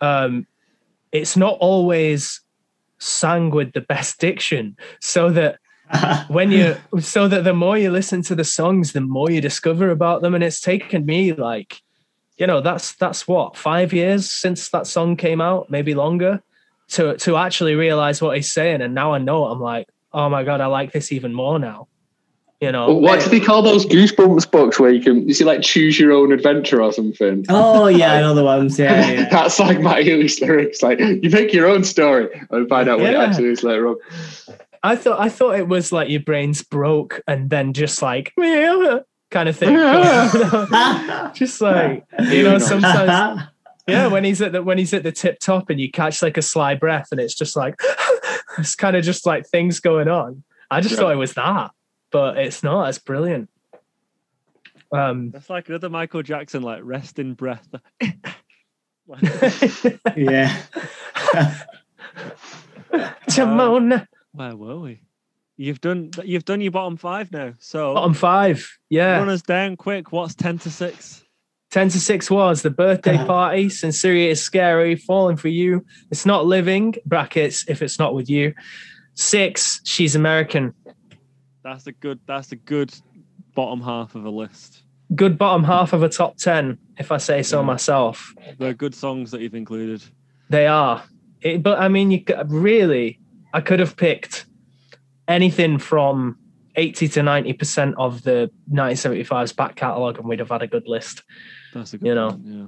um 0.00 0.46
it's 1.10 1.36
not 1.36 1.58
always 1.60 2.40
sang 2.98 3.50
with 3.50 3.72
the 3.72 3.80
best 3.80 4.20
diction. 4.20 4.76
So 5.00 5.30
that 5.30 5.58
when 6.28 6.50
you 6.50 6.76
so 7.00 7.28
that 7.28 7.44
the 7.44 7.54
more 7.54 7.76
you 7.76 7.90
listen 7.90 8.22
to 8.22 8.34
the 8.34 8.44
songs 8.44 8.92
the 8.92 9.00
more 9.00 9.30
you 9.30 9.40
discover 9.40 9.90
about 9.90 10.22
them. 10.22 10.34
And 10.34 10.44
it's 10.44 10.60
taken 10.60 11.04
me 11.04 11.32
like 11.32 11.82
you 12.36 12.46
know 12.46 12.60
that's 12.60 12.94
that's 12.94 13.26
what 13.26 13.56
5 13.56 13.92
years 13.92 14.30
since 14.30 14.68
that 14.70 14.86
song 14.86 15.16
came 15.16 15.40
out 15.40 15.70
maybe 15.70 15.94
longer 15.94 16.42
to 16.88 17.16
to 17.18 17.36
actually 17.36 17.74
realize 17.74 18.22
what 18.22 18.36
he's 18.36 18.52
saying. 18.52 18.80
And 18.80 18.94
now 18.94 19.12
I 19.12 19.18
know 19.18 19.46
it. 19.46 19.52
I'm 19.52 19.60
like 19.60 19.88
oh 20.12 20.28
my 20.28 20.44
god 20.44 20.60
I 20.60 20.66
like 20.66 20.92
this 20.92 21.10
even 21.10 21.34
more 21.34 21.58
now 21.58 21.88
you 22.62 22.70
know 22.72 22.94
what 22.94 23.22
do 23.22 23.28
they 23.28 23.40
call 23.40 23.60
those 23.60 23.84
goosebumps 23.84 24.50
books 24.50 24.78
where 24.80 24.90
you 24.90 25.02
can 25.02 25.26
you 25.28 25.34
see 25.34 25.44
like 25.44 25.60
choose 25.62 25.98
your 26.00 26.12
own 26.12 26.32
adventure 26.32 26.80
or 26.80 26.92
something? 26.92 27.44
oh 27.48 27.88
yeah, 27.88 28.12
I 28.16 28.20
know 28.20 28.34
the 28.34 28.44
ones. 28.44 28.78
Yeah, 28.78 29.10
yeah. 29.10 29.28
That's 29.28 29.58
like 29.58 29.80
my 29.80 30.00
English 30.00 30.40
lyrics. 30.40 30.82
Like 30.82 30.98
you 31.00 31.28
make 31.30 31.52
your 31.52 31.66
own 31.66 31.82
story 31.84 32.28
and 32.50 32.68
find 32.68 32.88
out 32.88 33.00
what 33.00 33.10
it 33.10 33.14
Yeah. 33.14 33.24
actually 33.24 33.48
is 33.48 33.62
later 33.62 33.88
on. 33.88 33.96
I 34.84 34.96
thought 34.96 35.20
I 35.20 35.28
thought 35.28 35.56
it 35.58 35.68
was 35.68 35.92
like 35.92 36.08
your 36.08 36.20
brain's 36.22 36.62
broke 36.62 37.20
and 37.26 37.50
then 37.50 37.72
just 37.72 38.00
like 38.00 38.32
kind 38.36 39.48
of 39.48 39.56
thing 39.56 39.74
just 41.34 41.60
like 41.60 42.04
you 42.30 42.42
know 42.42 42.58
sometimes 42.58 43.42
yeah 43.88 44.06
when 44.06 44.24
he's 44.24 44.40
at 44.42 44.52
the 44.52 44.62
when 44.62 44.78
he's 44.78 44.92
at 44.94 45.02
the 45.02 45.12
tip 45.12 45.38
top 45.40 45.70
and 45.70 45.80
you 45.80 45.90
catch 45.90 46.22
like 46.22 46.36
a 46.36 46.42
sly 46.42 46.74
breath 46.74 47.08
and 47.12 47.20
it's 47.20 47.34
just 47.34 47.56
like 47.56 47.74
it's 48.58 48.74
kind 48.74 48.94
of 48.96 49.02
just 49.04 49.24
like 49.26 49.46
things 49.46 49.80
going 49.80 50.06
on 50.08 50.42
i 50.70 50.80
just 50.80 50.94
Yeah. 50.94 51.00
thought 51.00 51.12
it 51.12 51.16
was 51.16 51.32
that 51.34 51.70
but 52.12 52.38
it's 52.38 52.62
not 52.62 52.88
it's 52.88 52.98
brilliant 52.98 53.48
um 54.92 55.30
That's 55.30 55.50
like 55.50 55.68
another 55.68 55.88
Michael 55.88 56.22
Jackson, 56.22 56.62
like 56.62 56.80
rest 56.84 57.18
in 57.18 57.34
breath. 57.34 57.68
Yeah. 60.16 60.62
Timon, 63.28 64.06
where 64.32 64.56
were 64.56 64.78
we? 64.78 65.00
You've 65.56 65.80
done 65.80 66.10
you've 66.24 66.44
done 66.44 66.60
your 66.60 66.72
bottom 66.72 66.96
five 66.96 67.32
now. 67.32 67.54
So 67.58 67.94
bottom 67.94 68.14
five 68.14 68.78
yeah 68.90 69.18
run 69.18 69.28
us 69.28 69.42
down 69.42 69.76
quick. 69.76 70.12
What's 70.12 70.34
ten 70.34 70.58
to 70.60 70.70
six? 70.70 71.24
10 71.70 71.88
to 71.88 72.00
6 72.00 72.30
was 72.30 72.60
the 72.60 72.68
birthday 72.68 73.16
party 73.16 73.70
sincerity 73.70 74.28
is 74.28 74.42
scary 74.42 74.94
falling 74.94 75.38
for 75.38 75.48
you 75.48 75.82
it's 76.10 76.26
not 76.26 76.44
living 76.44 76.94
brackets 77.06 77.64
if 77.66 77.80
it's 77.80 77.98
not 77.98 78.14
with 78.14 78.28
you 78.28 78.52
six 79.14 79.80
she's 79.84 80.14
american 80.14 80.74
That's 81.62 81.86
a 81.86 81.92
good. 81.92 82.18
That's 82.26 82.52
a 82.52 82.56
good 82.56 82.92
bottom 83.54 83.80
half 83.82 84.14
of 84.14 84.24
a 84.24 84.30
list. 84.30 84.82
good 85.14 85.36
bottom 85.36 85.62
half 85.62 85.92
of 85.92 86.02
a 86.02 86.08
top 86.08 86.38
10 86.38 86.78
if 86.98 87.12
i 87.12 87.18
say 87.18 87.42
so 87.42 87.60
Yeah. 87.60 87.66
myself 87.66 88.32
They're 88.58 88.72
good 88.72 88.94
songs 88.94 89.30
that 89.32 89.42
you've 89.42 89.54
included. 89.54 90.02
they 90.48 90.66
are 90.66 91.02
It- 91.42 91.62
but 91.62 91.78
i 91.78 91.88
mean 91.88 92.10
you 92.10 92.24
could, 92.24 92.50
really 92.50 93.20
i 93.52 93.60
could 93.60 93.78
have 93.80 93.94
picked 93.94 94.46
anything 95.28 95.76
from 95.78 96.38
80 96.76 97.08
to 97.08 97.22
90 97.22 97.52
percent 97.52 97.94
of 97.98 98.22
the 98.22 98.50
1975's 98.72 99.52
back 99.52 99.76
catalogue 99.76 100.18
and 100.18 100.26
we'd 100.26 100.38
have 100.38 100.48
had 100.48 100.62
a 100.62 100.66
good 100.66 100.88
list 100.88 101.22
That's 101.74 101.92
a 101.92 101.98
good. 101.98 102.06
You 102.08 102.14
know. 102.14 102.40
yeah. 102.42 102.66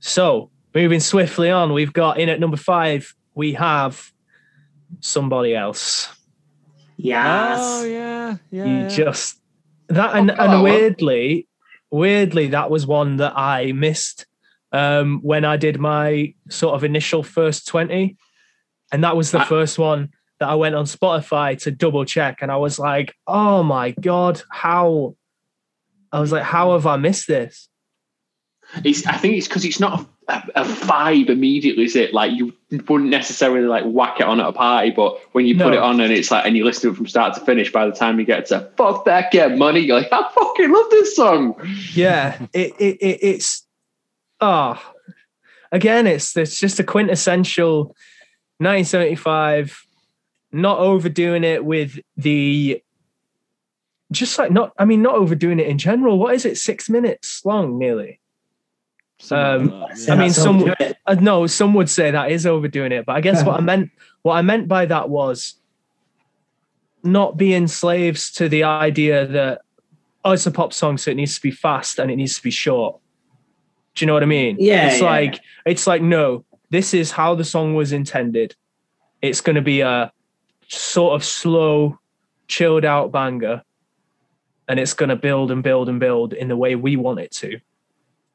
So 0.00 0.50
moving 0.74 1.00
swiftly 1.00 1.50
on, 1.50 1.72
we've 1.72 1.94
got 1.94 2.18
in 2.20 2.28
at 2.28 2.38
number 2.40 2.58
five, 2.58 3.14
we 3.34 3.54
have 3.54 4.12
somebody 5.00 5.54
else. 5.56 6.08
Yes. 6.96 7.58
Oh 7.62 7.84
yeah, 7.84 8.36
yeah. 8.50 8.64
you 8.64 8.72
yeah. 8.82 8.88
just 8.88 9.40
that 9.88 10.16
and, 10.16 10.30
Oh, 10.30 10.34
and 10.34 10.62
weirdly, 10.62 11.46
weirdly, 11.90 12.48
that 12.48 12.70
was 12.70 12.86
one 12.86 13.16
that 13.18 13.34
I 13.36 13.72
missed 13.72 14.26
um, 14.72 15.20
when 15.22 15.44
I 15.44 15.56
did 15.56 15.78
my 15.78 16.34
sort 16.50 16.74
of 16.74 16.84
initial 16.84 17.22
first 17.22 17.66
20. 17.68 18.16
And 18.92 19.04
that 19.04 19.16
was 19.16 19.30
the 19.30 19.40
Ah. 19.40 19.44
first 19.44 19.78
one 19.78 20.10
that 20.40 20.48
I 20.48 20.54
went 20.54 20.74
on 20.74 20.84
Spotify 20.84 21.58
to 21.62 21.70
double 21.70 22.04
check. 22.04 22.38
And 22.42 22.50
I 22.52 22.56
was 22.56 22.78
like, 22.78 23.14
oh 23.26 23.62
my 23.62 23.92
God, 23.92 24.42
how 24.50 25.16
I 26.12 26.20
was 26.20 26.32
like, 26.32 26.42
how 26.44 26.72
have 26.72 26.86
I 26.86 26.96
missed 26.96 27.26
this? 27.26 27.68
It's, 28.84 29.06
I 29.06 29.16
think 29.16 29.36
it's 29.36 29.48
because 29.48 29.64
it's 29.64 29.80
not 29.80 30.08
a, 30.28 30.42
a 30.56 30.64
vibe 30.64 31.28
immediately, 31.30 31.84
is 31.84 31.94
it? 31.96 32.12
Like 32.12 32.32
you 32.32 32.52
wouldn't 32.88 33.10
necessarily 33.10 33.66
like 33.66 33.84
whack 33.84 34.18
it 34.20 34.26
on 34.26 34.40
at 34.40 34.46
a 34.48 34.52
party, 34.52 34.90
but 34.90 35.18
when 35.32 35.46
you 35.46 35.54
put 35.56 35.68
No. 35.70 35.74
it 35.74 35.78
on 35.78 36.00
and 36.00 36.12
it's 36.12 36.30
like, 36.30 36.44
and 36.44 36.56
you 36.56 36.64
listen 36.64 36.82
to 36.82 36.94
it 36.94 36.96
from 36.96 37.06
start 37.06 37.34
to 37.34 37.40
finish, 37.40 37.70
by 37.70 37.86
the 37.86 37.92
time 37.92 38.18
you 38.18 38.26
get 38.26 38.46
to 38.46 38.70
"fuck 38.76 39.04
that, 39.04 39.30
get 39.30 39.56
money," 39.56 39.80
you're 39.80 39.98
like, 39.98 40.12
I 40.12 40.28
fucking 40.34 40.72
love 40.72 40.90
this 40.90 41.14
song. 41.16 41.54
yeah 41.94 42.38
it, 42.52 42.72
it, 42.80 42.96
it 43.00 43.18
it's 43.22 43.66
ah 44.40 44.92
again 45.72 46.06
it's 46.06 46.36
it's 46.36 46.58
just 46.60 46.78
a 46.80 46.84
quintessential 46.84 47.94
1975 48.58 49.86
not 50.52 50.78
overdoing 50.78 51.44
it 51.44 51.64
with 51.64 51.98
the 52.16 52.82
just 54.12 54.38
like 54.38 54.50
not 54.50 54.72
i 54.78 54.84
mean 54.84 55.02
not 55.02 55.14
overdoing 55.14 55.58
it 55.60 55.66
in 55.66 55.78
general 55.78 56.18
what 56.18 56.34
is 56.34 56.44
it 56.44 56.56
six 56.56 56.88
minutes 56.88 57.42
long 57.44 57.78
nearly 57.78 58.20
um, 59.30 59.80
like 59.80 60.08
I 60.08 60.14
mean, 60.16 60.30
some- 60.30 60.60
all 60.60 60.66
to 60.66 60.76
it. 60.78 60.96
uh, 61.06 61.14
no 61.14 61.46
some 61.46 61.74
would 61.74 61.88
say 61.88 62.10
that 62.10 62.30
is 62.30 62.44
overdoing 62.46 62.92
it 62.92 63.06
but 63.06 63.16
i 63.16 63.20
guess 63.20 63.42
what 63.44 63.56
i 63.56 63.60
meant 63.72 63.90
what 64.22 64.34
i 64.34 64.42
meant 64.42 64.68
by 64.68 64.84
that 64.86 65.08
was 65.08 65.54
not 67.06 67.36
being 67.36 67.66
slaves 67.66 68.30
to 68.32 68.48
the 68.48 68.64
idea 68.64 69.26
that 69.26 69.62
oh 70.24 70.32
it's 70.32 70.46
a 70.46 70.50
pop 70.50 70.72
song 70.72 70.98
so 70.98 71.10
it 71.10 71.14
needs 71.14 71.36
to 71.36 71.40
be 71.40 71.50
fast 71.50 71.98
and 71.98 72.10
it 72.10 72.16
needs 72.16 72.36
to 72.36 72.42
be 72.42 72.50
short. 72.50 72.98
Do 73.94 74.04
you 74.04 74.06
know 74.06 74.12
what 74.12 74.22
i 74.22 74.26
mean? 74.26 74.56
Yeah, 74.58 74.88
it's 74.88 75.00
yeah. 75.00 75.06
like 75.06 75.40
it's 75.64 75.86
like 75.86 76.02
no 76.02 76.44
this 76.70 76.92
is 76.92 77.12
how 77.12 77.34
the 77.34 77.44
song 77.44 77.74
was 77.74 77.92
intended. 77.92 78.56
It's 79.22 79.40
going 79.40 79.54
to 79.54 79.62
be 79.62 79.80
a 79.80 80.12
sort 80.68 81.14
of 81.14 81.24
slow 81.24 81.98
chilled 82.48 82.84
out 82.84 83.12
banger 83.12 83.62
and 84.68 84.80
it's 84.80 84.92
going 84.92 85.08
to 85.08 85.16
build 85.16 85.52
and 85.52 85.62
build 85.62 85.88
and 85.88 86.00
build 86.00 86.32
in 86.32 86.48
the 86.48 86.56
way 86.56 86.74
we 86.74 86.96
want 86.96 87.20
it 87.20 87.30
to 87.30 87.60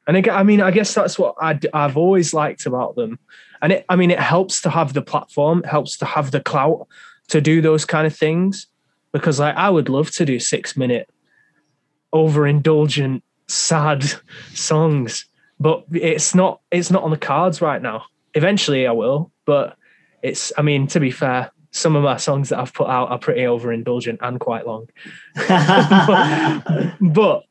and 0.06 0.16
again, 0.16 0.34
I 0.34 0.42
mean, 0.42 0.60
I 0.60 0.70
guess 0.70 0.94
that's 0.94 1.18
what 1.18 1.34
i 1.40 1.58
have 1.74 1.96
always 1.96 2.34
liked 2.34 2.66
about 2.66 2.96
them. 2.96 3.18
And 3.60 3.72
it, 3.72 3.84
I 3.88 3.96
mean, 3.96 4.10
it 4.10 4.18
helps 4.18 4.60
to 4.62 4.70
have 4.70 4.94
the 4.94 5.02
platform, 5.02 5.60
it 5.60 5.66
helps 5.66 5.96
to 5.98 6.04
have 6.04 6.32
the 6.32 6.40
clout 6.40 6.88
to 7.28 7.40
do 7.40 7.60
those 7.60 7.84
kind 7.84 8.06
of 8.06 8.16
things. 8.16 8.66
Because 9.12 9.38
like, 9.38 9.54
I 9.54 9.70
would 9.70 9.88
love 9.88 10.10
to 10.12 10.24
do 10.24 10.40
six 10.40 10.76
minute, 10.76 11.08
overindulgent, 12.12 13.22
sad 13.46 14.04
songs, 14.54 15.26
but 15.60 15.84
it's 15.92 16.34
not. 16.34 16.60
It's 16.72 16.90
not 16.90 17.04
on 17.04 17.10
the 17.10 17.16
cards 17.16 17.60
right 17.60 17.80
now. 17.80 18.06
Eventually, 18.34 18.86
I 18.86 18.92
will. 18.92 19.30
But 19.44 19.76
it's. 20.22 20.52
I 20.58 20.62
mean, 20.62 20.88
to 20.88 20.98
be 20.98 21.12
fair, 21.12 21.52
some 21.70 21.94
of 21.94 22.02
my 22.02 22.16
songs 22.16 22.48
that 22.48 22.58
I've 22.58 22.74
put 22.74 22.88
out 22.88 23.10
are 23.10 23.18
pretty 23.18 23.42
overindulgent 23.42 24.18
and 24.20 24.40
quite 24.40 24.66
long. 24.66 24.88
but 27.00 27.00
but 27.00 27.44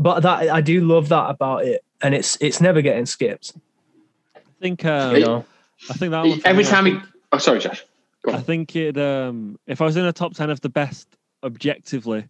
that 0.00 0.50
I 0.50 0.60
do 0.60 0.80
love 0.80 1.08
that 1.10 1.30
about 1.30 1.64
it, 1.64 1.84
and 2.02 2.14
it's 2.14 2.36
it's 2.40 2.60
never 2.60 2.82
getting 2.82 3.06
skipped. 3.06 3.52
I 4.34 4.40
think. 4.60 4.84
Um, 4.84 5.14
You 5.16 5.20
know, 5.20 5.46
I 5.88 5.94
think 5.94 6.10
that 6.12 6.22
one. 6.22 6.40
Every 6.44 6.64
me, 6.64 6.68
I 6.68 6.72
time 6.72 6.86
he, 6.86 6.98
oh 7.32 7.38
sorry, 7.38 7.60
Josh. 7.60 7.84
I 8.26 8.40
think 8.40 8.74
it. 8.76 8.96
Um, 8.98 9.58
if 9.66 9.80
I 9.80 9.84
was 9.84 9.96
in 9.96 10.04
a 10.04 10.12
top 10.12 10.34
ten 10.34 10.50
of 10.50 10.60
the 10.60 10.68
best 10.68 11.08
objectively, 11.42 12.26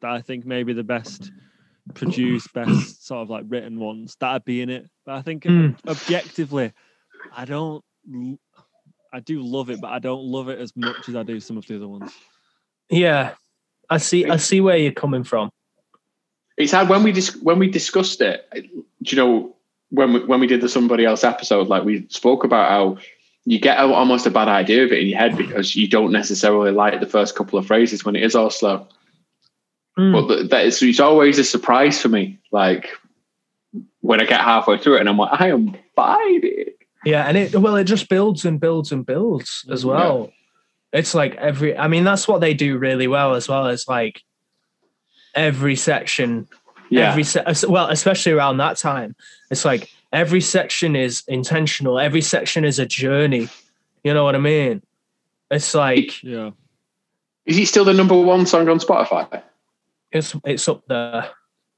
that 0.00 0.10
I 0.10 0.20
think 0.20 0.44
maybe 0.44 0.72
the 0.72 0.84
best 0.84 1.32
produced, 1.94 2.52
best 2.52 3.06
sort 3.06 3.22
of 3.22 3.30
like 3.30 3.44
written 3.48 3.78
ones 3.78 4.16
that'd 4.20 4.44
be 4.44 4.62
in 4.62 4.70
it. 4.70 4.88
But 5.06 5.16
I 5.16 5.22
think 5.22 5.44
Mm. 5.44 5.76
objectively, 5.86 6.72
I 7.34 7.44
don't. 7.44 7.84
I 9.12 9.20
do 9.20 9.42
love 9.42 9.70
it, 9.70 9.80
but 9.80 9.92
I 9.92 10.00
don't 10.00 10.24
love 10.24 10.48
it 10.48 10.58
as 10.58 10.76
much 10.76 11.08
as 11.08 11.14
I 11.14 11.22
do 11.22 11.38
some 11.40 11.56
of 11.56 11.66
the 11.66 11.76
other 11.76 11.88
ones. 11.88 12.12
Yeah, 12.90 13.34
I 13.88 13.98
see. 13.98 14.28
I 14.28 14.36
see 14.36 14.60
where 14.60 14.76
you're 14.76 14.92
coming 14.92 15.24
from. 15.24 15.50
It's 16.56 16.72
hard 16.72 16.88
when 16.88 17.02
we 17.02 17.12
dis- 17.12 17.36
when 17.42 17.58
we 17.58 17.68
discussed 17.68 18.20
it. 18.20 18.48
Do 18.52 18.62
you 19.02 19.16
know 19.16 19.56
when 19.90 20.12
we, 20.12 20.24
when 20.24 20.40
we 20.40 20.46
did 20.46 20.60
the 20.60 20.68
somebody 20.68 21.04
else 21.04 21.24
episode? 21.24 21.68
Like 21.68 21.84
we 21.84 22.06
spoke 22.08 22.44
about 22.44 22.70
how 22.70 22.98
you 23.44 23.58
get 23.58 23.78
a, 23.78 23.82
almost 23.92 24.26
a 24.26 24.30
bad 24.30 24.48
idea 24.48 24.84
of 24.84 24.92
it 24.92 25.00
in 25.00 25.08
your 25.08 25.18
head 25.18 25.36
because 25.36 25.76
you 25.76 25.88
don't 25.88 26.12
necessarily 26.12 26.70
like 26.70 27.00
the 27.00 27.06
first 27.06 27.34
couple 27.34 27.58
of 27.58 27.66
phrases 27.66 28.04
when 28.04 28.16
it 28.16 28.22
is 28.22 28.34
all 28.34 28.50
slow. 28.50 28.86
Mm. 29.98 30.12
But 30.12 30.34
th- 30.34 30.50
that 30.50 30.64
is, 30.64 30.82
it's 30.82 31.00
always 31.00 31.38
a 31.38 31.44
surprise 31.44 32.00
for 32.00 32.08
me. 32.08 32.38
Like 32.52 32.88
when 34.00 34.20
I 34.20 34.24
get 34.24 34.40
halfway 34.40 34.78
through 34.78 34.96
it 34.96 35.00
and 35.00 35.08
I'm 35.08 35.18
like, 35.18 35.40
I 35.40 35.48
am 35.48 35.76
vibing. 35.96 36.68
Yeah, 37.04 37.24
and 37.24 37.36
it 37.36 37.54
well, 37.54 37.76
it 37.76 37.84
just 37.84 38.08
builds 38.08 38.46
and 38.46 38.58
builds 38.58 38.92
and 38.92 39.04
builds 39.04 39.66
as 39.70 39.84
Yeah. 39.84 39.90
well. 39.90 40.32
It's 40.92 41.14
like 41.14 41.34
every. 41.34 41.76
I 41.76 41.86
mean, 41.88 42.04
that's 42.04 42.26
what 42.26 42.40
they 42.40 42.54
do 42.54 42.78
really 42.78 43.08
well 43.08 43.34
as 43.34 43.46
well 43.48 43.66
as 43.66 43.86
like 43.88 44.22
every 45.34 45.76
section 45.76 46.46
Yeah, 46.90 47.10
every 47.10 47.24
se- 47.24 47.44
well 47.68 47.88
especially 47.88 48.32
around 48.32 48.58
that 48.58 48.76
time 48.76 49.14
it's 49.50 49.64
like 49.64 49.90
every 50.12 50.40
section 50.40 50.94
is 50.96 51.22
intentional 51.26 51.98
every 51.98 52.20
section 52.20 52.64
is 52.64 52.78
a 52.78 52.86
journey 52.86 53.48
you 54.04 54.14
know 54.14 54.24
what 54.24 54.34
i 54.34 54.38
mean 54.38 54.82
it's 55.50 55.74
like 55.74 56.22
Yeah, 56.22 56.50
is 57.46 57.56
he 57.56 57.64
still 57.64 57.84
the 57.84 57.94
number 57.94 58.16
one 58.18 58.46
song 58.46 58.68
on 58.68 58.78
Spotify? 58.78 59.42
it's 60.12 60.34
it's 60.44 60.68
up 60.68 60.86
there 60.88 61.28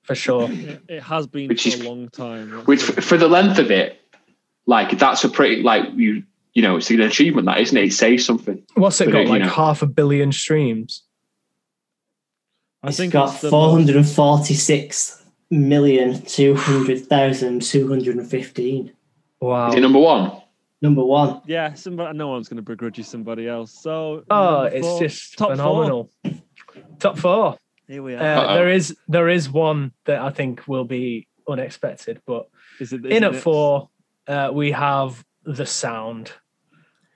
for 0.02 0.14
sure 0.14 0.48
it, 0.50 0.82
it 0.88 1.02
has 1.02 1.26
been 1.26 1.48
Which 1.48 1.62
for 1.64 1.68
is- 1.68 1.80
a 1.80 1.84
long 1.88 2.08
time. 2.10 2.50
Which 2.66 2.88
it. 2.88 3.02
for 3.02 3.16
the 3.16 3.26
length 3.28 3.58
of 3.58 3.70
it, 3.72 4.00
like 4.66 4.96
that's 4.98 5.24
a 5.24 5.28
pretty 5.28 5.62
like 5.62 5.84
you 5.94 6.22
you 6.54 6.62
know 6.62 6.76
it's 6.76 6.90
an 6.90 7.00
achievement 7.00 7.46
that 7.46 7.58
isn't 7.60 7.76
it? 7.76 7.84
It 7.86 7.92
says 7.92 8.24
something. 8.24 8.62
what's 8.74 9.00
it 9.00 9.06
But, 9.06 9.12
got 9.12 9.20
you 9.22 9.28
like 9.28 9.42
know. 9.42 9.48
half 9.48 9.82
a 9.82 9.86
billion 9.86 10.30
streams 10.32 11.02
I 12.86 12.90
It's 12.90 12.98
think 12.98 13.12
got 13.12 13.32
it's 13.32 13.40
the 13.42 13.50
four 13.50 13.66
most- 13.68 13.74
hundred 13.78 13.96
and 13.96 14.08
forty-six 14.08 15.24
million 15.50 16.22
two 16.22 16.54
hundred 16.54 17.06
thousand 17.06 17.62
two 17.62 17.88
hundred 17.88 18.16
and 18.16 18.28
fifteen. 18.30 18.92
wow 19.40 19.68
Is 19.68 19.74
it 19.74 19.80
number 19.80 19.98
one? 19.98 20.40
Number 20.82 21.04
one. 21.04 21.40
Yeah, 21.46 21.74
somebody. 21.74 22.16
No 22.16 22.28
one's 22.28 22.48
going 22.48 22.58
to 22.58 22.62
begrudge 22.62 22.98
you 22.98 23.02
somebody 23.04 23.48
else. 23.48 23.72
So 23.72 24.22
oh 24.30 24.62
number 24.62 24.76
it's 24.76 24.86
four- 24.86 25.00
just 25.00 25.36
top 25.38 25.50
phenomenal 25.50 26.10
top 27.00 27.18
four 27.18 27.52
Four. 27.52 27.58
Here 27.88 28.02
we 28.02 28.14
are. 28.14 28.22
uh, 28.22 28.54
there 28.54 28.68
is 28.68 28.96
there 29.08 29.28
is 29.28 29.48
one 29.50 29.92
that 30.04 30.20
i 30.20 30.30
think 30.30 30.66
will 30.66 30.84
be 30.84 31.28
unexpected 31.48 32.20
but 32.26 32.48
is 32.80 32.92
it 32.92 33.04
in 33.06 33.12
is 33.12 33.22
at 33.22 33.34
it- 33.34 33.40
four 33.42 33.88
uh, 34.28 34.50
we 34.52 34.70
have 34.72 35.24
the 35.44 35.64
sound 35.66 36.32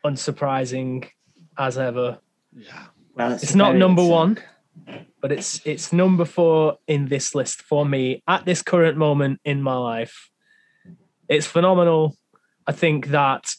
unsurprising 0.05 1.09
as 1.59 1.77
ever 1.79 2.19
Yeah. 2.55 2.87
Well, 3.17 3.33
It's 3.33 3.55
not 3.57 3.75
number 3.77 4.03
interesting. 4.03 4.11
one, 4.11 4.39
but 5.21 5.33
it's 5.33 5.61
it's 5.65 5.93
number 5.93 6.25
four 6.25 6.79
in 6.87 7.07
this 7.07 7.35
list 7.35 7.63
for 7.63 7.85
me 7.85 8.23
at 8.27 8.45
this 8.45 8.63
current 8.63 8.97
moment 8.97 9.41
in 9.45 9.63
my 9.63 9.77
life. 9.77 10.31
It's 11.29 11.47
phenomenal. 11.47 12.17
I 12.67 12.73
think 12.73 13.09
that 13.09 13.53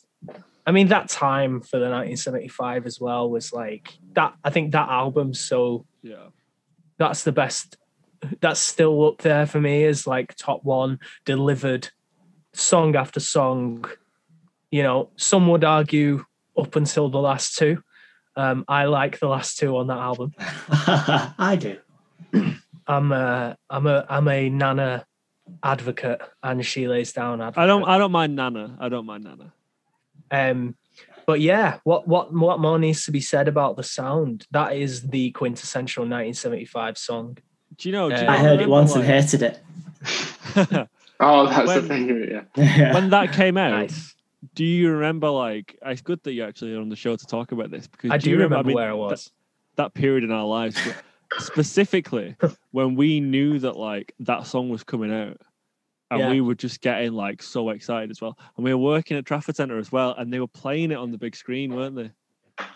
I 0.66 0.72
mean 0.72 0.88
that 0.90 1.10
time 1.10 1.62
for 1.62 1.78
the 1.78 1.86
1975 1.90 2.86
as 2.86 3.00
well 3.00 3.30
was 3.30 3.52
like 3.54 3.94
that 4.14 4.34
I 4.44 4.50
think 4.50 4.72
that 4.72 4.90
album 4.90 5.34
so 5.34 5.86
Yeah. 6.04 6.28
that's 6.98 7.24
the 7.24 7.32
best 7.32 7.78
that's 8.40 8.60
still 8.60 9.04
up 9.08 9.18
there 9.20 9.46
for 9.48 9.60
me 9.60 9.84
as 9.86 10.06
like 10.06 10.36
top 10.36 10.64
one 10.64 11.00
delivered 11.26 11.90
song 12.54 12.96
after 12.96 13.20
song 13.20 13.86
you 14.70 14.84
know 14.84 15.10
some 15.16 15.48
would 15.48 15.64
argue 15.64 16.24
up 16.58 16.76
until 16.76 17.10
the 17.10 17.20
last 17.20 17.58
two 17.58 17.82
um 18.36 18.64
i 18.68 18.86
like 18.86 19.20
the 19.20 19.28
last 19.28 19.58
two 19.58 19.76
on 19.78 19.88
that 19.88 19.98
album 19.98 20.34
I 20.40 21.58
do. 21.60 21.78
i'm 22.88 23.12
a 23.12 23.58
i'm 23.70 23.88
a 23.88 24.06
i'm 24.10 24.28
a 24.28 24.50
nana 24.50 25.06
advocate 25.64 26.22
and 26.44 26.66
she 26.66 26.88
lays 26.88 27.12
down 27.12 27.42
advocate. 27.42 27.64
I 27.64 27.66
don't. 27.68 27.84
I 27.84 27.98
don't 27.98 28.12
mind 28.14 28.36
Nana. 28.38 28.78
I 28.80 28.88
don't 28.90 29.06
mind 29.06 29.26
Nana. 29.26 29.54
um 30.32 30.76
but 31.28 31.42
yeah 31.42 31.80
what 31.84 32.08
what 32.08 32.34
what 32.34 32.60
more 32.60 32.80
needs 32.80 33.04
to 33.06 33.12
be 33.12 33.20
said 33.20 33.48
about 33.50 33.76
the 33.76 33.84
sound 33.84 34.48
that 34.52 34.76
is 34.78 35.02
the 35.10 35.32
quintessential 35.32 36.04
1975 36.04 36.98
song 36.98 37.38
Do 37.76 37.90
you 37.90 37.94
know? 37.94 38.10
Do 38.10 38.16
you 38.16 38.22
Uh, 38.28 38.32
I 38.32 38.38
heard 38.38 38.62
it 38.62 38.68
remember, 38.68 38.70
once 38.70 38.96
and 38.96 39.04
like- 39.06 39.14
hated 39.14 39.42
it. 39.44 40.88
Oh, 41.24 41.46
that's 41.48 41.68
When- 41.68 41.82
the 41.82 41.88
thing. 41.88 42.44
Yeah. 42.56 42.94
when 42.96 43.10
that 43.12 43.32
came 43.34 43.56
out, 43.58 43.72
nice 43.72 44.16
do 44.56 44.64
you 44.66 44.92
remember? 44.92 45.30
Like, 45.30 45.78
it's 45.86 46.02
good 46.02 46.22
that 46.24 46.34
you 46.34 46.44
actually 46.44 46.74
are 46.76 46.82
on 46.82 46.90
the 46.90 46.96
show 46.96 47.16
to 47.16 47.26
talk 47.26 47.52
about 47.52 47.72
this 47.72 47.88
because 47.88 48.12
i 48.12 48.18
do 48.18 48.30
you 48.30 48.36
remember 48.38 48.58
I 48.58 48.64
mean, 48.64 48.76
where 48.76 48.90
i 48.90 48.92
that- 48.92 48.98
was 48.98 49.32
that 49.76 49.94
period 49.94 50.24
in 50.24 50.32
our 50.32 50.46
lives, 50.46 50.78
specifically 51.40 52.36
when 52.72 52.96
we 52.96 53.20
knew 53.20 53.60
that 53.60 53.78
like 53.78 54.14
that 54.20 54.46
song 54.48 54.70
was 54.70 54.84
coming 54.84 55.14
out. 55.14 55.38
And 56.10 56.20
Yeah. 56.20 56.30
we 56.30 56.42
were 56.42 56.56
just 56.56 56.82
getting 56.82 57.14
like 57.14 57.42
so 57.42 57.70
excited 57.70 58.12
as 58.12 58.20
well. 58.20 58.38
And 58.58 58.66
we 58.66 58.74
were 58.74 58.82
working 58.82 59.16
at 59.16 59.26
Trafford 59.26 59.56
Centre 59.56 59.78
as 59.78 59.94
well, 59.94 60.14
and 60.18 60.32
they 60.32 60.42
were 60.42 60.48
playing 60.48 60.92
it 60.92 60.98
on 60.98 61.10
the 61.12 61.18
big 61.18 61.38
screen, 61.38 61.74
weren't 61.74 61.96
they? 61.96 62.12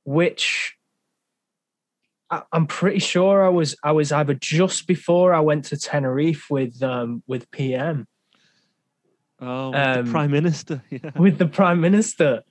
which 0.05 0.77
I'm 2.51 2.67
pretty 2.67 2.99
sure 2.99 3.45
I 3.45 3.49
was 3.49 3.75
I 3.83 3.91
was 3.91 4.11
either 4.11 4.33
just 4.33 4.87
before 4.87 5.33
I 5.33 5.39
went 5.39 5.65
to 5.65 5.77
Tenerife 5.77 6.49
with 6.49 6.81
um 6.83 7.23
with 7.27 7.49
PM 7.51 8.07
Oh, 9.41 9.69
with 9.71 9.79
um, 9.79 10.05
the 10.05 10.11
prime 10.11 10.31
minister. 10.31 10.83
Yeah. 10.89 11.11
with 11.17 11.37
the 11.37 11.47
prime 11.47 11.81
minister. 11.81 12.43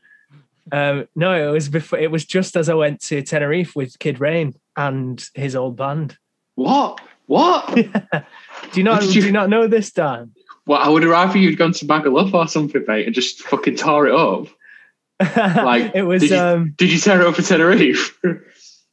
Um, 0.70 1.08
no, 1.16 1.48
it 1.48 1.50
was 1.52 1.68
before. 1.68 1.98
It 1.98 2.10
was 2.10 2.24
just 2.24 2.56
as 2.56 2.68
I 2.68 2.74
went 2.74 3.00
to 3.08 3.22
Tenerife 3.22 3.74
with 3.74 3.98
Kid 3.98 4.20
Rain 4.20 4.54
and 4.76 5.24
his 5.34 5.56
old 5.56 5.76
band. 5.76 6.16
What? 6.54 7.00
What? 7.26 7.74
do 7.74 7.84
you 8.74 8.82
not? 8.82 9.00
Do 9.00 9.08
you- 9.12 9.22
you 9.24 9.32
not 9.32 9.48
know 9.48 9.66
this, 9.66 9.90
Dan? 9.90 10.32
well, 10.66 10.80
I 10.80 10.88
would 10.88 11.02
have 11.02 11.10
rather 11.10 11.38
you'd 11.38 11.58
gone 11.58 11.72
to 11.72 11.84
Magaluf 11.86 12.32
or 12.34 12.46
something, 12.46 12.84
mate, 12.86 13.06
and 13.06 13.14
just 13.14 13.42
fucking 13.42 13.76
tore 13.76 14.06
it 14.06 14.14
up. 14.14 14.46
Like, 15.36 15.92
it 15.94 16.02
was. 16.02 16.20
did 16.22 16.30
you- 16.30 16.36
Um, 16.36 16.74
Did 16.76 16.92
you 16.92 16.98
tear 16.98 17.20
it 17.20 17.26
up 17.26 17.34
for 17.36 17.42
Tenerife? 17.42 18.18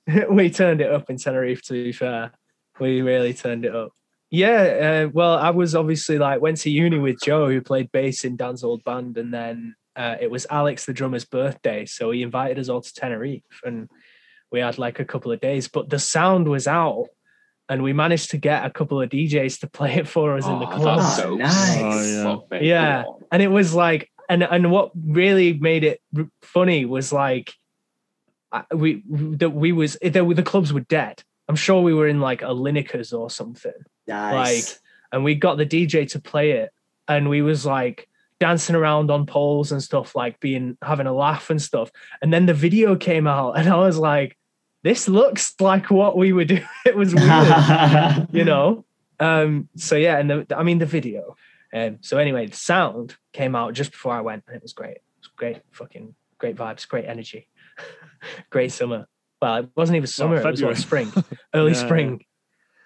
we 0.30 0.50
turned 0.50 0.82
it 0.82 0.92
up 0.92 1.10
in 1.10 1.18
Tenerife. 1.18 1.62
To 1.64 1.74
be 1.74 1.92
fair, 1.92 2.32
we 2.80 3.02
really 3.02 3.34
turned 3.34 3.66
it 3.66 3.76
up. 3.76 3.92
Yeah. 4.32 5.06
Uh, 5.06 5.10
well, 5.12 5.38
I 5.38 5.50
was 5.50 5.76
obviously 5.76 6.18
like 6.18 6.42
went 6.42 6.58
to 6.62 6.70
uni 6.70 7.00
with 7.00 7.20
Joe, 7.22 7.48
who 7.48 7.62
played 7.62 7.92
bass 7.92 8.24
in 8.26 8.36
Dan's 8.38 8.64
old 8.64 8.84
band, 8.84 9.18
and 9.18 9.34
then 9.34 9.76
uh, 9.96 10.16
it 10.22 10.30
was 10.32 10.46
Alex, 10.50 10.86
the 10.86 10.94
drummer's 10.94 11.26
birthday, 11.26 11.86
so 11.86 12.12
he 12.12 12.22
invited 12.22 12.60
us 12.60 12.70
all 12.70 12.82
to 12.82 12.94
Tenerife, 12.94 13.42
and 13.64 13.90
we 14.52 14.60
had 14.60 14.78
like 14.78 15.00
a 15.00 15.06
couple 15.06 15.32
of 15.32 15.42
days. 15.42 15.68
But 15.68 15.90
the 15.90 16.00
sound 16.00 16.48
was 16.48 16.68
out, 16.68 17.08
and 17.68 17.84
we 17.84 17.92
managed 17.92 18.30
to 18.32 18.38
get 18.38 18.66
a 18.66 18.70
couple 18.70 19.02
of 19.02 19.10
DJs 19.10 19.60
to 19.62 19.70
play 19.78 19.96
it 19.96 20.08
for 20.08 20.38
us 20.38 20.46
in 20.46 20.60
the 20.60 20.68
Oh, 20.68 20.76
club. 20.76 21.00
that's 21.00 21.20
Oh, 21.20 21.22
so 21.24 21.36
nice. 21.36 22.16
Oh, 22.26 22.46
yeah. 22.54 22.60
Yeah. 22.62 23.04
and 23.32 23.42
it 23.44 23.48
was 23.50 23.74
like 23.74 24.10
and 24.30 24.44
and 24.44 24.72
what 24.72 24.92
really 24.96 25.54
made 25.54 25.84
it 25.84 26.02
r- 26.16 26.30
funny 26.44 26.86
was 26.86 27.12
like 27.12 27.50
I- 27.50 27.54
we 28.74 29.04
that 29.08 29.52
we 29.52 29.72
was 29.72 29.98
the, 30.02 30.34
the 30.36 30.44
clubs 30.44 30.74
were 30.74 30.82
dead. 30.82 31.24
I'm 31.48 31.56
sure 31.56 31.82
we 31.82 31.94
were 31.94 32.08
in 32.08 32.20
like 32.20 32.42
a 32.42 32.54
lineker's 32.54 33.14
or 33.14 33.30
something. 33.30 33.74
Nice. 34.32 34.80
and 35.12 35.24
we 35.24 35.36
got 35.36 35.58
the 35.58 35.66
dj 35.66 36.10
to 36.12 36.20
play 36.20 36.52
it 36.52 36.72
and 37.08 37.30
we 37.30 37.42
was 37.42 37.66
like 37.66 38.08
dancing 38.40 38.76
around 38.76 39.12
on 39.12 39.26
poles 39.26 39.72
and 39.72 39.84
stuff 39.84 40.16
like 40.16 40.40
being 40.40 40.78
having 40.82 41.08
a 41.08 41.14
laugh 41.14 41.50
and 41.50 41.62
stuff. 41.62 41.92
And 42.22 42.32
then 42.32 42.46
the 42.46 42.54
video 42.54 42.96
came 42.96 43.28
out 43.28 43.58
and 43.58 43.68
i 43.68 43.76
was 43.76 43.98
like 43.98 44.38
this 44.82 45.10
looks 45.10 45.54
like 45.60 45.92
what 45.92 46.18
we 46.18 46.32
were 46.32 46.46
doing. 46.54 46.68
It 46.86 46.96
was 46.96 47.14
weird 47.14 48.28
you 48.32 48.46
know? 48.46 48.86
Um 49.20 49.70
so 49.76 49.96
yeah 49.96 50.18
and 50.18 50.30
the, 50.30 50.58
i 50.58 50.64
mean 50.64 50.80
the 50.80 50.86
video. 50.86 51.36
Um 51.74 51.98
so 52.02 52.18
anyway 52.18 52.48
the 52.48 52.56
sound 52.56 53.16
came 53.34 53.56
out 53.56 53.74
just 53.74 53.92
before 53.92 54.14
i 54.14 54.22
went 54.22 54.44
and 54.48 54.56
it 54.56 54.62
was 54.62 54.74
great. 54.74 54.98
It 54.98 55.22
was 55.22 55.30
great 55.36 55.62
fucking 55.72 56.16
great 56.38 56.56
vibes, 56.56 56.88
great 56.88 57.06
energy, 57.06 57.49
great 58.50 58.72
summer. 58.72 59.08
Well, 59.42 59.56
it 59.58 59.70
wasn't 59.76 59.98
even 59.98 60.08
summer; 60.08 60.36
it 60.36 60.46
was 60.46 60.62
what, 60.62 60.76
February. 60.76 60.76
spring, 60.76 61.14
early 61.54 61.72
Yeah, 61.72 61.78
yeah. 61.78 61.86
spring. 61.86 62.26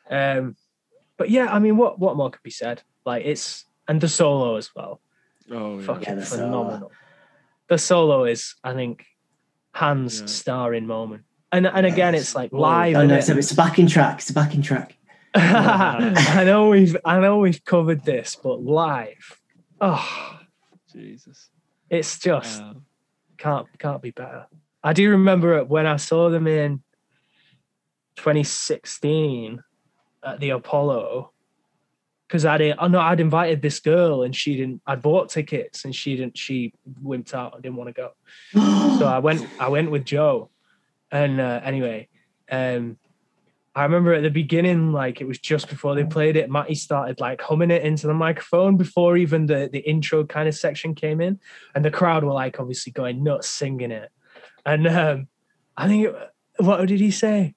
Um, 0.10 0.56
but 1.18 1.30
yeah, 1.30 1.48
I 1.54 1.60
mean, 1.60 1.78
what 1.78 2.00
what 2.00 2.16
more 2.16 2.30
could 2.30 2.44
be 2.44 2.52
said? 2.52 2.84
Like 3.06 3.26
it's 3.26 3.66
and 3.88 4.00
the 4.00 4.08
solo 4.08 4.56
as 4.56 4.70
well, 4.76 5.02
Oh 5.52 5.80
yeah. 5.80 5.86
fucking 5.86 6.16
the 6.18 6.26
solo. 6.26 6.44
phenomenal. 6.46 6.92
The 7.70 7.78
solo 7.78 8.26
is, 8.26 8.56
I 8.64 8.74
think, 8.74 9.06
Hann's 9.74 10.20
Yeah. 10.20 10.26
starring 10.28 10.86
moment. 10.86 11.24
And 11.52 11.66
and 11.68 11.86
again, 11.86 12.14
it's 12.16 12.36
like 12.36 12.52
live. 12.52 12.96
Oh 12.96 13.06
no, 13.06 13.16
innit? 13.16 13.18
it's 13.20 13.30
a, 13.30 13.38
it's 13.38 13.52
a 13.52 13.56
backing 13.56 13.88
track. 13.88 14.20
It's 14.20 14.30
a 14.30 14.34
backing 14.34 14.62
track. 14.62 14.98
I 15.36 16.44
know 16.46 16.70
we've 16.70 16.96
I 17.06 17.20
know 17.20 17.38
we've 17.40 17.64
covered 17.66 18.04
this, 18.06 18.36
but 18.36 18.62
live, 18.62 19.40
oh, 19.82 20.40
Jesus. 20.92 21.50
it's 21.90 22.20
just 22.20 22.62
Um, 22.62 22.86
can't 23.38 23.68
can't 23.80 24.02
be 24.02 24.12
better. 24.12 24.46
I 24.84 24.94
do 24.94 25.10
remember 25.12 25.64
when 25.64 25.86
I 25.86 25.96
saw 25.96 26.30
them 26.30 26.46
in 26.46 26.84
2016 28.18 29.64
at 30.24 30.40
the 30.40 30.50
Apollo 30.52 31.32
because 32.28 32.46
I'd 32.46 32.62
I 32.62 32.88
know 32.88 33.00
I'd 33.00 33.20
invited 33.20 33.62
this 33.62 33.80
girl 33.80 34.24
and 34.24 34.36
she 34.36 34.58
didn't 34.58 34.82
I'd 34.86 35.02
bought 35.02 35.30
tickets 35.30 35.86
and 35.86 35.96
she 35.96 36.16
didn't 36.16 36.38
she 36.38 36.74
wimped 37.02 37.34
out 37.34 37.54
I 37.56 37.62
didn't 37.62 37.78
want 37.78 37.90
to 37.90 37.94
go. 37.94 38.12
So 39.00 39.08
I 39.08 39.20
went 39.20 39.48
I 39.60 39.70
went 39.70 39.90
with 39.90 40.06
Joe. 40.06 40.50
And 41.12 41.40
uh, 41.40 41.62
anyway 41.64 42.10
um 42.52 42.98
I 43.76 43.84
remember 43.84 44.14
at 44.14 44.24
the 44.24 44.30
beginning 44.30 44.92
like 44.92 45.22
it 45.22 45.28
was 45.28 45.40
just 45.40 45.70
before 45.70 45.96
they 45.96 46.04
played 46.04 46.36
it 46.36 46.50
Matty 46.50 46.76
started 46.76 47.20
like 47.20 47.42
humming 47.42 47.72
it 47.72 47.84
into 47.84 48.08
the 48.08 48.14
microphone 48.14 48.78
before 48.78 49.16
even 49.16 49.46
the 49.46 49.70
the 49.72 49.80
intro 49.80 50.26
kind 50.26 50.48
of 50.48 50.56
section 50.56 50.94
came 50.94 51.22
in. 51.22 51.40
And 51.74 51.86
the 51.86 51.92
crowd 51.92 52.24
were 52.24 52.34
like 52.34 52.60
obviously 52.60 52.92
going 52.92 53.24
nuts 53.24 53.48
singing 53.48 53.92
it 53.92 54.12
and 54.66 54.88
um 54.88 55.28
I 55.78 55.88
think 55.88 56.08
it, 56.08 56.16
what 56.58 56.86
did 56.88 57.00
he 57.00 57.12
say 57.12 57.56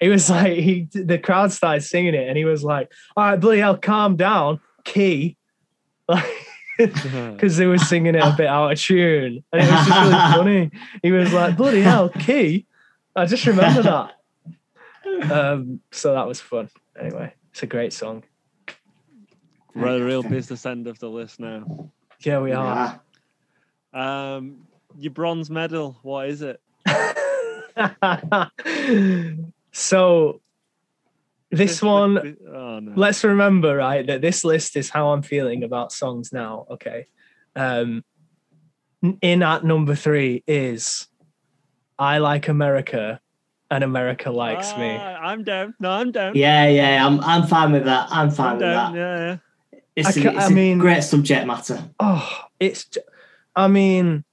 he 0.00 0.08
was 0.08 0.28
like 0.30 0.58
he 0.58 0.88
the 0.92 1.18
crowd 1.18 1.52
started 1.52 1.82
singing 1.82 2.14
it 2.14 2.28
and 2.28 2.36
he 2.36 2.44
was 2.44 2.64
like 2.64 2.92
all 3.16 3.24
right 3.24 3.40
bloody 3.40 3.60
hell 3.60 3.76
calm 3.76 4.16
down 4.16 4.60
key 4.84 5.36
like 6.08 6.24
because 6.78 7.56
they 7.56 7.66
were 7.66 7.78
singing 7.78 8.14
it 8.14 8.22
a 8.22 8.34
bit 8.36 8.46
out 8.46 8.72
of 8.72 8.78
tune, 8.78 9.42
and 9.52 9.62
it 9.62 9.70
was 9.70 9.86
just 9.86 10.00
really 10.00 10.10
funny. 10.12 10.70
He 11.02 11.12
was 11.12 11.32
like, 11.32 11.56
"Bloody 11.56 11.80
hell, 11.80 12.08
key!" 12.08 12.66
I 13.16 13.26
just 13.26 13.44
remember 13.46 13.82
that. 13.82 15.32
Um, 15.32 15.80
so 15.90 16.14
that 16.14 16.26
was 16.26 16.40
fun. 16.40 16.70
Anyway, 16.98 17.34
it's 17.50 17.62
a 17.62 17.66
great 17.66 17.92
song. 17.92 18.22
Real, 19.74 20.00
real 20.00 20.22
business 20.22 20.64
end 20.66 20.86
of 20.86 20.98
the 20.98 21.10
list 21.10 21.40
now. 21.40 21.90
Yeah, 22.20 22.38
we 22.40 22.52
are. 22.52 23.00
Yeah. 23.92 24.34
Um, 24.36 24.67
your 24.96 25.12
bronze 25.12 25.50
medal. 25.50 25.98
What 26.02 26.28
is 26.28 26.42
it? 26.42 26.60
so 29.72 30.40
this 31.50 31.82
one, 31.82 32.36
Oh 32.52 32.78
no. 32.80 32.92
let's 32.96 33.24
remember, 33.24 33.76
right, 33.76 34.06
that 34.06 34.20
this 34.20 34.44
list 34.44 34.76
is 34.76 34.90
how 34.90 35.10
I'm 35.10 35.22
feeling 35.22 35.64
about 35.64 35.92
songs 35.92 36.32
now. 36.32 36.66
Okay. 36.70 37.06
Um, 37.56 38.04
in 39.22 39.42
at 39.42 39.64
number 39.64 39.94
three 39.94 40.42
is 40.46 41.06
I 41.98 42.18
Like 42.18 42.48
America 42.48 43.20
and 43.70 43.84
America 43.84 44.30
Likes 44.30 44.76
Me. 44.76 44.96
Ah, 44.98 45.18
I'm 45.22 45.44
down. 45.44 45.74
No, 45.78 45.90
I'm 45.90 46.10
down. 46.10 46.34
Yeah, 46.36 46.66
yeah, 46.68 47.06
I'm 47.06 47.20
I'm 47.20 47.46
fine 47.46 47.72
with 47.72 47.84
that. 47.84 48.08
I'm 48.10 48.30
fine 48.30 48.46
I'm 48.48 48.52
with 48.54 48.60
down. 48.62 48.92
that. 48.94 48.98
Yeah, 48.98 49.36
yeah. 49.72 49.78
It's, 49.96 50.16
I 50.16 50.20
a, 50.20 50.22
ca- 50.24 50.30
it's 50.30 50.44
I 50.44 50.46
a 50.46 50.50
mean- 50.50 50.78
great 50.78 51.02
subject 51.04 51.46
matter. 51.46 51.82
Oh, 52.00 52.28
it's. 52.60 52.86
i 53.56 53.66
mean, 53.68 54.24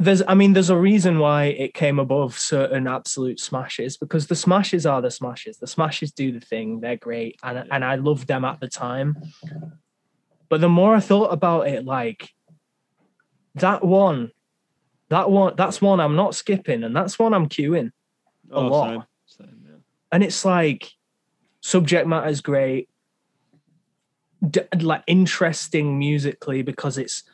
there's. 0.00 0.22
I 0.26 0.34
mean, 0.34 0.52
there's 0.52 0.70
a 0.70 0.76
reason 0.76 1.18
why 1.18 1.44
it 1.44 1.74
came 1.74 1.98
above 1.98 2.38
certain 2.38 2.88
absolute 2.88 3.38
smashes 3.38 3.96
because 3.96 4.26
the 4.26 4.34
smashes 4.34 4.86
are 4.86 5.00
the 5.00 5.10
smashes. 5.10 5.58
The 5.58 5.66
smashes 5.66 6.10
do 6.10 6.32
the 6.32 6.40
thing. 6.40 6.80
They're 6.80 6.96
great, 6.96 7.38
and 7.42 7.66
and 7.70 7.84
I 7.84 7.94
loved 7.96 8.26
them 8.26 8.44
at 8.44 8.60
the 8.60 8.68
time. 8.68 9.16
But 10.48 10.60
the 10.60 10.68
more 10.68 10.96
I 10.96 11.00
thought 11.00 11.32
about 11.32 11.68
it, 11.68 11.84
like 11.84 12.30
that 13.54 13.84
one, 13.84 14.32
that 15.10 15.30
one, 15.30 15.54
that's 15.56 15.80
one 15.80 16.00
I'm 16.00 16.16
not 16.16 16.34
skipping, 16.34 16.82
and 16.82 16.96
that's 16.96 17.18
one 17.18 17.34
I'm 17.34 17.48
queuing. 17.48 17.92
Oh, 18.50 18.66
lot. 18.66 18.88
Same. 19.26 19.46
Same, 19.46 19.60
yeah. 19.64 19.76
and 20.10 20.24
it's 20.24 20.44
like 20.44 20.90
subject 21.60 22.08
matter 22.08 22.28
is 22.28 22.40
great 22.40 22.88
d- 24.48 24.62
like 24.80 25.02
interesting 25.06 25.98
musically 25.98 26.62
because 26.62 26.98
it's 26.98 27.24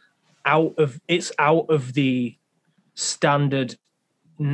out 0.45 0.75
of 0.79 1.01
it's 1.09 1.33
out 1.39 1.67
of 1.69 1.93
the 1.95 2.37
standard 2.97 3.77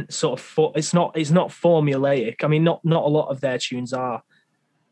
sort 0.09 0.39
of 0.39 0.45
fo- 0.45 0.73
it's 0.77 0.95
not 0.95 1.17
it's 1.17 1.31
not 1.31 1.49
formulaic 1.49 2.45
i 2.45 2.47
mean 2.47 2.63
not 2.63 2.85
not 2.85 3.03
a 3.03 3.09
lot 3.09 3.29
of 3.29 3.41
their 3.41 3.59
tunes 3.59 3.93
are 3.93 4.23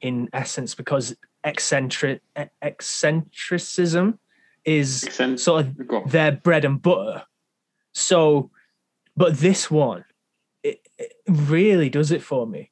in 0.00 0.28
essence 0.32 0.74
because 0.74 1.14
eccentric 1.44 2.22
eccentricism 2.62 4.18
is 4.64 5.04
Accent- 5.04 5.40
sort 5.40 5.66
of 5.66 6.10
their 6.10 6.32
bread 6.32 6.64
and 6.64 6.80
butter. 6.80 7.24
So, 7.92 8.50
but 9.16 9.38
this 9.38 9.70
one, 9.70 10.04
it, 10.62 10.86
it 10.98 11.12
really 11.26 11.88
does 11.88 12.12
it 12.12 12.22
for 12.22 12.46
me. 12.46 12.70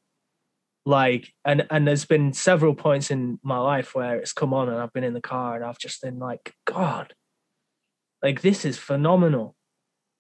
Like, 0.87 1.33
and 1.45 1.67
and 1.71 1.87
there's 1.87 2.07
been 2.07 2.33
several 2.33 2.75
points 2.75 3.11
in 3.11 3.39
my 3.43 3.59
life 3.59 3.95
where 3.95 4.17
it's 4.17 4.33
come 4.33 4.55
on 4.55 4.69
and 4.69 4.79
I've 4.79 4.93
been 4.93 5.05
in 5.05 5.15
the 5.15 5.21
car 5.21 5.57
and 5.57 5.65
I've 5.65 5.79
just 5.79 6.01
been 6.03 6.19
like, 6.19 6.55
God, 6.65 7.15
like 8.23 8.41
this 8.41 8.65
is 8.65 8.79
phenomenal, 8.79 9.55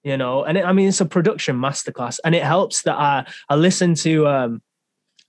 you 0.02 0.16
know. 0.16 0.44
And 0.44 0.58
it, 0.58 0.64
I 0.64 0.72
mean, 0.72 0.88
it's 0.88 1.00
a 1.00 1.06
production 1.06 1.56
masterclass, 1.56 2.18
and 2.24 2.34
it 2.34 2.42
helps 2.42 2.82
that 2.82 2.96
I 2.96 3.26
I 3.48 3.56
listen 3.56 3.94
to 3.96 4.26
um 4.26 4.62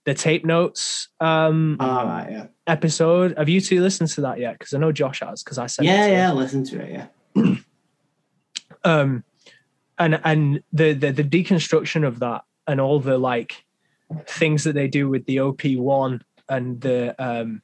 the 0.06 0.14
tape 0.14 0.46
notes 0.46 1.10
um 1.20 1.78
right, 1.80 2.28
yeah. 2.32 2.48
episode. 2.68 3.38
Have 3.38 3.50
you 3.50 3.62
two 3.62 3.82
listened 3.82 4.10
to 4.12 4.22
that 4.22 4.40
yet? 4.40 4.54
Because 4.54 4.74
I 4.74 4.80
know 4.80 4.92
Josh 4.92 5.20
has. 5.20 5.44
Because 5.44 5.58
I 5.58 5.66
it 5.66 5.74
Yeah, 5.82 6.08
yeah, 6.08 6.32
listen 6.32 6.64
to 6.66 6.82
it, 6.82 7.08
yeah. 7.36 7.56
um 8.84 9.24
and 9.98 10.20
and 10.24 10.64
the, 10.72 10.94
the 10.94 11.12
the 11.12 11.24
deconstruction 11.24 12.08
of 12.08 12.20
that 12.20 12.44
and 12.66 12.80
all 12.80 13.00
the 13.00 13.18
like 13.18 13.66
things 14.26 14.64
that 14.64 14.74
they 14.74 14.88
do 14.88 15.08
with 15.10 15.26
the 15.26 15.38
op1 15.38 16.22
and 16.48 16.82
the 16.82 17.16
um 17.24 17.62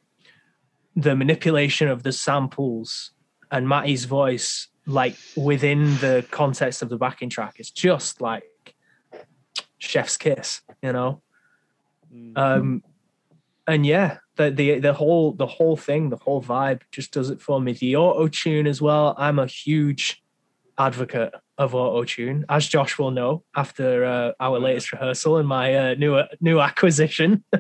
the 0.96 1.16
manipulation 1.16 1.88
of 1.88 2.04
the 2.04 2.12
samples 2.12 3.12
and 3.52 3.68
matty's 3.68 4.06
voice 4.06 4.68
like 4.88 5.18
within 5.36 5.96
the 5.96 6.26
context 6.32 6.82
of 6.82 6.90
the 6.90 6.98
backing 6.98 7.30
track 7.30 7.56
it's 7.58 7.72
just 7.72 8.22
like 8.22 8.44
chef's 9.78 10.18
kiss 10.18 10.62
you 10.82 10.92
know 10.94 11.22
Mm. 12.14 12.38
um 12.38 12.84
and 13.66 13.84
yeah 13.84 14.20
the 14.36 14.52
the 14.52 14.78
the 14.80 14.94
whole 14.94 15.32
the 15.34 15.48
whole 15.48 15.76
thing 15.76 16.10
the 16.10 16.18
whole 16.18 16.42
vibe 16.42 16.82
just 16.92 17.12
does 17.12 17.32
it 17.32 17.42
for 17.42 17.60
me 17.60 17.74
the 17.74 17.96
auto 17.96 18.28
tune 18.28 18.68
as 18.68 18.80
well 18.80 19.16
i'm 19.18 19.40
a 19.40 19.48
huge 19.48 20.24
advocate 20.78 21.34
of 21.58 21.74
auto 21.74 22.04
tune 22.04 22.46
as 22.48 22.68
josh 22.68 23.00
will 23.00 23.10
know 23.10 23.44
after 23.56 24.06
uh, 24.06 24.32
our 24.40 24.60
latest 24.60 24.92
rehearsal 24.92 25.38
and 25.38 25.48
my 25.48 25.74
uh, 25.74 25.96
new 25.96 26.22
new 26.40 26.60
acquisition 26.60 27.44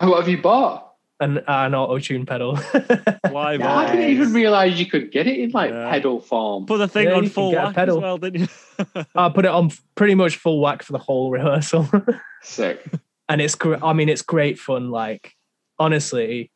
Oh, 0.00 0.10
what 0.10 0.18
have 0.20 0.28
you 0.28 0.42
bought? 0.42 0.93
An 1.20 1.38
an 1.46 1.74
auto 1.74 1.98
tune 1.98 2.26
pedal 2.26 2.52
Live 3.30 3.60
I 3.62 3.92
didn't 3.92 4.10
even 4.10 4.32
realize 4.32 4.78
you 4.80 4.86
could 4.86 5.12
get 5.12 5.26
it 5.26 5.38
in 5.38 5.50
like 5.50 5.70
Yeah. 5.70 5.90
pedal 5.90 6.20
form. 6.20 6.66
Put 6.66 6.78
the 6.78 6.88
thing 6.88 7.06
Yeah, 7.08 7.14
on 7.14 7.28
full 7.28 7.52
get 7.52 7.58
a 7.62 7.66
whack 7.66 7.70
as 7.70 7.74
pedal. 7.76 8.00
well, 8.00 8.18
didn't 8.18 8.40
you? 8.40 9.04
i 9.14 9.28
put 9.28 9.44
it 9.44 9.50
on 9.52 9.70
pretty 9.94 10.14
much 10.14 10.36
full 10.36 10.60
whack 10.60 10.82
for 10.82 10.92
the 10.92 10.98
whole 10.98 11.30
rehearsal 11.30 11.88
Sick. 12.42 12.84
and 13.28 13.40
it's 13.40 13.54
great. 13.54 13.80
I 13.82 13.92
mean, 13.92 14.08
it's 14.08 14.22
great 14.22 14.58
fun. 14.58 14.90
Like, 14.90 15.32
honestly, 15.78 16.50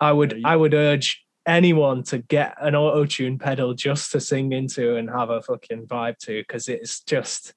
I 0.00 0.12
would 0.12 0.32
Yeah, 0.32 0.38
you- 0.38 0.44
I 0.46 0.56
would 0.56 0.74
urge 0.74 1.24
anyone 1.46 2.02
to 2.04 2.18
get 2.18 2.54
an 2.60 2.74
auto 2.74 3.04
tune 3.06 3.38
pedal 3.38 3.72
just 3.74 4.12
to 4.12 4.20
sing 4.20 4.52
into 4.52 4.96
and 4.96 5.08
have 5.08 5.30
a 5.30 5.40
fucking 5.40 5.86
vibe 5.86 6.18
to, 6.18 6.40
because 6.42 6.68
it's 6.68 7.00
just, 7.00 7.54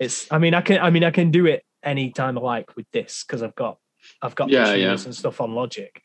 it's. 0.00 0.26
I 0.32 0.38
mean, 0.38 0.54
I 0.54 0.60
can 0.62 0.80
I 0.80 0.90
mean 0.90 1.04
I 1.04 1.10
can 1.10 1.30
do 1.30 1.46
it 1.46 1.64
anytime 1.84 2.36
I 2.38 2.40
like 2.40 2.74
with 2.76 2.86
this 2.92 3.24
because 3.24 3.42
I've 3.42 3.54
got 3.54 3.78
I've 4.22 4.34
got 4.34 4.48
Yeah, 4.48 4.70
the 4.70 4.78
yeah. 4.78 4.88
tunes 4.88 5.04
and 5.06 5.14
stuff 5.14 5.40
on 5.40 5.54
Logic. 5.54 6.00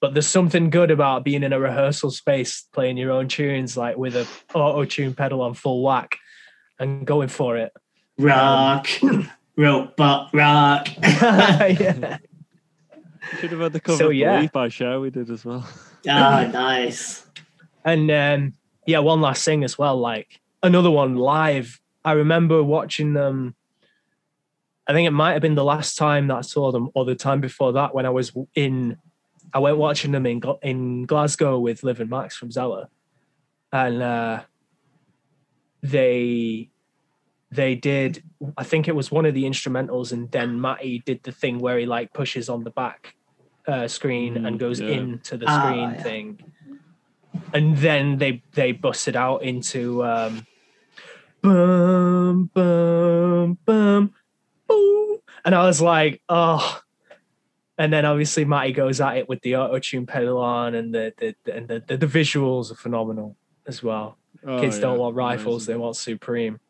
But 0.00 0.14
there's 0.14 0.28
something 0.28 0.70
good 0.70 0.92
about 0.92 1.24
being 1.24 1.42
in 1.42 1.52
a 1.52 1.58
rehearsal 1.58 2.12
space 2.12 2.64
playing 2.72 2.96
your 2.96 3.10
own 3.10 3.26
tunes, 3.26 3.76
like 3.76 3.96
with 3.96 4.14
a 4.14 4.26
auto 4.54 4.84
tune 4.84 5.12
pedal 5.12 5.42
on 5.42 5.54
full 5.54 5.82
whack, 5.82 6.16
and 6.78 7.04
going 7.04 7.28
for 7.28 7.56
it. 7.56 7.72
Rock, 8.16 8.86
robot, 9.56 10.30
rock. 10.32 10.88
yeah. 11.02 12.18
Should 13.40 13.50
have 13.50 13.60
had 13.60 13.72
the 13.72 13.80
cover 13.80 13.98
So, 13.98 14.06
of 14.08 14.14
yeah. 14.14 14.36
Believe 14.36 14.52
by 14.52 14.68
Cher. 14.68 15.00
We 15.00 15.10
did 15.10 15.30
as 15.30 15.44
well. 15.44 15.68
Ah, 16.08 16.48
nice. 16.52 17.26
And 17.84 18.10
um, 18.10 18.54
yeah, 18.86 19.00
one 19.00 19.20
last 19.20 19.44
thing 19.44 19.64
as 19.64 19.76
well, 19.76 19.98
like 19.98 20.40
another 20.62 20.90
one 20.90 21.16
live. 21.16 21.80
I 22.04 22.12
remember 22.12 22.62
watching 22.62 23.14
them. 23.14 23.56
I 24.88 24.92
think 24.94 25.06
it 25.06 25.10
might 25.12 25.34
have 25.34 25.42
been 25.42 25.54
the 25.54 25.64
last 25.64 25.96
time 25.96 26.28
that 26.28 26.36
I 26.36 26.40
saw 26.40 26.72
them, 26.72 26.88
or 26.94 27.04
the 27.04 27.14
time 27.14 27.40
before 27.40 27.72
that 27.74 27.94
when 27.94 28.06
I 28.06 28.10
was 28.10 28.32
in. 28.54 28.96
I 29.52 29.60
went 29.60 29.78
watching 29.78 30.12
them 30.12 30.26
in 30.26 30.42
in 30.62 31.04
Glasgow 31.04 31.58
with 31.58 31.82
Liv 31.82 32.00
and 32.00 32.10
Max 32.10 32.36
from 32.36 32.50
Zella, 32.50 32.88
and 33.72 34.02
uh, 34.02 34.42
they 35.82 36.70
they 37.50 37.74
did 37.74 38.22
I 38.58 38.64
think 38.64 38.88
it 38.88 38.94
was 38.96 39.10
one 39.10 39.24
of 39.24 39.34
the 39.34 39.44
instrumentals 39.44 40.12
and 40.12 40.30
then 40.30 40.60
Matty 40.60 41.02
did 41.06 41.22
the 41.22 41.32
thing 41.32 41.58
where 41.58 41.78
he 41.78 41.86
like 41.86 42.12
pushes 42.12 42.48
on 42.50 42.62
the 42.64 42.70
back 42.70 43.14
uh, 43.66 43.88
screen 43.88 44.34
Mm, 44.34 44.46
and 44.46 44.58
goes 44.58 44.80
yeah. 44.80 44.88
into 44.88 45.36
the 45.38 45.46
Ah, 45.48 45.58
screen 45.58 45.90
yeah. 45.94 46.02
thing. 46.02 46.38
And 47.54 47.76
then 47.78 48.18
they 48.18 48.42
they 48.52 48.72
busted 48.72 49.16
out 49.16 49.42
into 49.42 50.04
um 50.04 50.46
boom 51.42 52.50
boom 52.52 53.58
boom 53.64 54.14
boom 54.14 54.14
and 55.44 55.54
I 55.54 55.64
was 55.66 55.80
like, 55.80 56.20
oh 56.28 56.80
and 57.80 57.92
then 57.92 58.04
obviously 58.04 58.44
Matty 58.44 58.72
goes 58.72 59.00
at 59.00 59.16
it 59.18 59.28
with 59.28 59.40
the 59.42 59.56
auto 59.56 59.78
tune 59.78 60.04
pedal 60.06 60.38
on 60.38 60.74
and 60.74 60.94
the 60.94 61.12
the, 61.18 61.34
the 61.44 61.54
and 61.56 61.68
the, 61.68 61.82
the, 61.86 61.96
the 61.96 62.06
visuals 62.06 62.70
are 62.72 62.74
phenomenal 62.76 63.36
as 63.66 63.82
well. 63.82 64.18
Oh, 64.46 64.60
Kids 64.60 64.78
don't 64.78 64.98
want 64.98 65.14
rifles, 65.16 65.62
amazing. 65.62 65.74
they 65.74 65.78
want 65.78 65.96
Supreme. 65.96 66.60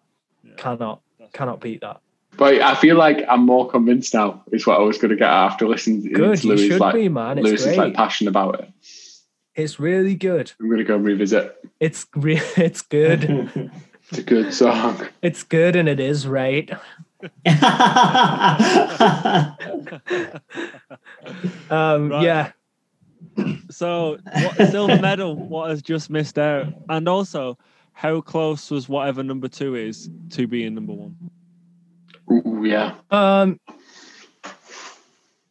Yeah. 0.45 0.55
Cannot 0.57 1.01
That's- 1.19 1.33
cannot 1.33 1.61
beat 1.61 1.81
that. 1.81 2.01
But 2.37 2.61
I 2.61 2.77
feel 2.77 2.97
like 2.97 3.25
I'm 3.29 3.45
more 3.45 3.69
convinced 3.69 4.15
now. 4.15 4.45
Is 4.53 4.65
what 4.67 4.79
I 4.79 4.83
was 4.83 4.97
going 4.99 5.11
to 5.11 5.17
get 5.17 5.29
after 5.29 5.67
listening 5.67 6.03
to 6.05 6.11
Good, 6.11 6.45
you 6.45 6.51
Lewis. 6.51 6.61
should 6.63 6.81
Like 6.81 6.95
be, 6.95 7.09
man. 7.09 7.39
It's 7.39 7.45
Lewis 7.45 7.67
is 7.67 7.77
like 7.77 7.95
passionate 7.95 8.31
about 8.31 8.61
it. 8.61 8.71
It's 9.57 9.81
really 9.81 10.15
good. 10.15 10.53
I'm 10.61 10.67
going 10.69 10.79
to 10.79 10.85
go 10.85 10.95
and 10.95 11.05
revisit. 11.05 11.57
It's 11.81 12.07
re- 12.15 12.41
it's 12.57 12.83
good. 12.83 13.71
It's 14.11 14.21
a 14.21 14.23
good 14.23 14.55
song. 14.55 15.07
it's 15.21 15.43
good 15.43 15.77
and 15.77 15.87
it 15.87 16.01
is 16.01 16.27
right. 16.27 16.71
Um 21.71 22.09
Right. 22.11 22.23
yeah. 22.23 22.53
So, 23.71 24.19
what, 24.33 24.57
silver 24.71 24.99
medal, 25.03 25.35
what 25.37 25.71
has 25.71 25.83
just 25.83 26.11
missed 26.11 26.39
out? 26.39 26.67
And 26.89 27.09
also, 27.09 27.59
how 27.93 28.21
close 28.21 28.71
was 28.71 28.89
whatever 28.89 29.23
number 29.23 29.49
two 29.49 29.75
is 29.75 30.09
to 30.31 30.47
being 30.47 30.75
number 30.75 30.93
one? 30.93 31.17
Ooh, 32.31 32.65
yeah. 32.65 32.95
Um 33.11 33.59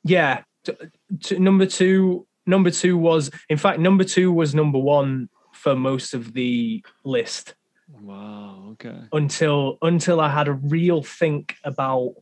yeah. 0.04 0.44
T- 0.64 0.74
t- 1.22 1.40
number 1.40 1.66
2 1.66 2.26
number 2.46 2.72
2 2.72 2.98
was 2.98 3.30
in 3.50 3.58
fact 3.58 3.80
number 3.80 4.04
2 4.04 4.32
was 4.32 4.56
number 4.56 4.80
1 4.80 5.30
for 5.54 5.76
most 5.76 6.14
of 6.14 6.34
the 6.34 6.84
list. 7.04 7.56
Wow, 7.90 8.70
okay. 8.74 9.00
until 9.14 9.78
until 9.82 10.20
I 10.20 10.30
had 10.30 10.48
a 10.48 10.54
real 10.54 11.02
think 11.02 11.56
about 11.64 12.16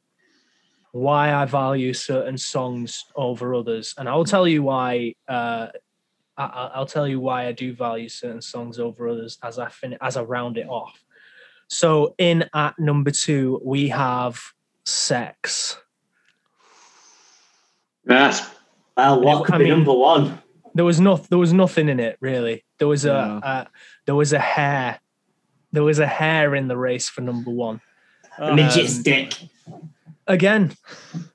why 0.91 1.33
I 1.33 1.45
value 1.45 1.93
certain 1.93 2.37
songs 2.37 3.03
over 3.15 3.53
others, 3.55 3.93
and 3.97 4.07
I'll 4.07 4.25
tell 4.25 4.47
you 4.47 4.63
why. 4.63 5.15
Uh, 5.27 5.67
I, 6.37 6.43
I- 6.45 6.71
I'll 6.75 6.85
tell 6.85 7.07
you 7.07 7.19
why 7.19 7.47
I 7.47 7.51
do 7.51 7.73
value 7.73 8.09
certain 8.09 8.41
songs 8.41 8.77
over 8.79 9.07
others 9.09 9.37
as 9.41 9.57
I 9.57 9.69
fin- 9.69 9.97
as 10.01 10.17
I 10.17 10.21
round 10.23 10.57
it 10.57 10.67
off. 10.67 11.01
So 11.67 12.13
in 12.17 12.45
at 12.53 12.77
number 12.77 13.09
two 13.11 13.59
we 13.63 13.89
have 13.89 14.39
"Sex." 14.85 15.77
That's 18.05 18.41
well, 18.95 19.21
what 19.21 19.45
could 19.45 19.55
I 19.55 19.57
be 19.57 19.63
mean- 19.65 19.73
number 19.73 19.93
one? 19.93 20.41
There 20.75 20.85
was 20.85 20.99
no 20.99 21.15
there 21.17 21.37
was 21.39 21.53
nothing 21.53 21.89
in 21.89 21.99
it 21.99 22.17
really. 22.19 22.65
There 22.79 22.87
was 22.87 23.05
a, 23.05 23.39
Yeah. 23.43 23.61
a 23.61 23.67
there 24.05 24.15
was 24.15 24.31
a 24.33 24.39
hair. 24.39 24.99
There 25.75 25.83
was 25.83 25.99
a 25.99 26.07
hair 26.07 26.55
in 26.55 26.67
the 26.67 26.77
race 26.77 27.07
for 27.09 27.21
number 27.21 27.51
one. 27.51 27.81
A 28.39 28.49
Um, 28.49 28.55
midget's 28.57 28.97
dick. 29.03 29.33
again 30.27 30.73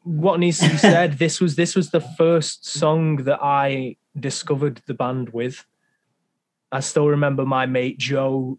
what 0.03 0.41
needs 0.41 0.59
to 0.59 0.69
be 0.69 0.77
said 0.77 1.17
this 1.19 1.41
was 1.41 1.55
this 1.57 1.75
was 1.77 1.91
the 1.91 2.01
first 2.19 2.67
song 2.67 3.17
that 3.29 3.39
i 3.41 3.97
discovered 4.19 4.83
the 4.87 4.93
band 4.95 5.31
with 5.31 5.65
i 6.73 6.81
still 6.81 7.09
remember 7.09 7.47
my 7.47 7.65
mate 7.67 7.97
joe 7.99 8.59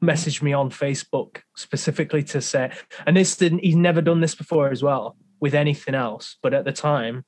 messaged 0.00 0.42
me 0.42 0.52
on 0.52 0.70
facebook 0.70 1.38
specifically 1.56 2.22
to 2.22 2.40
say 2.40 2.70
and 3.06 3.16
this 3.16 3.34
didn't 3.36 3.64
he's 3.64 3.74
never 3.88 4.02
done 4.02 4.20
this 4.20 4.34
before 4.34 4.68
as 4.70 4.82
well 4.82 5.16
with 5.40 5.54
anything 5.54 5.94
else 5.94 6.36
but 6.42 6.52
at 6.54 6.64
the 6.64 6.72
time 6.72 7.24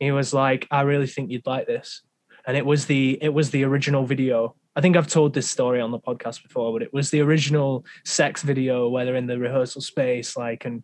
he 0.00 0.10
was 0.10 0.32
like 0.34 0.66
i 0.70 0.80
really 0.80 1.06
think 1.06 1.30
you'd 1.30 1.46
like 1.46 1.66
this 1.66 2.02
and 2.46 2.56
it 2.56 2.64
was 2.66 2.86
the 2.86 3.18
it 3.22 3.32
was 3.38 3.50
the 3.50 3.62
original 3.64 4.04
video 4.04 4.56
i 4.76 4.80
think 4.80 4.96
i've 4.96 5.06
told 5.06 5.34
this 5.34 5.48
story 5.48 5.80
on 5.80 5.90
the 5.90 5.98
podcast 5.98 6.42
before 6.42 6.72
but 6.72 6.82
it 6.82 6.92
was 6.92 7.10
the 7.10 7.20
original 7.20 7.84
sex 8.04 8.42
video 8.42 8.88
where 8.88 9.04
they're 9.04 9.16
in 9.16 9.26
the 9.26 9.38
rehearsal 9.38 9.80
space 9.80 10.36
like 10.36 10.64
and 10.64 10.82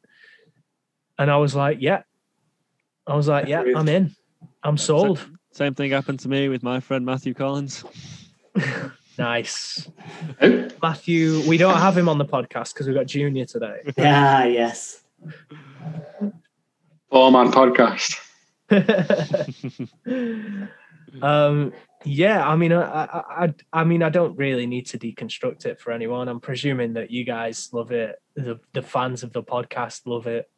and 1.19 1.31
I 1.31 1.37
was 1.37 1.55
like, 1.55 1.79
yeah. 1.81 2.03
I 3.07 3.15
was 3.15 3.29
like, 3.29 3.47
yeah, 3.47 3.63
I'm 3.77 3.89
in. 3.89 4.15
I'm 4.63 4.77
sold. 4.77 5.27
Same 5.53 5.75
thing 5.75 5.93
happened 5.93 6.21
to 6.21 6.29
me 6.29 6.49
with 6.49 6.63
my 6.63 6.81
friend 6.81 7.05
Matthew 7.05 7.35
Collins. 7.35 7.85
Nice. 9.19 9.89
Matthew, 10.83 11.41
we 11.49 11.57
don't 11.57 11.79
have 11.79 11.97
him 11.97 12.07
on 12.07 12.19
the 12.19 12.27
podcast 12.27 12.75
because 12.75 12.87
we've 12.87 12.95
got 12.95 13.07
Junior 13.07 13.47
today. 13.47 13.81
Yeah, 13.97 14.45
yes. 14.45 15.05
Four 17.11 17.33
man 17.33 17.51
podcast. 17.51 18.19
um, 21.23 21.73
yeah, 22.07 22.47
I 22.49 22.57
mean, 22.57 22.73
I, 22.73 22.83
I, 23.05 23.45
I, 23.45 23.55
I 23.73 23.85
mean, 23.85 24.03
I 24.03 24.09
don't 24.09 24.37
really 24.39 24.67
need 24.67 24.87
to 24.87 24.99
deconstruct 24.99 25.67
it 25.67 25.81
for 25.81 25.93
anyone. 25.93 26.29
I'm 26.29 26.41
presuming 26.41 26.95
that 26.95 27.11
you 27.11 27.25
guys 27.25 27.69
love 27.73 27.91
it. 27.91 28.17
The, 28.37 28.61
the 28.73 28.83
fans 28.83 29.23
of 29.23 29.33
the 29.33 29.43
podcast 29.43 30.03
love 30.07 30.27
it. 30.27 30.49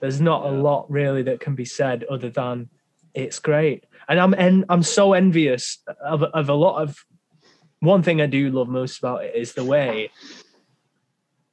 There's 0.00 0.20
not 0.20 0.44
a 0.46 0.50
lot 0.50 0.90
really 0.90 1.22
that 1.24 1.40
can 1.40 1.54
be 1.54 1.64
said 1.64 2.04
other 2.04 2.30
than 2.30 2.70
it's 3.14 3.38
great. 3.38 3.84
And 4.08 4.18
I'm 4.20 4.34
en- 4.34 4.64
I'm 4.68 4.82
so 4.82 5.12
envious 5.12 5.78
of, 6.04 6.22
of 6.22 6.48
a 6.48 6.54
lot 6.54 6.82
of. 6.82 7.04
One 7.80 8.02
thing 8.02 8.20
I 8.22 8.26
do 8.26 8.50
love 8.50 8.68
most 8.68 8.98
about 8.98 9.24
it 9.24 9.34
is 9.36 9.52
the 9.52 9.62
way 9.64 10.10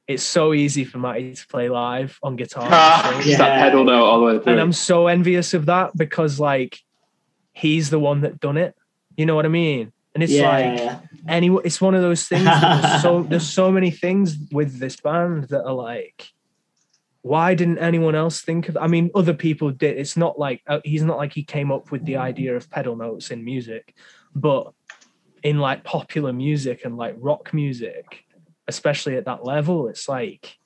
it's 0.06 0.22
so 0.22 0.52
easy 0.52 0.84
for 0.84 0.98
Matty 0.98 1.34
to 1.34 1.46
play 1.48 1.68
live 1.68 2.18
on 2.22 2.36
guitar. 2.36 2.68
Ah, 2.70 3.12
and 3.14 3.22
sing. 3.24 3.38
that 3.38 3.48
Yeah. 3.48 3.62
pedal 3.62 3.84
note 3.84 4.04
all 4.04 4.20
the 4.20 4.26
way 4.26 4.38
through. 4.38 4.52
and 4.52 4.60
I'm 4.60 4.72
so 4.72 5.06
envious 5.06 5.54
of 5.54 5.66
that 5.66 5.96
because 5.96 6.38
like 6.40 6.78
he's 7.52 7.90
the 7.90 7.98
one 7.98 8.20
that 8.22 8.40
done 8.40 8.56
it. 8.56 8.74
You 9.16 9.26
know 9.26 9.34
what 9.34 9.44
I 9.44 9.48
mean? 9.48 9.92
And 10.14 10.22
it's 10.22 10.32
yeah, 10.32 10.48
like 10.48 10.78
yeah. 10.78 11.00
any 11.28 11.48
it's 11.64 11.80
one 11.80 11.94
of 11.94 12.02
those 12.02 12.26
things 12.26 12.44
there's 12.44 13.02
so 13.02 13.22
there's 13.22 13.48
so 13.48 13.70
many 13.70 13.90
things 13.90 14.36
with 14.52 14.78
this 14.78 14.96
band 14.96 15.44
that 15.44 15.64
are 15.64 15.74
like 15.74 16.32
why 17.22 17.54
didn't 17.54 17.78
anyone 17.78 18.14
else 18.14 18.42
think 18.42 18.68
of 18.68 18.76
i 18.76 18.86
mean 18.86 19.10
other 19.14 19.34
people 19.34 19.70
did 19.70 19.96
it's 19.96 20.16
not 20.16 20.38
like 20.38 20.62
uh, 20.66 20.80
he's 20.84 21.02
not 21.02 21.16
like 21.16 21.32
he 21.32 21.42
came 21.42 21.72
up 21.72 21.90
with 21.90 22.04
the 22.04 22.16
idea 22.16 22.54
of 22.54 22.70
pedal 22.70 22.96
notes 22.96 23.30
in 23.30 23.44
music 23.44 23.94
but 24.34 24.72
in 25.42 25.58
like 25.58 25.82
popular 25.84 26.32
music 26.32 26.84
and 26.84 26.96
like 26.96 27.16
rock 27.18 27.52
music 27.54 28.24
especially 28.68 29.16
at 29.16 29.24
that 29.24 29.44
level 29.44 29.88
it's 29.88 30.08
like 30.08 30.58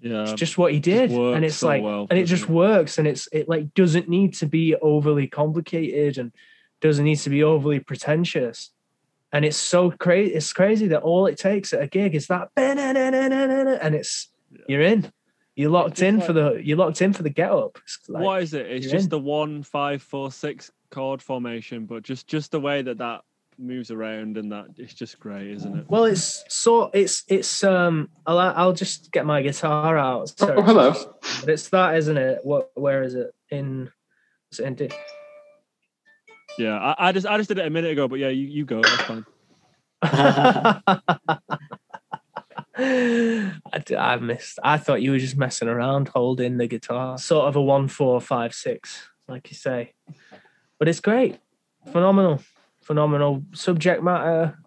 Yeah, 0.00 0.22
it's 0.22 0.32
just 0.32 0.58
what 0.58 0.72
he 0.72 0.80
did 0.80 1.10
and 1.10 1.44
it's 1.44 1.56
so 1.56 1.68
like 1.68 1.82
well, 1.82 2.06
and 2.10 2.18
it 2.18 2.24
just 2.24 2.44
it? 2.44 2.48
works 2.48 2.98
and 2.98 3.06
it's 3.06 3.28
it 3.30 3.48
like 3.48 3.74
doesn't 3.74 4.08
need 4.08 4.34
to 4.34 4.46
be 4.46 4.74
overly 4.76 5.26
complicated 5.26 6.18
and 6.18 6.32
doesn't 6.80 7.04
need 7.04 7.16
to 7.18 7.30
be 7.30 7.42
overly 7.42 7.80
pretentious 7.80 8.70
and 9.32 9.44
it's 9.44 9.56
so 9.56 9.90
crazy 9.90 10.34
it's 10.34 10.52
crazy 10.52 10.86
that 10.88 11.02
all 11.02 11.26
it 11.26 11.36
takes 11.38 11.72
at 11.72 11.82
a 11.82 11.86
gig 11.86 12.14
is 12.14 12.26
that 12.28 12.48
and 12.56 13.94
it's 13.94 14.28
you're 14.68 14.82
in 14.82 15.10
you're 15.54 15.70
locked 15.70 16.02
in 16.02 16.18
like- 16.18 16.26
for 16.26 16.32
the 16.32 16.60
you're 16.62 16.76
locked 16.76 17.00
in 17.02 17.12
for 17.12 17.22
the 17.22 17.30
get 17.30 17.50
up 17.50 17.78
It's 17.82 17.98
like, 18.08 18.22
what 18.22 18.42
is 18.42 18.52
it? 18.54 18.66
It's 18.66 18.90
just 18.90 19.04
in. 19.04 19.10
the 19.10 19.18
one, 19.18 19.62
five, 19.62 20.02
four, 20.02 20.30
six 20.30 20.70
chord 20.90 21.22
formation, 21.22 21.86
but 21.86 22.02
just 22.02 22.26
just 22.28 22.50
the 22.52 22.60
way 22.60 22.82
that 22.82 22.98
that 22.98 23.22
moves 23.58 23.90
around 23.90 24.36
and 24.36 24.52
that 24.52 24.66
it's 24.76 24.92
just 24.92 25.18
great, 25.18 25.48
isn't 25.50 25.78
it? 25.78 25.84
well 25.88 26.04
it's 26.04 26.44
so 26.48 26.90
it's 26.92 27.24
it's 27.28 27.64
um 27.64 28.10
I'll, 28.26 28.38
I'll 28.38 28.72
just 28.74 29.10
get 29.12 29.24
my 29.24 29.40
guitar 29.40 29.96
out 29.96 30.30
Oh, 30.40 30.60
hello. 30.62 30.92
but 31.40 31.48
it's 31.48 31.68
that 31.70 31.96
isn't 31.96 32.18
it 32.18 32.40
what 32.44 32.70
where 32.74 33.02
is 33.02 33.14
it 33.14 33.34
in 33.50 33.90
is 34.52 34.60
it 34.60 34.66
in 34.66 34.74
D? 34.74 34.90
Yeah, 36.58 36.78
I, 36.78 37.08
I 37.08 37.12
just 37.12 37.26
I 37.26 37.36
just 37.36 37.48
did 37.48 37.58
it 37.58 37.66
a 37.66 37.70
minute 37.70 37.90
ago, 37.92 38.08
but 38.08 38.18
yeah, 38.18 38.28
you, 38.28 38.46
you 38.46 38.64
go. 38.64 38.80
That's 38.80 39.02
fine. 39.02 39.24
I, 42.78 43.82
I 43.98 44.16
missed. 44.16 44.58
I 44.62 44.78
thought 44.78 45.02
you 45.02 45.10
were 45.10 45.18
just 45.18 45.36
messing 45.36 45.68
around 45.68 46.08
holding 46.08 46.58
the 46.58 46.66
guitar, 46.66 47.18
sort 47.18 47.48
of 47.48 47.56
a 47.56 47.62
one, 47.62 47.88
four, 47.88 48.20
five, 48.20 48.54
six, 48.54 49.08
like 49.28 49.50
you 49.50 49.56
say. 49.56 49.92
But 50.78 50.88
it's 50.88 51.00
great, 51.00 51.38
phenomenal, 51.90 52.42
phenomenal 52.82 53.42
subject 53.52 54.02
matter, 54.02 54.58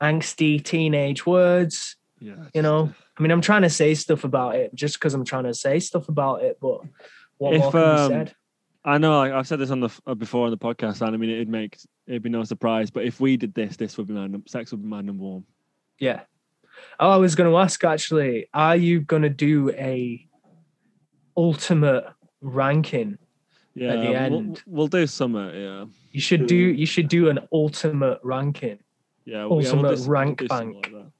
angsty 0.00 0.62
teenage 0.62 1.26
words. 1.26 1.96
Yeah, 2.20 2.44
You 2.54 2.62
know, 2.62 2.92
I 3.18 3.22
mean, 3.22 3.30
I'm 3.30 3.40
trying 3.40 3.62
to 3.62 3.70
say 3.70 3.94
stuff 3.94 4.24
about 4.24 4.54
it 4.54 4.74
just 4.74 4.98
because 4.98 5.14
I'm 5.14 5.24
trying 5.24 5.44
to 5.44 5.54
say 5.54 5.80
stuff 5.80 6.08
about 6.08 6.42
it, 6.42 6.58
but 6.60 6.82
what 7.38 7.54
If, 7.54 7.60
more 7.62 7.72
can 7.72 7.82
um, 7.82 8.08
be 8.08 8.14
said? 8.14 8.34
I 8.84 8.96
know. 8.98 9.18
Like, 9.18 9.32
I've 9.32 9.46
said 9.46 9.58
this 9.58 9.70
on 9.70 9.80
the 9.80 9.90
uh, 10.06 10.14
before 10.14 10.46
on 10.46 10.50
the 10.50 10.58
podcast, 10.58 11.00
and 11.06 11.14
I 11.14 11.18
mean, 11.18 11.30
it'd 11.30 11.48
make 11.48 11.78
it'd 12.06 12.22
be 12.22 12.30
no 12.30 12.44
surprise. 12.44 12.90
But 12.90 13.04
if 13.04 13.20
we 13.20 13.36
did 13.36 13.52
this, 13.54 13.76
this 13.76 13.98
would 13.98 14.06
be 14.06 14.14
my 14.14 14.26
num- 14.26 14.46
sex 14.46 14.70
would 14.70 14.82
be 14.82 14.88
my 14.88 15.00
number 15.02 15.22
one. 15.24 15.44
Yeah. 15.98 16.22
Oh, 16.98 17.10
I 17.10 17.16
was 17.16 17.34
going 17.34 17.50
to 17.50 17.58
ask 17.58 17.84
actually, 17.84 18.48
are 18.54 18.76
you 18.76 19.00
going 19.00 19.22
to 19.22 19.28
do 19.28 19.70
a 19.72 20.26
ultimate 21.36 22.04
ranking 22.40 23.18
Yeah, 23.74 23.96
the 23.96 24.00
we'll- 24.08 24.16
end. 24.16 24.62
We'll, 24.66 24.86
do 24.86 25.06
summer. 25.06 25.52
Yeah, 25.54 25.84
You 26.12 26.20
should 26.20 26.46
do 26.46 26.56
you 26.56 26.86
should 26.86 27.08
do 27.08 27.28
an 27.28 27.40
ultimate 27.52 28.18
ranking. 28.22 28.78
yeah. 29.24 29.46
we- 29.46 29.64
yeah, 29.64 29.70
Ultimate 29.70 29.90
do 29.90 29.96
some- 29.96 30.10
rank 30.10 30.42
something 30.48 30.72
bank. 30.72 30.86
like 30.94 31.04
that. 31.04 31.12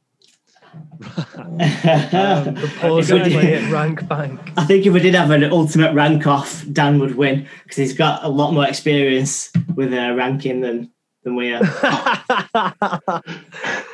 Um, 0.72 1.56
The 1.58 2.72
pause 2.78 3.08
play 3.08 3.54
at 3.54 3.72
rank 3.72 4.06
bank. 4.06 4.40
I 4.56 4.64
think 4.64 4.86
if 4.86 4.92
we 4.92 5.00
did 5.00 5.14
have 5.14 5.30
an 5.30 5.44
ultimate 5.44 5.94
rank 5.94 6.26
off, 6.26 6.64
Dan 6.72 6.98
would 7.00 7.16
win 7.16 7.46
because 7.62 7.76
he's 7.76 7.94
got 7.94 8.22
a 8.24 8.28
lot 8.28 8.52
more 8.52 8.66
experience 8.66 9.50
with 9.74 9.92
uh, 9.92 10.14
ranking 10.14 10.60
than 10.60 10.90
than 11.24 11.36
we 11.36 11.52
are. 11.52 11.60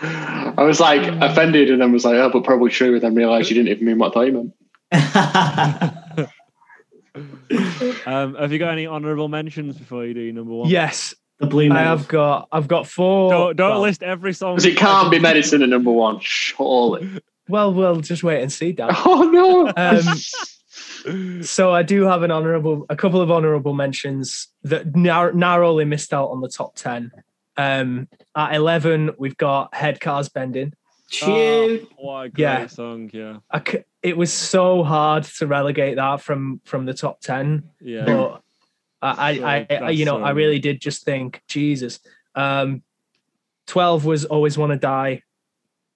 I 0.00 0.62
was 0.62 0.80
like 0.80 1.02
offended 1.22 1.70
and 1.70 1.80
then 1.80 1.92
was 1.92 2.04
like, 2.04 2.16
oh, 2.16 2.30
but 2.30 2.44
probably 2.44 2.70
true. 2.70 2.94
And 2.94 3.02
then 3.02 3.14
realised 3.14 3.50
you 3.50 3.54
didn't 3.54 3.68
even 3.68 3.86
mean 3.86 3.98
what 3.98 4.10
I 4.10 4.14
thought 4.14 4.26
you 4.26 4.32
meant. 4.32 6.30
um, 8.06 8.34
have 8.34 8.52
you 8.52 8.58
got 8.58 8.72
any 8.72 8.86
honourable 8.86 9.28
mentions 9.28 9.76
before 9.76 10.04
you 10.04 10.14
do 10.14 10.20
your 10.20 10.34
number 10.34 10.52
one? 10.52 10.68
yes, 10.68 11.14
the 11.38 11.46
blue 11.46 11.70
I 11.72 11.80
have 11.80 12.08
got. 12.08 12.48
I've 12.50 12.68
got 12.68 12.86
four. 12.86 13.30
Don't, 13.30 13.56
don't 13.56 13.70
well, 13.72 13.80
list 13.80 14.02
every 14.02 14.32
song. 14.32 14.56
Because 14.56 14.66
it 14.66 14.76
can't 14.76 15.10
be 15.10 15.18
medicine 15.18 15.62
at 15.62 15.68
number 15.68 15.90
one, 15.92 16.18
surely. 16.20 17.20
Well, 17.48 17.72
we'll 17.72 18.00
just 18.00 18.22
wait 18.24 18.42
and 18.42 18.52
see, 18.52 18.72
Dan. 18.72 18.90
Oh 19.04 19.22
no. 19.30 19.72
Um, 19.76 20.02
So 21.42 21.72
I 21.72 21.82
do 21.84 22.02
have 22.02 22.22
an 22.24 22.32
honourable, 22.32 22.84
a 22.88 22.96
couple 22.96 23.20
of 23.20 23.30
honourable 23.30 23.74
mentions 23.74 24.48
that 24.64 24.96
nar- 24.96 25.32
narrowly 25.32 25.84
missed 25.84 26.12
out 26.12 26.30
on 26.30 26.40
the 26.40 26.48
top 26.48 26.74
ten. 26.74 27.12
Um, 27.56 28.08
at 28.34 28.54
eleven, 28.54 29.12
we've 29.18 29.36
got 29.36 29.72
Head 29.72 30.00
Cars 30.00 30.28
Bending. 30.28 30.74
Shoot. 31.08 31.28
Oh, 31.28 31.86
what 31.98 32.26
a 32.26 32.28
great 32.30 32.42
Yeah. 32.42 32.66
song, 32.66 33.10
yeah. 33.12 33.36
I 33.50 33.62
c- 33.64 33.84
it 34.02 34.16
was 34.16 34.32
so 34.32 34.82
hard 34.82 35.22
to 35.38 35.46
relegate 35.46 35.94
that 35.96 36.20
from 36.22 36.60
from 36.64 36.86
the 36.86 36.94
top 36.94 37.20
ten, 37.20 37.70
Yeah. 37.80 38.04
but 38.04 38.42
I, 39.02 39.66
I, 39.70 39.76
I, 39.84 39.90
you 39.90 40.04
know, 40.04 40.22
I 40.22 40.30
really 40.30 40.58
did 40.58 40.80
just 40.80 41.04
think, 41.04 41.42
Jesus. 41.48 42.00
Um, 42.34 42.82
Twelve 43.66 44.04
was 44.04 44.24
always 44.24 44.56
want 44.56 44.72
to 44.72 44.78
die. 44.78 45.22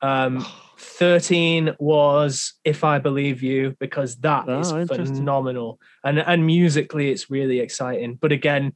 Um, 0.02 0.44
13 0.82 1.76
was 1.78 2.54
if 2.64 2.84
i 2.84 2.98
believe 2.98 3.42
you 3.42 3.76
because 3.78 4.16
that 4.20 4.48
is 4.48 4.72
Oh, 4.72 4.80
interesting. 4.80 5.14
phenomenal. 5.14 5.78
And 6.02 6.18
and 6.18 6.46
musically 6.46 7.10
it's 7.10 7.30
really 7.30 7.60
exciting. 7.60 8.14
But 8.14 8.32
again 8.32 8.72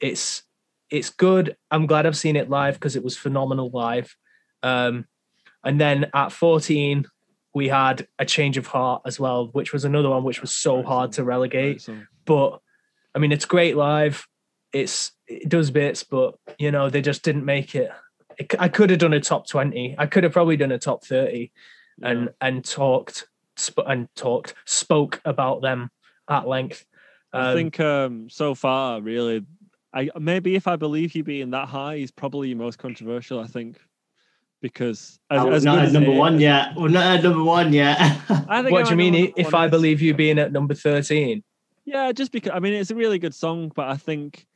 it's 0.00 0.44
it's 0.88 1.10
good. 1.10 1.56
I'm 1.72 1.86
glad 1.86 2.06
i've 2.06 2.16
seen 2.16 2.36
it 2.36 2.48
live 2.48 2.74
because 2.74 2.94
it 2.94 3.02
was 3.02 3.16
phenomenal 3.16 3.70
live. 3.72 4.16
Um 4.62 5.06
and 5.64 5.80
then 5.80 6.08
at 6.14 6.30
14 6.30 7.04
we 7.54 7.66
had 7.66 8.06
a 8.20 8.24
change 8.24 8.56
of 8.56 8.68
heart 8.68 9.02
as 9.04 9.18
well 9.18 9.48
which 9.48 9.72
was 9.72 9.84
another 9.84 10.10
one 10.10 10.22
which 10.22 10.40
was 10.40 10.52
so 10.52 10.84
hard 10.84 11.10
to 11.14 11.24
relegate. 11.24 11.88
But 12.24 12.60
I 13.18 13.20
mean, 13.20 13.32
it's 13.32 13.46
great 13.46 13.76
live. 13.76 14.28
It's 14.72 15.10
it 15.26 15.48
does 15.48 15.72
bits, 15.72 16.04
but 16.04 16.36
you 16.56 16.70
know 16.70 16.88
they 16.88 17.02
just 17.02 17.24
didn't 17.24 17.44
make 17.44 17.74
it. 17.74 17.90
it 18.38 18.54
I 18.60 18.68
could 18.68 18.90
have 18.90 19.00
done 19.00 19.12
a 19.12 19.18
top 19.20 19.48
twenty. 19.48 19.96
I 19.98 20.06
could 20.06 20.22
have 20.22 20.32
probably 20.32 20.56
done 20.56 20.70
a 20.70 20.78
top 20.78 21.04
thirty, 21.04 21.50
and 22.00 22.26
Yeah. 22.26 22.28
and 22.40 22.64
talked 22.64 23.26
sp- 23.58 23.82
and 23.88 24.06
talked 24.14 24.54
spoke 24.66 25.20
about 25.24 25.62
them 25.62 25.90
at 26.30 26.46
length. 26.46 26.84
I 27.32 27.50
Um, 27.50 27.56
think 27.56 27.80
um, 27.80 28.30
so 28.30 28.54
far, 28.54 29.00
really, 29.00 29.44
I 29.92 30.10
maybe 30.16 30.54
if 30.54 30.68
I 30.68 30.76
believe 30.76 31.16
you 31.16 31.24
being 31.24 31.50
that 31.50 31.66
high 31.66 31.96
is 31.96 32.12
probably 32.12 32.50
your 32.50 32.58
most 32.58 32.78
controversial. 32.78 33.40
I 33.40 33.48
think 33.48 33.80
because 34.62 35.18
as, 35.30 35.40
Oh, 35.42 35.50
as 35.50 35.64
not 35.64 35.78
at 35.86 35.92
number 35.92 36.12
it 36.12 36.16
one 36.16 36.34
is- 36.36 36.42
yet. 36.42 36.76
We're 36.76 36.88
not 36.88 37.16
at 37.18 37.22
number 37.24 37.42
one 37.42 37.72
yet. 37.72 37.98
I 38.48 38.62
think 38.62 38.70
what 38.72 38.82
I 38.82 38.84
do 38.84 38.90
you 38.90 38.96
mean? 38.96 39.14
what 39.14 39.18
i- 39.20 39.24
number 39.24 39.40
If 39.40 39.54
I 39.54 39.66
believe 39.66 40.00
you 40.02 40.14
being 40.14 40.38
at 40.38 40.52
number 40.52 40.74
thirteen, 40.74 41.42
yeah, 41.88 42.12
just 42.12 42.32
because 42.32 42.52
I 42.54 42.58
mean 42.60 42.74
it's 42.74 42.90
a 42.90 42.94
really 42.94 43.18
good 43.18 43.34
song, 43.34 43.72
but 43.74 43.88
I 43.88 43.96
think 43.96 44.46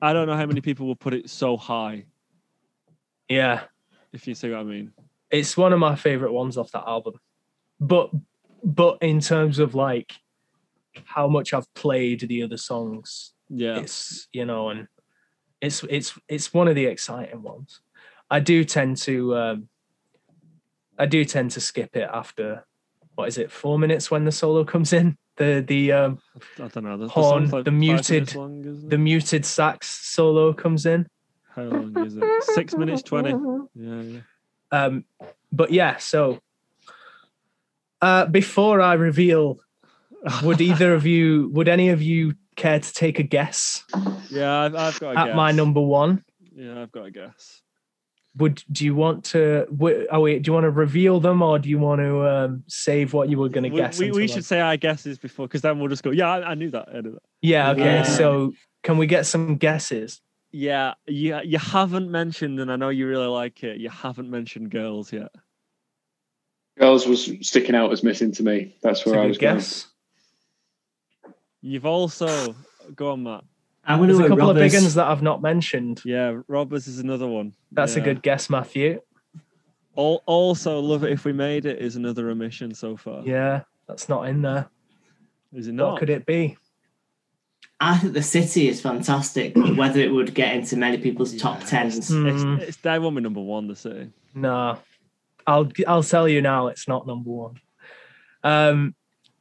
I 0.00 0.12
don't 0.12 0.26
know 0.28 0.36
how 0.36 0.46
many 0.46 0.60
people 0.60 0.86
will 0.86 0.96
put 0.96 1.14
it 1.14 1.28
so 1.30 1.56
high. 1.56 2.04
yeah, 3.28 3.64
If 4.12 4.26
you 4.28 4.34
see 4.34 4.50
what 4.50 4.60
I 4.60 4.64
mean. 4.64 4.92
it's 5.30 5.56
one 5.56 5.72
of 5.72 5.78
my 5.80 5.96
favorite 5.96 6.32
ones 6.32 6.56
off 6.56 6.70
that 6.72 6.84
album. 6.86 7.14
But 7.80 8.10
but 8.62 8.98
in 9.02 9.20
terms 9.20 9.58
of 9.58 9.74
like 9.74 10.12
how 11.04 11.28
much 11.28 11.52
I've 11.52 11.72
played 11.74 12.20
the 12.20 12.42
other 12.42 12.56
songs, 12.56 13.32
Yeah. 13.48 13.78
it's 13.78 14.28
you 14.32 14.44
know 14.44 14.70
and 14.70 14.88
it's 15.60 15.82
it's 15.84 16.18
it's 16.28 16.52
one 16.54 16.68
of 16.68 16.74
the 16.74 16.84
exciting 16.86 17.42
ones 17.42 17.80
i 18.30 18.38
do 18.40 18.62
tend 18.62 18.94
to 18.98 19.34
um 19.34 19.68
i 20.98 21.06
do 21.06 21.24
tend 21.24 21.50
to 21.50 21.60
skip 21.60 21.96
it 21.96 22.08
after 22.12 22.66
what 23.14 23.26
is 23.28 23.38
it 23.38 23.50
four 23.50 23.78
minutes 23.78 24.10
when 24.10 24.24
the 24.26 24.32
solo 24.32 24.64
comes 24.64 24.92
in 24.92 25.16
the 25.36 25.64
the 25.66 25.92
um 25.92 26.18
I 26.58 26.68
don't 26.68 26.84
know. 26.84 26.96
The, 26.96 27.06
the, 27.06 27.12
Horn, 27.12 27.50
like 27.50 27.64
the 27.64 27.70
muted- 27.70 28.34
long, 28.34 28.88
the 28.88 28.98
muted 28.98 29.44
sax 29.44 29.88
solo 29.88 30.52
comes 30.52 30.86
in 30.86 31.06
How 31.54 31.62
long 31.62 31.96
is 32.04 32.16
it? 32.16 32.24
Six 32.44 32.74
minutes 32.74 33.02
twenty. 33.02 33.30
Yeah, 33.74 34.00
yeah. 34.02 34.20
um 34.72 35.04
but 35.52 35.70
yeah 35.70 35.96
so 35.98 36.40
uh 38.02 38.26
before 38.26 38.80
i 38.80 38.94
reveal 38.94 39.58
would 40.42 40.60
either 40.60 40.92
of 40.92 41.06
you 41.06 41.48
would 41.52 41.68
any 41.68 41.88
of 41.90 42.02
you 42.02 42.34
care 42.56 42.80
to 42.80 42.92
take 42.92 43.18
a 43.18 43.22
guess 43.22 43.84
yeah, 44.30 44.60
I've, 44.62 44.74
I've 44.74 45.00
got 45.00 45.16
a 45.16 45.18
at 45.20 45.36
my 45.36 45.52
number 45.52 45.80
one 45.80 46.24
Yeah, 46.54 46.82
I've 46.82 46.90
got 46.92 47.06
a 47.06 47.10
guess. 47.10 47.62
Would 48.36 48.62
do 48.70 48.84
you 48.84 48.94
want 48.94 49.24
to 49.24 49.66
w- 49.70 50.06
oh 50.10 50.20
wait 50.20 50.42
do 50.42 50.48
you 50.48 50.52
want 50.52 50.64
to 50.64 50.70
reveal 50.70 51.20
them 51.20 51.40
or 51.42 51.58
do 51.58 51.68
you 51.68 51.78
want 51.78 52.00
to 52.00 52.26
um 52.28 52.62
save 52.66 53.12
what 53.12 53.28
you 53.30 53.38
were 53.38 53.48
going 53.48 53.64
to 53.64 53.70
We, 53.70 53.76
guess 53.76 53.98
we, 53.98 54.10
we 54.10 54.22
until 54.22 54.26
should 54.26 54.34
then? 54.36 54.42
say 54.42 54.60
our 54.60 54.76
guesses 54.76 55.18
before, 55.18 55.46
because 55.46 55.62
then 55.62 55.78
we'll 55.78 55.88
just 55.88 56.02
go. 56.02 56.10
Yeah, 56.10 56.28
I, 56.30 56.50
I 56.50 56.54
knew 56.54 56.70
that. 56.70 56.88
I 56.94 57.00
knew 57.00 57.12
that. 57.12 57.22
yeah 57.42 57.70
okay 57.70 57.82
Yeah. 57.96 58.02
so 58.02 58.52
can 58.82 58.98
we 58.98 59.06
get 59.06 59.26
some 59.26 59.56
guesses 59.56 60.20
Yeah, 60.52 60.94
you 61.06 61.38
you 61.44 61.58
haven't 61.58 62.10
mentioned, 62.10 62.60
and 62.60 62.70
I 62.70 62.76
know 62.76 62.88
you 62.90 63.06
really 63.08 63.26
like 63.26 63.62
it. 63.64 63.78
You 63.78 63.90
haven't 63.90 64.30
mentioned 64.30 64.70
girls 64.70 65.12
yet. 65.12 65.30
Girls 66.78 67.06
was 67.06 67.30
sticking 67.40 67.74
out 67.74 67.90
as 67.92 68.02
missing 68.02 68.32
to 68.32 68.42
me. 68.42 68.76
That's 68.82 69.00
It's 69.00 69.06
where 69.06 69.18
I 69.18 69.22
good 69.22 69.28
was 69.28 69.38
going. 69.38 69.56
guess 69.56 69.86
You've 71.62 71.86
also 71.86 72.54
go 72.94 73.10
on, 73.12 73.22
Matt. 73.24 73.44
I'm 73.86 73.98
going 73.98 74.08
there's 74.08 74.18
a 74.20 74.22
go 74.22 74.28
couple 74.36 74.50
of 74.50 74.56
big 74.56 74.72
ones 74.72 74.94
that 74.94 75.06
i've 75.06 75.22
not 75.22 75.42
mentioned 75.42 76.02
Yeah, 76.04 76.40
Robbers 76.48 76.86
is 76.88 76.98
another 76.98 77.26
one. 77.26 77.54
that's 77.72 77.96
a 77.96 78.00
good 78.00 78.22
guess 78.22 78.50
matthew 78.50 79.00
Al- 79.98 80.22
Also, 80.26 80.78
love 80.80 81.04
it 81.04 81.12
if 81.12 81.24
we 81.24 81.32
made 81.32 81.64
it 81.66 81.80
is 81.80 81.96
another 81.96 82.28
omission 82.30 82.74
so 82.74 82.96
far. 82.96 83.22
yeah 83.24 83.62
that's 83.88 84.08
not 84.08 84.28
in 84.28 84.42
there 84.42 84.68
Is 85.54 85.68
it 85.68 85.72
not? 85.72 85.92
what 85.92 86.00
could 86.00 86.10
it 86.10 86.26
be 86.26 86.56
I 87.78 87.98
think 87.98 88.14
the 88.14 88.22
city 88.22 88.68
is 88.68 88.80
fantastic, 88.80 89.52
but 89.52 89.76
whether 89.80 90.00
it 90.00 90.10
would 90.10 90.32
get 90.32 90.54
into 90.54 90.76
many 90.78 90.96
people's 90.96 91.36
top 91.36 91.60
Yeah, 91.60 91.66
tens. 91.66 92.08
Hmm. 92.08 92.26
It's, 92.26 92.68
it's 92.68 92.76
they 92.78 92.98
won't 92.98 93.16
be 93.16 93.20
number 93.22 93.42
one. 93.42 93.66
The 93.68 93.76
city. 93.76 94.08
No, 94.34 94.78
I'll 95.46 95.70
I'll 95.86 96.02
tell 96.02 96.26
you 96.26 96.40
now. 96.40 96.68
It's 96.68 96.88
not 96.88 97.06
number 97.06 97.28
one. 97.30 97.60
Um, 98.42 98.94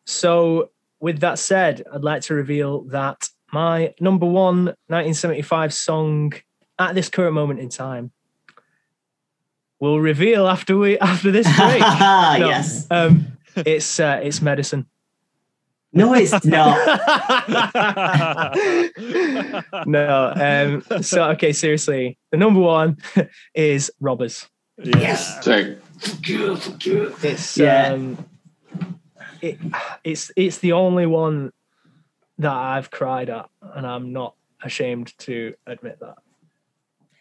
so 0.03 0.71
with 0.99 1.21
that 1.21 1.39
said, 1.39 1.83
I'd 1.93 2.03
like 2.03 2.23
to 2.23 2.33
reveal 2.33 2.81
that 2.89 3.29
my 3.51 3.93
number 3.99 4.25
one 4.25 4.65
1975 4.87 5.73
song 5.73 6.33
at 6.79 6.95
this 6.95 7.09
current 7.09 7.33
moment 7.33 7.59
in 7.59 7.69
time 7.69 8.11
will 9.79 9.99
reveal 9.99 10.47
after 10.47 10.77
we 10.77 10.97
after 11.11 11.31
this 11.31 11.45
break. 11.57 11.81
No, 12.39 12.47
yes. 12.47 12.87
Um, 12.89 13.27
it's 13.55 13.99
uh, 13.99 14.19
it's 14.23 14.41
medicine. 14.41 14.87
No, 15.93 16.13
it's 16.13 16.31
not. 16.45 16.77
no. 19.87 20.33
Um, 20.91 21.01
so 21.01 21.29
okay, 21.31 21.53
seriously, 21.53 22.17
the 22.31 22.37
number 22.37 22.59
one 22.59 22.97
is 23.53 23.91
robbers. 24.01 24.47
yeah. 24.83 25.15
So 25.15 25.75
It's 27.23 27.57
Yeah. 27.57 27.93
um, 27.93 28.25
it, 29.41 29.57
it's 30.03 30.31
it's 30.35 30.57
the 30.59 30.73
only 30.73 31.05
one 31.05 31.51
that 32.39 32.53
I've 32.53 32.91
cried 32.91 33.29
at, 33.29 33.49
and 33.61 33.85
I'm 33.85 34.11
not 34.13 34.35
ashamed 34.63 35.17
to 35.19 35.53
admit 35.67 35.99
that. 35.99 36.15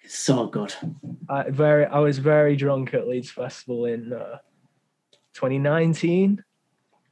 so 0.07 0.47
good. 0.47 0.75
I 1.29 1.51
very 1.51 1.87
I 1.87 1.99
was 1.99 2.19
very 2.19 2.57
drunk 2.57 2.95
at 2.95 3.09
Leeds 3.09 3.31
Festival 3.31 3.87
in 3.87 4.13
uh, 4.13 4.39
2019, 5.35 6.43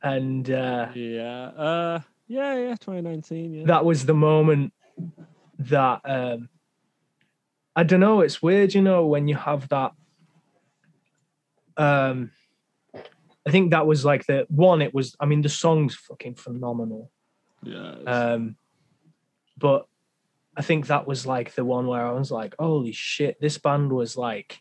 and 0.03 0.51
uh, 0.51 0.89
Yeah. 0.95 1.45
Uh. 1.47 2.01
Yeah. 2.29 2.57
Yeah. 2.57 2.77
2019. 2.81 3.53
Yeah. 3.55 3.65
that 3.67 3.85
was 3.85 4.07
the 4.07 4.15
moment 4.15 4.73
that 5.59 6.01
um, 6.05 6.49
I 7.77 7.83
don't 7.85 8.01
know. 8.01 8.21
It's 8.21 8.43
weird, 8.43 8.75
you 8.75 8.83
know, 8.83 9.07
when 9.07 9.29
you 9.29 9.37
have 9.37 9.69
that. 9.69 9.93
Um, 11.77 12.31
I 13.47 13.51
think 13.51 13.71
that 13.71 13.87
was 13.87 14.05
like 14.05 14.27
the 14.27 14.47
one. 14.49 14.83
It 14.83 14.95
was. 14.95 15.17
I 15.19 15.27
mean, 15.27 15.43
the 15.43 15.49
song's 15.49 15.95
fucking 15.95 16.35
phenomenal. 16.37 17.11
Yeah. 17.63 17.93
Um, 18.07 18.57
but 19.59 19.87
I 20.57 20.63
think 20.63 20.87
that 20.89 21.07
was 21.07 21.27
like 21.27 21.55
the 21.55 21.65
one 21.65 21.87
where 21.87 22.05
I 22.07 22.13
was 22.13 22.31
like, 22.31 22.55
holy 22.59 22.93
shit, 22.93 23.41
this 23.41 23.59
band 23.59 23.93
was 23.93 24.17
like 24.17 24.61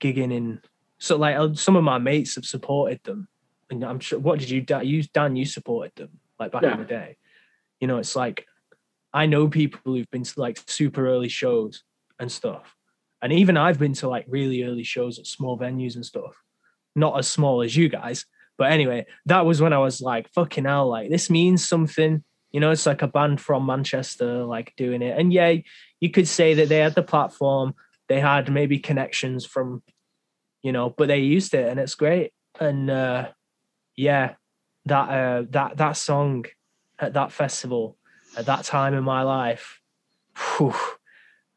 gigging 0.00 0.32
in. 0.32 0.60
So 0.98 1.16
like 1.16 1.36
uh, 1.36 1.54
some 1.54 1.76
of 1.76 1.84
my 1.84 1.98
mates 1.98 2.34
have 2.36 2.44
supported 2.46 3.00
them, 3.04 3.28
and 3.70 3.84
I'm 3.84 4.00
sure. 4.00 4.18
What 4.18 4.38
did 4.38 4.50
you 4.50 4.60
Dan? 4.60 4.86
You 4.86 5.02
Dan, 5.02 5.36
you 5.36 5.44
supported 5.44 5.92
them 5.96 6.10
like 6.38 6.52
back 6.52 6.62
Yeah. 6.62 6.74
in 6.74 6.78
the 6.80 6.84
day. 6.86 7.16
You 7.80 7.88
know, 7.88 7.98
it's 7.98 8.16
like 8.16 8.46
I 9.12 9.26
know 9.26 9.48
people 9.48 9.80
who've 9.84 10.10
been 10.10 10.24
to 10.24 10.40
like 10.40 10.58
super 10.66 11.06
early 11.08 11.28
shows 11.28 11.82
and 12.18 12.30
stuff, 12.30 12.76
and 13.20 13.32
even 13.32 13.56
I've 13.56 13.78
been 13.78 13.92
to 13.94 14.08
like 14.08 14.24
really 14.28 14.62
early 14.62 14.84
shows 14.84 15.18
at 15.18 15.26
small 15.26 15.58
venues 15.58 15.96
and 15.96 16.04
stuff. 16.06 16.34
not 16.96 17.18
as 17.18 17.26
small 17.26 17.60
as 17.62 17.76
you 17.76 17.88
guys. 17.88 18.24
But 18.56 18.72
anyway, 18.72 19.06
that 19.26 19.46
was 19.46 19.60
when 19.60 19.72
I 19.72 19.78
was 19.78 20.00
like, 20.00 20.32
fucking 20.32 20.64
hell, 20.64 20.88
like 20.88 21.10
this 21.10 21.28
means 21.30 21.66
something. 21.66 22.22
You 22.52 22.60
know, 22.60 22.70
it's 22.70 22.86
like 22.86 23.02
a 23.02 23.08
band 23.08 23.40
from 23.40 23.66
Manchester, 23.66 24.44
like 24.44 24.74
doing 24.76 25.02
it. 25.02 25.18
And 25.18 25.32
yeah, 25.32 25.54
you 25.98 26.10
could 26.10 26.28
say 26.28 26.54
that 26.54 26.68
they 26.68 26.78
had 26.78 26.94
the 26.94 27.02
platform, 27.02 27.74
they 28.08 28.20
had 28.20 28.52
maybe 28.52 28.78
connections 28.78 29.44
from, 29.44 29.82
you 30.62 30.70
know, 30.70 30.90
but 30.90 31.08
they 31.08 31.18
used 31.18 31.52
it 31.54 31.68
and 31.68 31.80
it's 31.80 31.96
great. 31.96 32.32
And 32.60 32.90
uh 32.90 33.28
yeah, 33.96 34.34
that 34.86 35.08
uh 35.08 35.44
that 35.50 35.76
that 35.78 35.96
song 35.96 36.44
at 36.98 37.14
that 37.14 37.32
festival 37.32 37.96
at 38.36 38.46
that 38.46 38.64
time 38.64 38.94
in 38.94 39.04
my 39.04 39.22
life, 39.22 39.80
whew, 40.36 40.74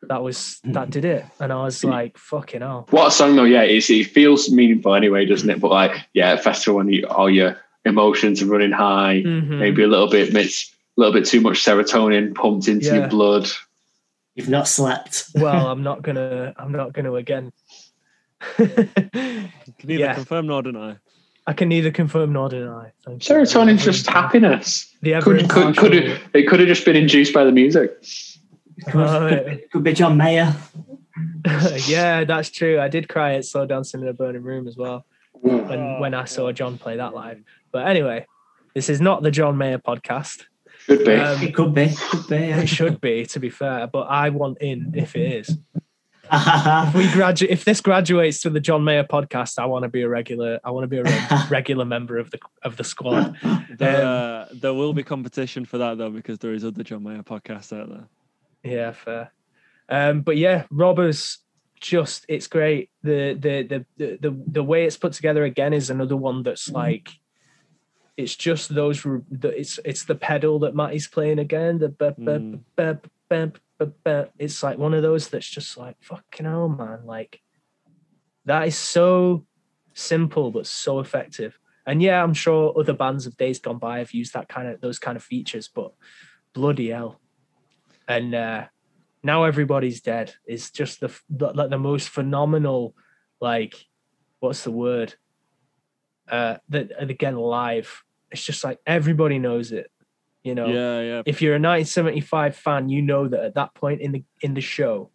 that 0.03 0.21
was 0.23 0.59
that 0.63 0.89
did 0.89 1.05
it. 1.05 1.25
And 1.39 1.51
I 1.51 1.63
was 1.63 1.83
like, 1.83 2.17
fucking 2.17 2.61
hell. 2.61 2.87
What 2.91 3.07
a 3.07 3.11
song 3.11 3.35
though, 3.35 3.43
yeah, 3.45 3.63
it's, 3.63 3.89
it 3.89 4.05
feels 4.07 4.49
meaningful 4.51 4.93
anyway, 4.95 5.25
doesn't 5.25 5.49
it? 5.49 5.59
But 5.59 5.71
like, 5.71 5.91
yeah, 6.13 6.35
festival 6.37 6.77
when 6.77 6.89
you, 6.89 7.05
all 7.07 7.29
your 7.29 7.57
emotions 7.85 8.41
are 8.41 8.45
running 8.47 8.71
high, 8.71 9.23
Mhm. 9.25 9.59
maybe 9.59 9.83
a 9.83 9.87
little 9.87 10.09
bit, 10.09 10.35
it's 10.35 10.71
a 10.97 11.01
little 11.01 11.13
bit 11.13 11.25
too 11.25 11.41
much 11.41 11.63
serotonin 11.63 12.35
pumped 12.35 12.67
into 12.67 12.85
Yeah. 12.87 12.95
your 12.95 13.07
blood. 13.07 13.47
You've 14.35 14.49
not 14.49 14.67
slept. 14.67 15.25
well, 15.35 15.67
I'm 15.71 15.81
not 15.83 16.03
gonna 16.03 16.53
I'm 16.57 16.71
not 16.71 16.93
gonna 16.93 17.13
again. 17.15 17.51
Can 18.57 19.49
neither 19.83 20.03
Yeah. 20.03 20.13
confirm 20.13 20.47
nor 20.47 20.61
deny. 20.61 20.97
I 21.47 21.53
can 21.53 21.69
neither 21.69 21.91
confirm 21.91 22.33
nor 22.33 22.49
deny. 22.49 22.91
Thank 23.05 23.27
you. 23.27 23.35
Serotonin's 23.35 23.83
just 23.83 24.05
happiness. 24.07 24.93
The 25.01 25.19
Could 25.21 25.49
could 25.49 25.77
could 25.77 25.93
it, 25.95 26.21
it 26.33 26.47
could 26.47 26.59
have 26.59 26.67
just 26.67 26.85
been 26.85 26.95
induced 26.97 27.33
by 27.33 27.43
the 27.45 27.51
music. 27.51 27.97
Could, 28.85 28.93
could, 28.93 29.45
be- 29.45 29.63
could 29.71 29.83
be 29.83 29.93
John 29.93 30.17
Mayer. 30.17 30.55
yeah, 31.87 32.23
that's 32.23 32.49
true. 32.49 32.79
I 32.79 32.87
did 32.87 33.09
cry 33.09 33.33
at 33.35 33.45
Slow 33.45 33.65
Dancing 33.65 34.01
in 34.01 34.07
a 34.07 34.13
Burning 34.13 34.43
Room 34.43 34.67
as 34.67 34.77
well 34.77 35.05
when 35.41 35.79
Oh, 35.79 35.99
when 35.99 36.13
I 36.13 36.25
saw 36.25 36.51
John 36.51 36.77
play 36.77 36.97
that 36.97 37.13
live. 37.13 37.41
But 37.71 37.87
anyway, 37.87 38.25
this 38.75 38.89
is 38.89 39.01
not 39.01 39.23
the 39.23 39.31
John 39.31 39.57
Mayer 39.57 39.79
podcast. 39.79 40.43
Should 40.85 41.05
be. 41.05 41.15
Um, 41.15 41.41
It 41.41 41.55
could 41.55 41.73
be. 41.73 41.89
Could 42.11 42.27
be. 42.27 42.35
Yeah. 42.37 42.59
it 42.61 42.67
should 42.67 43.01
be, 43.01 43.25
to 43.27 43.39
be 43.39 43.49
fair, 43.49 43.87
but 43.87 44.03
I 44.03 44.29
want 44.29 44.59
in 44.61 44.93
if 44.95 45.15
it 45.15 45.31
is. 45.33 45.57
If 46.29 46.93
we 46.93 47.09
graduate, 47.13 47.51
if 47.51 47.63
this 47.63 47.79
graduates 47.79 48.41
to 48.41 48.49
the 48.49 48.59
John 48.59 48.83
Mayer 48.83 49.05
podcast, 49.05 49.57
I 49.59 49.65
want 49.65 49.83
to 49.83 49.89
be 49.89 50.01
a 50.01 50.09
regular. 50.09 50.59
I 50.61 50.71
want 50.71 50.83
to 50.83 50.87
be 50.89 50.97
a 50.97 51.03
reg- 51.03 51.31
regular 51.49 51.85
member 51.85 52.17
of 52.17 52.31
the 52.31 52.39
of 52.63 52.75
the 52.75 52.83
squad. 52.83 53.37
There, 53.77 54.01
Um, 54.01 54.07
uh, 54.07 54.45
there 54.51 54.73
will 54.73 54.91
be 54.91 55.03
competition 55.03 55.63
for 55.63 55.77
that 55.77 55.97
though, 55.97 56.09
because 56.09 56.39
there 56.39 56.53
is 56.53 56.65
other 56.65 56.83
John 56.83 57.03
Mayer 57.03 57.23
podcasts 57.23 57.71
out 57.71 57.87
there. 57.87 58.09
Yeah, 58.67 58.91
fair. 58.91 59.31
Um, 59.89 60.21
but 60.21 60.37
yeah, 60.37 60.65
Robbers 60.69 61.39
just 61.79 62.25
it's 62.27 62.47
great. 62.47 62.89
The 63.03 63.33
the 63.33 63.63
the 63.63 63.85
the 63.97 64.17
the, 64.19 64.43
the 64.47 64.63
way 64.63 64.85
it's 64.85 64.97
put 64.97 65.13
together 65.13 65.43
again 65.43 65.73
is 65.73 65.89
another 65.89 66.17
one 66.17 66.43
that's 66.43 66.69
like 66.69 67.09
it's 68.17 68.35
just 68.35 68.73
those 68.73 69.03
the, 69.03 69.49
it's 69.49 69.79
it's 69.85 70.05
the 70.05 70.15
pedal 70.15 70.59
that 70.59 70.75
Matty's 70.75 71.07
playing 71.07 71.39
again. 71.39 71.77
The 71.77 71.89
Mm. 71.89 72.61
ba- 72.75 73.01
ba- 73.29 73.51
ba- 73.77 73.93
ba- 74.03 74.29
it's 74.39 74.63
like 74.63 74.77
one 74.77 74.93
of 74.93 75.03
those 75.03 75.29
that's 75.29 75.47
just 75.47 75.77
like 75.77 75.95
fucking 76.01 76.45
hell, 76.45 76.67
man. 76.69 77.05
Like 77.05 77.41
that 78.45 78.67
is 78.67 78.75
so 78.77 79.45
simple 79.93 80.51
but 80.51 80.65
so 80.65 80.99
effective. 80.99 81.59
And 81.85 82.01
yeah, 82.01 82.21
I'm 82.23 82.33
sure 82.33 82.73
other 82.77 82.93
bands 82.93 83.27
of 83.27 83.37
days 83.37 83.59
gone 83.59 83.77
by 83.77 83.99
have 83.99 84.11
used 84.11 84.33
that 84.33 84.49
kind 84.49 84.67
of 84.67 84.81
those 84.81 84.99
kind 84.99 85.15
of 85.15 85.23
features, 85.23 85.67
but 85.67 85.93
bloody 86.53 86.89
hell. 86.89 87.21
And 88.07 88.33
uh 88.33 88.65
now 89.23 89.43
everybody's 89.43 90.01
dead 90.01 90.33
It's 90.45 90.71
just 90.71 90.99
the, 90.99 91.11
the 91.29 91.47
like 91.53 91.69
the 91.69 91.77
most 91.77 92.09
phenomenal 92.09 92.95
like 93.41 93.75
what's 94.39 94.63
the 94.63 94.71
word? 94.71 95.15
Uh 96.29 96.57
that 96.69 96.91
and 96.99 97.09
again 97.09 97.35
live 97.35 98.03
it's 98.31 98.43
just 98.43 98.63
like 98.63 98.79
everybody 98.85 99.39
knows 99.39 99.71
it 99.71 99.91
you 100.43 100.55
know? 100.55 100.67
Yeah, 100.67 101.01
yeah. 101.01 101.21
if 101.25 101.41
you're 101.41 101.53
a 101.53 101.59
1975 101.59 102.55
fan 102.55 102.89
you 102.89 103.01
know 103.01 103.27
that 103.27 103.43
at 103.43 103.55
that 103.55 103.73
point 103.73 104.01
in 104.01 104.11
the 104.11 104.23
in 104.41 104.53
the 104.53 104.61
show 104.61 105.09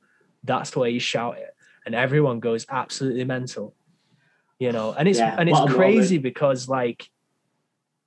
that's 0.45 0.75
where 0.75 0.89
you 0.89 0.99
shout 0.99 1.39
it. 1.39 1.55
And 1.87 1.95
everyone 1.95 2.41
goes 2.41 2.67
absolutely 2.69 3.25
mental 3.25 3.75
you 4.59 4.71
know? 4.71 4.93
And 4.93 5.09
it's 5.09 5.19
Yeah, 5.19 5.35
and 5.39 5.49
it's 5.49 5.59
what 5.59 5.71
a 5.71 5.75
crazy 5.75 6.19
because 6.19 6.69
like 6.69 7.09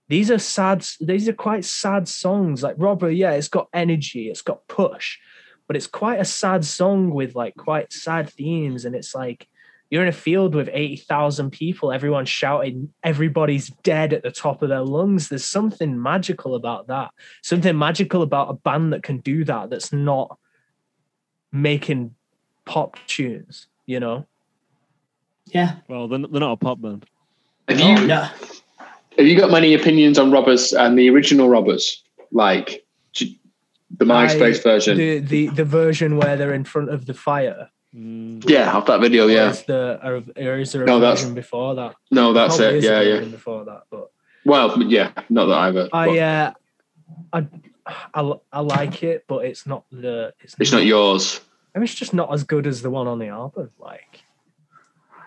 these 0.08 0.30
are 0.30 0.39
sad 0.39 0.86
these 1.01 1.28
are 1.28 1.34
quite 1.34 1.66
sad 1.66 2.08
songs 2.08 2.64
like 2.64 2.76
robber 2.78 3.10
yeah 3.10 3.32
it's 3.32 3.47
got 3.47 3.68
energy 3.74 4.30
it's 4.30 4.41
got 4.41 4.68
push 4.68 5.18
but 5.68 5.76
it's 5.76 5.88
quite 5.88 6.20
a 6.20 6.26
sad 6.26 6.64
song 6.64 7.12
with 7.12 7.36
like 7.36 7.56
quite 7.56 7.91
sad 7.91 8.30
themes 8.30 8.86
and 8.86 8.95
it's 8.95 9.16
like 9.16 9.47
you're 9.89 10.01
in 10.01 10.08
a 10.10 10.12
field 10.12 10.56
with 10.56 10.70
80,000 10.72 11.51
people 11.51 11.91
everyone's 11.91 12.30
shouting 12.30 12.93
everybody's 13.03 13.70
dead 13.84 14.14
at 14.14 14.24
the 14.24 14.32
top 14.32 14.62
of 14.62 14.70
their 14.70 14.82
lungs 14.82 15.30
there's 15.30 15.45
something 15.45 16.01
magical 16.01 16.56
about 16.56 16.88
that 16.88 17.12
something 17.41 17.78
magical 17.78 18.22
about 18.22 18.49
a 18.49 18.53
band 18.53 18.93
that 18.93 19.03
can 19.03 19.20
do 19.20 19.43
that 19.45 19.70
that's 19.70 19.93
not 19.93 20.38
making 21.51 22.14
pop 22.66 22.97
tunes 23.08 23.68
you 23.86 23.99
know 23.99 24.26
Yeah. 25.47 25.78
Well, 25.88 26.08
they're, 26.08 26.20
they're 26.20 26.39
not 26.39 26.53
a 26.53 26.58
pop 26.58 26.82
band. 26.82 27.06
Have 27.68 27.80
you 27.80 28.08
no. 28.08 28.28
Have 29.18 29.26
you 29.28 29.38
got 29.39 29.51
many 29.51 29.74
opinions 29.74 30.18
on 30.20 30.32
Robbers 30.32 30.74
and 30.74 30.97
the 30.97 31.09
original 31.09 31.49
Robbers? 31.49 32.03
Like 32.32 32.86
the 33.97 34.05
MySpace 34.05 34.59
I- 34.59 34.63
version? 34.63 34.97
the, 34.97 35.20
the 35.20 35.47
the 35.49 35.63
version 35.66 36.18
where 36.18 36.36
they're 36.38 36.53
in 36.53 36.63
front 36.66 36.89
of 36.89 37.05
the 37.05 37.13
fire 37.13 37.70
Mm, 37.95 38.43
yeah, 38.49 38.76
of 38.76 38.86
that 38.88 38.99
video, 38.99 39.26
or 39.26 39.32
yeah. 39.32 39.51
is, 39.51 39.63
the, 39.63 39.97
or, 40.03 40.22
or 40.36 40.59
is 40.59 40.74
there 40.74 40.84
a 40.84 40.86
No, 40.86 40.99
that's- 40.99 41.22
version 41.22 41.34
before 41.34 41.76
that 41.76 41.95
No, 42.11 42.34
that's 42.34 42.57
Probably 42.57 42.76
it. 42.80 42.84
is 42.84 42.86
a 42.86 42.88
Yeah, 42.89 43.01
yeah. 43.22 43.24
before 43.24 43.63
that 43.63 43.84
but 43.89 44.11
Well, 44.43 44.84
yeah, 44.84 45.11
not 45.30 45.45
that 45.45 45.57
either. 45.59 45.88
I 45.93 46.20
uh, 46.20 46.51
I, 47.32 47.47
I 48.13 48.34
I 48.51 48.59
like 48.59 49.01
it, 49.01 49.24
but 49.28 49.45
it's 49.45 49.66
not 49.66 49.86
the 49.93 50.34
it's, 50.41 50.55
it's 50.59 50.74
not 50.74 50.84
yours. 50.84 51.39
I 51.74 51.78
mean, 51.80 51.86
it's 51.86 51.95
just 51.95 52.13
not 52.13 52.34
as 52.34 52.43
good 52.43 52.68
as 52.68 52.82
the 52.82 52.89
one 52.89 53.07
on 53.07 53.18
the 53.18 53.28
album. 53.30 53.70
Like 53.80 54.24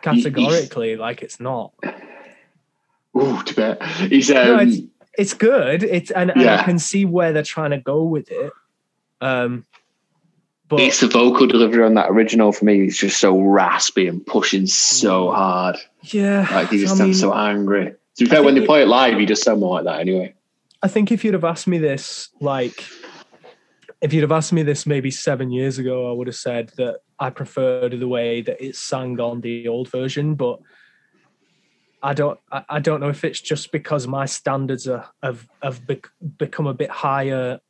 categorically, 0.03 0.97
like 0.97 1.23
it's 1.23 1.41
not. 1.41 1.73
Ooh, 3.17 3.43
to 3.43 3.55
bet. 3.55 3.83
He's 3.83 4.31
um, 4.31 4.37
No, 4.37 4.59
it's 4.59 4.79
it's 5.19 5.35
good. 5.35 5.83
It's 5.83 6.11
and, 6.11 6.31
and 6.31 6.49
I 6.49 6.63
can 6.63 6.79
see 6.79 7.05
where 7.05 7.33
they're 7.33 7.43
trying 7.43 7.71
to 7.71 7.79
go 7.79 8.03
with 8.05 8.31
it. 8.31 8.53
Um, 9.21 9.67
but 10.69 10.81
it's 10.81 11.01
the 11.01 11.09
vocal 11.09 11.47
delivery 11.47 11.83
on 11.83 11.95
that 11.95 12.11
original 12.11 12.53
for 12.53 12.65
me. 12.67 12.83
It's 12.83 12.99
just 12.99 13.19
so 13.19 13.41
raspy 13.41 14.07
and 14.07 14.25
pushing 14.25 14.67
so 14.67 15.31
hard. 15.31 15.77
yeah, 16.03 16.47
Like 16.53 16.69
he 16.69 16.79
just 16.79 16.95
I 16.95 16.99
sounds 16.99 17.09
mean, 17.09 17.15
so 17.15 17.35
angry. 17.35 17.95
To 18.17 18.25
be 18.25 18.27
fair, 18.27 18.43
when 18.43 18.55
they 18.55 18.67
play 18.67 18.83
it 18.83 18.89
live, 18.89 19.19
he 19.19 19.27
does 19.27 19.41
sound 19.43 19.61
more 19.61 19.77
like 19.77 19.85
that 19.85 20.01
anyway. 20.01 20.35
I 20.83 20.89
think 20.89 21.11
if 21.11 21.25
you'd 21.25 21.35
have 21.35 21.45
asked 21.45 21.67
me 21.67 21.79
this, 21.79 22.29
like, 22.41 22.85
if 24.01 24.13
you'd 24.13 24.23
have 24.23 24.33
asked 24.33 24.53
me 24.53 24.63
this 24.63 24.87
maybe 24.87 25.11
seven 25.11 25.51
years 25.51 25.79
ago, 25.79 26.11
I 26.11 26.13
would 26.13 26.27
have 26.27 26.37
said 26.37 26.71
that 26.77 27.01
I 27.19 27.31
preferred 27.31 27.99
the 27.99 28.07
way 28.07 28.43
that 28.43 28.63
it's 28.65 28.79
sang 28.79 29.19
on 29.21 29.41
the 29.41 29.67
old 29.69 29.89
version. 29.91 30.35
But 30.35 30.61
I 32.03 32.15
don't, 32.15 32.39
I, 32.53 32.65
I 32.69 32.79
don't 32.81 33.01
know 33.01 33.09
if 33.09 33.25
it's 33.25 33.41
just 33.41 33.73
because 33.73 34.07
my 34.07 34.27
standards 34.27 34.87
are, 34.87 35.09
have 35.23 35.49
have 35.63 35.87
bec- 35.87 36.09
become 36.39 36.67
a 36.67 36.75
bit 36.75 36.91
higher 36.91 37.61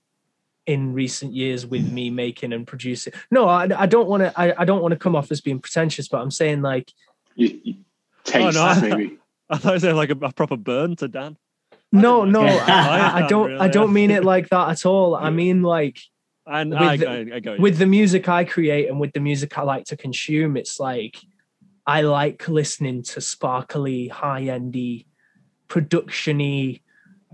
in 0.66 0.92
recent 0.92 1.32
years 1.32 1.64
with 1.66 1.90
me 1.90 2.10
making 2.10 2.52
and 2.52 2.66
producing. 2.66 3.14
No, 3.30 3.48
I, 3.48 3.68
I 3.74 3.86
don't 3.86 4.06
want 4.06 4.22
to, 4.22 4.38
I, 4.38 4.54
I 4.58 4.64
don't 4.66 4.82
want 4.82 4.92
to 4.92 4.98
come 4.98 5.16
off 5.16 5.32
as 5.32 5.40
being 5.40 5.60
pretentious, 5.60 6.08
but 6.08 6.20
I'm 6.20 6.30
saying 6.30 6.60
like, 6.60 6.92
You, 7.36 7.58
you 7.64 7.74
taste 8.24 8.58
Oh, 8.58 8.74
no. 8.74 8.80
maybe. 8.96 9.18
I 9.48 9.56
thought 9.56 9.70
it 9.70 9.82
was 9.82 9.84
like 9.84 10.10
a, 10.10 10.26
a 10.26 10.32
proper 10.32 10.58
burn 10.58 10.94
to 10.96 11.08
Dan. 11.08 11.38
no, 11.90 12.26
no. 12.26 12.42
I, 12.42 12.98
I, 12.98 13.24
I 13.24 13.28
don't, 13.28 13.58
I 13.58 13.68
don't 13.68 13.94
mean 13.94 14.10
it 14.10 14.24
like 14.24 14.50
that 14.50 14.68
at 14.68 14.84
all. 14.84 15.14
I 15.16 15.30
mean 15.30 15.62
like. 15.62 15.98
And 16.46 16.70
With 16.70 16.80
I, 16.80 16.94
I, 16.94 17.40
I 17.54 17.56
with 17.58 17.78
the 17.78 17.86
music 17.86 18.28
I 18.28 18.44
create 18.44 18.88
and 18.88 19.00
with 19.00 19.12
the 19.12 19.20
music 19.20 19.56
I 19.58 19.62
like 19.62 19.84
to 19.86 19.96
consume, 19.96 20.56
it's 20.58 20.78
like 20.78 21.16
I 21.88 22.02
like 22.02 22.46
listening 22.48 23.02
to 23.04 23.20
sparkly, 23.22 24.08
high 24.08 24.42
endy, 24.42 25.06
production-y, 25.68 26.80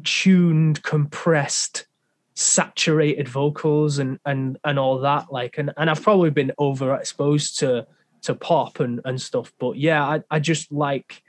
tuned, 0.04 0.80
compressed, 0.84 1.86
saturated 2.36 3.28
vocals 3.28 3.98
and 3.98 4.20
and 4.24 4.56
and 4.64 4.78
all 4.78 5.00
that. 5.00 5.32
Like 5.32 5.58
and, 5.58 5.72
and 5.76 5.90
I've 5.90 6.02
probably 6.02 6.30
been 6.30 6.52
overexposed 6.58 7.58
to 7.58 7.88
to 8.22 8.34
pop 8.36 8.78
and, 8.78 9.00
and 9.04 9.20
stuff. 9.20 9.52
But 9.58 9.76
yeah, 9.76 10.04
I, 10.04 10.22
I 10.30 10.38
just 10.38 10.70
like 10.70 11.20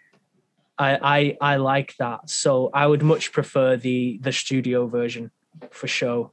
I, 0.77 1.35
I 1.41 1.53
I 1.53 1.55
like 1.55 1.95
that. 1.97 2.29
So 2.29 2.69
I 2.75 2.85
would 2.85 3.01
much 3.01 3.31
prefer 3.31 3.75
the 3.75 4.19
the 4.21 4.31
studio 4.31 4.85
version 4.85 5.31
for 5.71 5.87
show. 5.87 6.31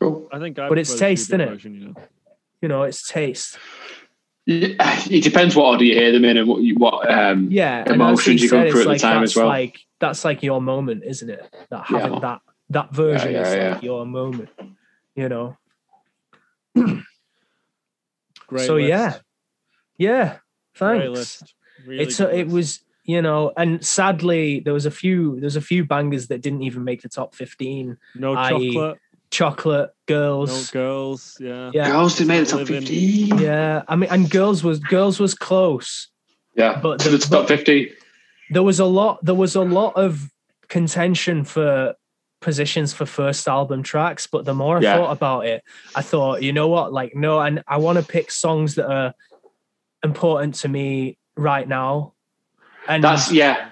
Cool. 0.00 0.28
I 0.30 0.38
think 0.38 0.58
I 0.58 0.68
but 0.68 0.78
it's 0.78 0.90
prefer 0.90 0.98
the 0.98 1.08
taste, 1.08 1.24
studio 1.28 1.46
innit? 1.46 1.50
version, 1.50 1.74
You 1.74 1.86
know? 1.86 1.94
You 2.60 2.68
know, 2.68 2.82
it's 2.82 3.08
taste. 3.08 3.58
Yeah, 4.46 4.74
It 5.10 5.24
depends 5.24 5.56
what 5.56 5.66
order 5.66 5.84
you 5.84 5.94
hear 5.94 6.12
them 6.12 6.24
in 6.24 6.36
and 6.36 6.48
what 6.48 6.62
you, 6.62 6.74
what 6.76 7.10
um, 7.10 7.48
yeah 7.50 7.84
emotions 7.92 8.40
he 8.40 8.44
you 8.46 8.50
go 8.50 8.62
said, 8.62 8.70
through 8.70 8.80
it's 8.92 9.02
at 9.04 9.08
the 9.08 9.14
time 9.14 9.22
as 9.24 9.34
well. 9.36 9.46
like 9.48 9.80
that's 9.98 10.24
like 10.24 10.42
your 10.42 10.62
moment 10.62 11.02
isn't 11.04 11.28
it 11.28 11.52
that 11.70 11.90
Yeah. 11.90 11.98
having 12.00 12.20
that 12.20 12.40
that 12.70 12.92
version 12.94 13.32
yeah, 13.32 13.42
is 13.42 13.54
yeah. 13.56 13.72
like 13.74 13.82
your 13.82 14.06
moment 14.06 14.50
you 15.16 15.28
know 15.28 15.56
Great 18.46 18.66
so 18.66 18.74
list. 18.76 18.88
yeah 18.88 19.16
yeah 19.98 20.36
Great 20.78 21.00
thanks 21.02 21.18
list. 21.18 21.54
Really 21.84 22.02
it's 22.04 22.18
good 22.18 22.30
a, 22.30 22.38
it 22.38 22.48
was 22.48 22.80
you 23.08 23.22
know, 23.22 23.52
and 23.56 23.86
sadly, 23.86 24.58
there 24.58 24.72
was 24.74 24.84
a 24.84 24.90
few 24.90 25.38
there's 25.38 25.54
a 25.54 25.60
few 25.60 25.84
bangers 25.84 26.26
that 26.26 26.42
didn't 26.42 26.62
even 26.62 26.82
make 26.82 27.02
the 27.02 27.08
top 27.08 27.36
fifteen. 27.36 27.98
No 28.16 28.34
I.e. 28.34 28.94
chocolate, 29.36 29.90
Chocolate, 29.90 29.90
no 30.08 30.14
girls, 30.14 30.70
girls. 30.70 31.36
Yeah. 31.40 31.70
yeah, 31.74 31.90
Girls 31.90 32.16
did 32.16 32.26
make 32.28 32.40
the 32.44 32.46
top 32.50 32.58
Living. 32.60 32.80
50. 32.80 32.94
yeah. 33.42 33.82
I 33.88 33.96
mean, 33.96 34.10
and 34.10 34.30
girls 34.30 34.64
was 34.64 34.78
girls 34.80 35.20
was 35.20 35.34
close. 35.34 36.08
Yeah, 36.54 36.80
But 36.80 37.00
to 37.00 37.10
the- 37.10 37.18
the 37.18 37.26
top 37.26 37.48
50. 37.48 37.92
There 38.50 38.62
was 38.62 38.80
a 38.80 38.84
lot. 38.86 39.24
There 39.24 39.34
was 39.34 39.54
a 39.56 39.62
lot 39.62 39.92
of 39.96 40.30
contention 40.68 41.44
for 41.44 41.94
positions 42.40 42.92
for 42.94 43.04
first 43.06 43.46
album 43.48 43.82
tracks. 43.82 44.26
But 44.26 44.44
the 44.44 44.54
more 44.54 44.78
I 44.78 44.80
Yeah. 44.80 44.96
thought 44.96 45.10
about 45.12 45.46
it, 45.46 45.62
I 45.94 46.02
thought, 46.02 46.42
you 46.42 46.52
know 46.52 46.68
what? 46.68 46.92
Like, 46.92 47.14
no, 47.14 47.40
and 47.40 47.62
I 47.66 47.76
want 47.78 47.98
to 47.98 48.04
pick 48.04 48.30
songs 48.30 48.76
that 48.76 48.90
are 48.90 49.14
important 50.04 50.54
to 50.56 50.68
me 50.68 51.18
right 51.36 51.66
now. 51.68 52.12
And 52.88 53.02
That's, 53.02 53.32
yeah. 53.32 53.70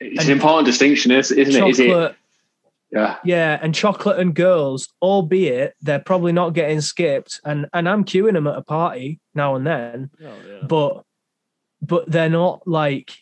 It's 0.00 0.20
And- 0.20 0.28
an 0.30 0.36
important 0.36 0.66
distinction, 0.66 1.10
is- 1.12 1.30
isn't 1.32 1.62
it? 1.62 1.68
Is 1.70 1.80
it? 1.80 2.16
Chocolate. 2.94 3.18
Yeah. 3.24 3.36
Yeah, 3.36 3.58
and 3.62 3.74
chocolate 3.74 4.18
and 4.18 4.34
girls, 4.34 4.88
albeit 5.02 5.74
they're 5.82 5.98
probably 5.98 6.32
not 6.32 6.50
getting 6.54 6.80
skipped, 6.80 7.40
and 7.44 7.66
and 7.72 7.88
I'm 7.88 8.04
queuing 8.04 8.32
them 8.34 8.46
at 8.46 8.56
a 8.56 8.62
party 8.62 9.20
now 9.34 9.54
and 9.56 9.66
then, 9.66 10.10
Oh, 10.24 10.26
yeah. 10.48 10.66
but 10.66 11.04
but 11.82 12.10
they're 12.10 12.28
not 12.30 12.66
like 12.66 13.12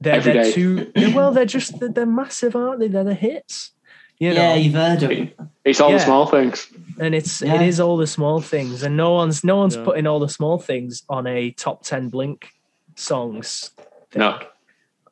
they're 0.00 0.14
Every 0.14 0.32
they're 0.32 0.42
day. 0.44 0.52
too 0.52 0.92
they're, 0.94 1.14
well 1.14 1.30
they're 1.32 1.44
just 1.44 1.78
they're, 1.78 1.88
they're 1.90 2.06
massive, 2.06 2.56
aren't 2.56 2.80
they? 2.80 2.88
They're 2.88 3.04
the 3.04 3.14
hits, 3.14 3.72
you 4.18 4.30
know. 4.30 4.34
yeah, 4.40 4.54
you've 4.54 4.74
heard 4.74 5.02
of 5.02 5.10
it. 5.10 5.36
It's 5.64 5.80
all 5.80 5.90
Yeah. 5.90 5.98
the 5.98 6.04
small 6.04 6.26
things. 6.26 6.66
and 6.98 7.14
it's 7.14 7.42
Yeah. 7.42 7.54
it 7.56 7.62
is 7.68 7.80
all 7.80 7.96
the 7.98 8.06
small 8.06 8.40
things, 8.40 8.82
and 8.82 8.96
no 8.96 9.12
one's 9.12 9.44
no 9.44 9.56
one's 9.56 9.76
Yeah. 9.76 9.84
putting 9.84 10.06
all 10.06 10.18
the 10.20 10.28
small 10.28 10.58
things 10.58 11.02
on 11.08 11.26
a 11.26 11.50
top 11.52 11.82
ten 11.84 12.08
Blink 12.08 12.48
songs, 12.96 13.70
thing, 14.10 14.20
No. 14.20 14.38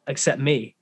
except 0.07 0.41
me, 0.41 0.75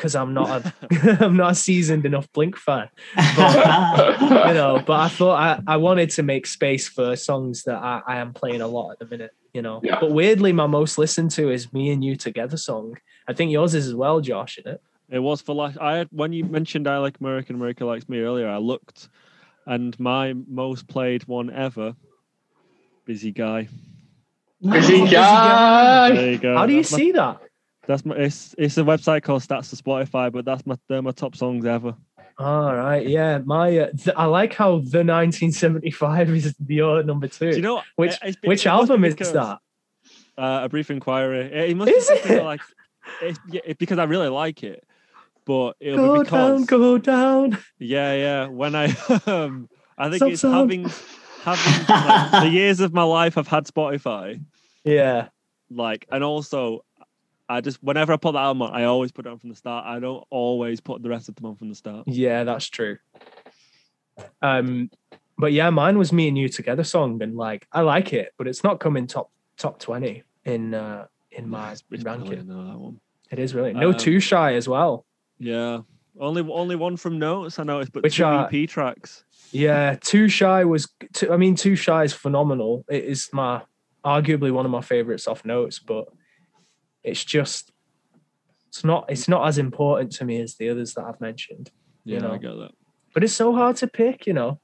because 0.00 0.14
I'm 0.16 0.32
not 0.32 0.48
a 0.64 0.72
I'm 1.24 1.36
not 1.36 1.52
a 1.52 1.54
seasoned 1.54 2.06
enough 2.06 2.26
Blink 2.32 2.56
fan. 2.56 2.88
you 3.16 4.54
know 4.60 4.82
but 4.86 4.98
i 5.00 5.08
thought 5.08 5.36
I, 5.38 5.74
I 5.74 5.76
wanted 5.76 6.08
to 6.10 6.22
make 6.22 6.46
space 6.46 6.88
for 6.88 7.16
songs 7.16 7.64
that 7.64 7.76
I, 7.76 8.00
I 8.06 8.16
am 8.16 8.32
playing 8.32 8.62
a 8.62 8.66
lot 8.66 8.92
at 8.92 8.98
the 8.98 9.04
minute 9.06 9.32
you 9.52 9.60
know 9.62 9.80
Yeah. 9.82 9.98
but 10.00 10.10
weirdly 10.12 10.52
my 10.52 10.66
most 10.66 10.96
listened 10.98 11.30
to 11.32 11.50
is 11.50 11.72
me 11.72 11.90
and 11.92 12.02
you 12.04 12.16
together 12.16 12.56
song 12.56 12.96
i 13.28 13.32
think 13.34 13.50
yours 13.52 13.74
is 13.74 13.86
as 13.88 13.94
well 13.94 14.20
josh 14.20 14.56
isn't 14.58 14.72
it 14.74 14.80
It 15.10 15.18
was 15.18 15.40
for 15.42 15.54
last. 15.54 15.76
I 15.78 15.92
had 15.98 16.08
when 16.12 16.32
you 16.32 16.44
mentioned 16.44 16.86
I 16.88 16.98
like 16.98 17.18
America" 17.20 17.48
and 17.52 17.60
America 17.60 17.84
likes 17.84 18.08
me 18.08 18.20
earlier. 18.20 18.48
I 18.48 18.58
looked, 18.58 19.08
and 19.66 19.98
my 19.98 20.34
most 20.62 20.86
played 20.86 21.22
one 21.26 21.50
ever, 21.50 21.94
Busy 23.06 23.32
Guy. 23.32 23.68
Busy 24.62 25.00
Oh, 25.02 25.10
guy. 25.10 26.10
There 26.14 26.30
you 26.32 26.38
go. 26.38 26.54
how 26.56 26.66
do 26.66 26.72
you 26.72 26.82
That's 26.82 26.92
my- 26.92 26.98
see 26.98 27.12
that 27.12 27.36
That's 27.90 28.04
my. 28.06 28.14
It's 28.14 28.54
it's 28.56 28.78
a 28.78 28.82
website 28.82 29.22
called 29.24 29.42
Stats 29.42 29.70
to 29.70 29.76
Spotify, 29.82 30.30
but 30.30 30.44
that's 30.44 30.64
my 30.64 30.76
they're 30.88 31.02
my 31.02 31.10
top 31.10 31.34
songs 31.34 31.64
ever. 31.66 31.96
all 32.38 32.72
right 32.74 33.04
yeah 33.06 33.38
my 33.44 33.66
uh, 33.78 33.90
th- 34.02 34.16
i 34.16 34.24
like 34.24 34.54
how 34.54 34.70
the 34.94 35.02
1975 35.04 36.30
is 36.30 36.54
your 36.68 37.02
number 37.02 37.26
two 37.28 37.50
Do 37.50 37.56
you 37.56 37.62
know 37.62 37.82
which 37.96 38.16
it- 38.22 38.36
which 38.44 38.64
it 38.64 38.68
must 38.70 38.88
be 38.88 38.92
album 38.92 39.04
is 39.04 39.14
because, 39.14 39.32
that 39.32 39.58
Uh, 40.38 40.60
a 40.64 40.68
brief 40.68 40.88
inquiry. 40.90 41.46
It, 41.52 41.70
it 41.70 41.76
must 41.76 41.90
Is 41.90 42.08
be 42.08 42.14
because 42.14 42.30
I 42.30 42.34
it? 42.40 42.44
like 42.44 42.62
it's 43.22 43.40
yeah, 43.50 43.60
it, 43.66 43.76
because 43.78 43.98
I 43.98 44.04
really 44.04 44.28
like 44.28 44.62
it, 44.62 44.84
but 45.44 45.74
it'll 45.80 45.98
go 46.06 46.12
be 46.14 46.20
because 46.20 46.60
down 46.60 46.64
go 46.80 46.98
down 46.98 47.58
yeah 47.78 48.12
yeah 48.14 48.46
when 48.46 48.74
I 48.76 48.84
um 49.26 49.68
I 49.98 50.08
think 50.08 50.20
Stop 50.22 50.30
it's 50.32 50.40
sound. 50.42 50.54
having 50.54 50.82
having 51.44 51.86
like, 52.06 52.42
the 52.44 52.50
years 52.50 52.78
of 52.80 52.94
my 52.94 53.02
life 53.18 53.36
I've 53.36 53.48
had 53.56 53.64
Spotify 53.66 54.40
yeah 54.84 55.28
like 55.70 56.06
and 56.10 56.22
also 56.24 56.84
I 57.50 57.60
just 57.60 57.82
whenever 57.82 58.12
I 58.12 58.16
put 58.16 58.32
that 58.32 58.38
album 58.38 58.62
on 58.62 58.72
I 58.72 58.84
always 58.84 59.10
put 59.12 59.26
it 59.26 59.28
on 59.28 59.38
from 59.38 59.48
the 59.50 59.56
start. 59.56 59.84
I 59.86 59.98
don't 59.98 60.24
always 60.30 60.80
put 60.80 61.02
the 61.02 61.08
rest 61.08 61.28
of 61.28 61.34
them 61.36 61.46
on 61.46 61.56
from 61.56 61.68
the 61.68 61.74
start. 61.74 62.06
Yeah, 62.06 62.44
that's 62.44 62.66
true. 62.68 62.96
Um, 64.42 64.90
but 65.38 65.52
yeah, 65.52 65.70
mine 65.70 65.98
was 65.98 66.12
me 66.12 66.28
and 66.28 66.36
you 66.36 66.48
together 66.48 66.84
song, 66.84 67.22
and 67.22 67.36
like 67.36 67.66
I 67.72 67.80
like 67.80 68.12
it, 68.12 68.32
but 68.38 68.46
it's 68.46 68.62
not 68.62 68.80
coming 68.80 69.06
top 69.06 69.30
top 69.56 69.78
twenty 69.78 70.22
in 70.44 70.74
uh 70.74 71.06
in 71.32 71.48
my 71.48 71.72
It's- 71.72 71.82
it's 71.90 72.04
ranking. 72.04 72.46
though, 72.46 72.64
that 72.64 72.78
one. 72.78 73.00
It 73.30 73.38
is 73.38 73.54
really 73.54 73.72
no 73.72 73.90
Um, 73.90 73.96
too 73.96 74.20
shy 74.20 74.54
as 74.54 74.68
well. 74.68 75.06
Yeah. 75.38 75.80
Only 76.18 76.42
only 76.52 76.76
one 76.76 76.96
from 76.96 77.18
notes 77.18 77.58
I 77.58 77.62
noticed, 77.64 77.92
but 77.92 78.02
Which 78.02 78.16
two 78.16 78.24
are- 78.24 78.48
EP 78.52 78.66
tracks. 78.68 79.24
Yeah, 79.52 79.96
too 80.00 80.28
shy 80.28 80.64
was. 80.64 80.88
Too, 81.14 81.32
I 81.32 81.36
mean, 81.36 81.54
too 81.54 81.74
shy 81.76 82.04
is 82.04 82.12
phenomenal. 82.12 82.84
It 82.90 83.04
is 83.04 83.30
my 83.32 83.62
arguably 84.04 84.50
one 84.52 84.64
of 84.64 84.70
my 84.70 84.80
favorites 84.82 85.26
off 85.26 85.44
notes, 85.44 85.78
but 85.78 86.06
it's 87.02 87.24
just 87.24 87.72
it's 88.68 88.84
not 88.84 89.06
it's 89.08 89.28
not 89.28 89.46
as 89.48 89.58
important 89.58 90.12
to 90.12 90.24
me 90.24 90.40
as 90.40 90.54
the 90.54 90.68
others 90.68 90.94
that 90.94 91.04
I've 91.04 91.20
mentioned. 91.20 91.70
Yeah, 92.04 92.16
You 92.16 92.22
know. 92.22 92.32
I 92.32 92.38
get 92.38 92.56
that. 92.56 92.72
But 93.12 93.24
it's 93.24 93.32
so 93.32 93.52
hard 93.52 93.76
to 93.76 93.88
pick, 93.88 94.26
you 94.26 94.32
know. 94.32 94.60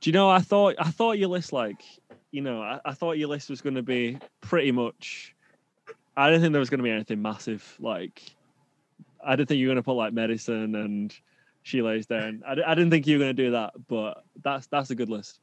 Do 0.00 0.10
you 0.10 0.12
know? 0.12 0.28
I 0.28 0.40
thought 0.40 0.74
I 0.78 0.90
thought 0.90 1.18
your 1.18 1.28
list 1.28 1.52
like 1.52 1.82
you 2.30 2.42
know 2.42 2.60
I, 2.60 2.80
I 2.84 2.92
thought 2.92 3.18
your 3.18 3.28
list 3.28 3.48
was 3.48 3.60
going 3.60 3.76
to 3.76 3.82
be 3.82 4.18
pretty 4.40 4.72
much. 4.72 5.34
I 6.16 6.28
didn't 6.28 6.42
think 6.42 6.52
there 6.52 6.60
was 6.60 6.70
going 6.70 6.78
to 6.78 6.84
be 6.84 6.90
anything 6.90 7.22
massive. 7.22 7.76
Like 7.80 8.22
I 9.24 9.36
didn't 9.36 9.48
think 9.48 9.58
you 9.58 9.66
were 9.66 9.74
going 9.74 9.82
to 9.82 9.86
put 9.86 9.94
like 9.94 10.12
medicine 10.12 10.74
and 10.74 11.14
she 11.62 11.82
lays 11.82 12.06
down. 12.06 12.42
I, 12.46 12.52
I 12.52 12.74
didn't 12.74 12.90
think 12.90 13.06
you 13.06 13.18
were 13.18 13.24
going 13.24 13.36
to 13.36 13.42
do 13.42 13.50
that, 13.52 13.72
but 13.88 14.22
that's 14.42 14.66
that's 14.68 14.90
a 14.90 14.94
good 14.94 15.08
list. 15.08 15.40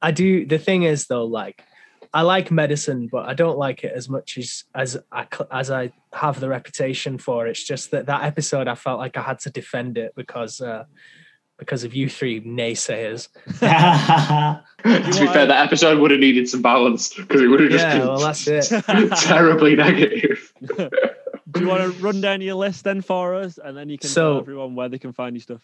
I 0.00 0.10
do. 0.10 0.46
The 0.46 0.58
thing 0.58 0.84
is, 0.84 1.06
though, 1.06 1.24
like 1.24 1.62
I 2.14 2.22
like 2.22 2.50
medicine, 2.50 3.08
but 3.10 3.28
I 3.28 3.34
don't 3.34 3.58
like 3.58 3.84
it 3.84 3.92
as 3.94 4.08
much 4.08 4.38
as 4.38 4.64
as 4.74 4.96
I 5.12 5.26
as 5.50 5.70
I 5.70 5.92
have 6.12 6.40
the 6.40 6.48
reputation 6.48 7.18
for. 7.18 7.46
It's 7.46 7.62
just 7.64 7.90
that 7.90 8.06
that 8.06 8.24
episode, 8.24 8.68
I 8.68 8.74
felt 8.74 8.98
like 8.98 9.16
I 9.16 9.22
had 9.22 9.38
to 9.40 9.50
defend 9.50 9.98
it 9.98 10.12
because 10.16 10.60
uh, 10.60 10.84
because 11.58 11.84
of 11.84 11.94
you 11.94 12.08
three 12.08 12.40
naysayers. 12.40 13.28
to 14.84 15.20
be 15.20 15.26
fair, 15.26 15.46
that 15.46 15.66
episode 15.66 15.98
would 15.98 16.10
have 16.10 16.20
needed 16.20 16.48
some 16.48 16.62
balance 16.62 17.12
because 17.14 17.40
it 17.40 17.46
would 17.48 17.60
have 17.60 17.70
just 17.70 17.84
Yeah, 17.84 17.98
been 17.98 18.06
well, 18.08 18.18
that's 18.18 18.46
it. 18.46 18.64
terribly 19.18 19.76
negative. 19.76 20.52
Do 21.50 21.60
you 21.60 21.66
want 21.68 21.82
to 21.82 21.98
run 22.02 22.20
down 22.20 22.40
your 22.42 22.54
list 22.56 22.84
then 22.84 23.00
for 23.00 23.34
us, 23.34 23.58
and 23.62 23.76
then 23.76 23.88
you 23.88 23.98
can 23.98 24.08
So- 24.08 24.32
tell 24.34 24.40
everyone 24.40 24.74
where 24.74 24.88
they 24.88 24.98
can 24.98 25.12
find 25.12 25.34
your 25.34 25.40
stuff? 25.42 25.62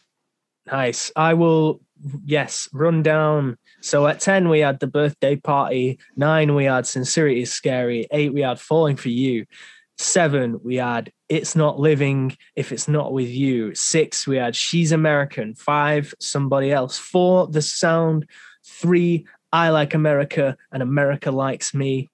Nice. 0.66 1.12
I 1.15 1.35
will, 1.35 1.81
yes, 2.24 2.69
run 2.73 3.03
down. 3.03 3.59
So 3.81 4.07
at 4.07 4.20
10, 4.20 4.49
we 4.49 4.61
had 4.61 4.81
the 4.81 4.86
birthday 4.86 5.36
party. 5.36 5.99
Nine, 6.16 6.55
we 6.55 6.65
had 6.65 6.86
Sincerity 6.86 7.43
is 7.43 7.53
Scary. 7.53 8.07
Eight, 8.11 8.32
we 8.32 8.41
had 8.41 8.59
Falling 8.59 8.97
for 8.97 9.11
You. 9.11 9.47
Seven, 9.99 10.59
we 10.65 10.77
had 10.77 11.12
It's 11.28 11.55
Not 11.55 11.78
Living 11.78 12.36
If 12.57 12.73
It's 12.73 12.89
Not 12.89 13.12
With 13.12 13.28
You. 13.28 13.74
Six, 13.74 14.27
we 14.27 14.36
had 14.36 14.57
She's 14.57 14.91
American. 14.91 15.55
Five, 15.55 16.15
Somebody 16.19 16.73
Else. 16.73 16.99
Four, 16.99 17.47
The 17.47 17.62
Sound. 17.62 18.28
Three, 18.65 19.27
I 19.53 19.69
Like 19.69 19.95
America 19.95 20.57
and 20.73 20.82
America 20.82 21.31
Likes 21.31 21.74
Me. 21.74 22.11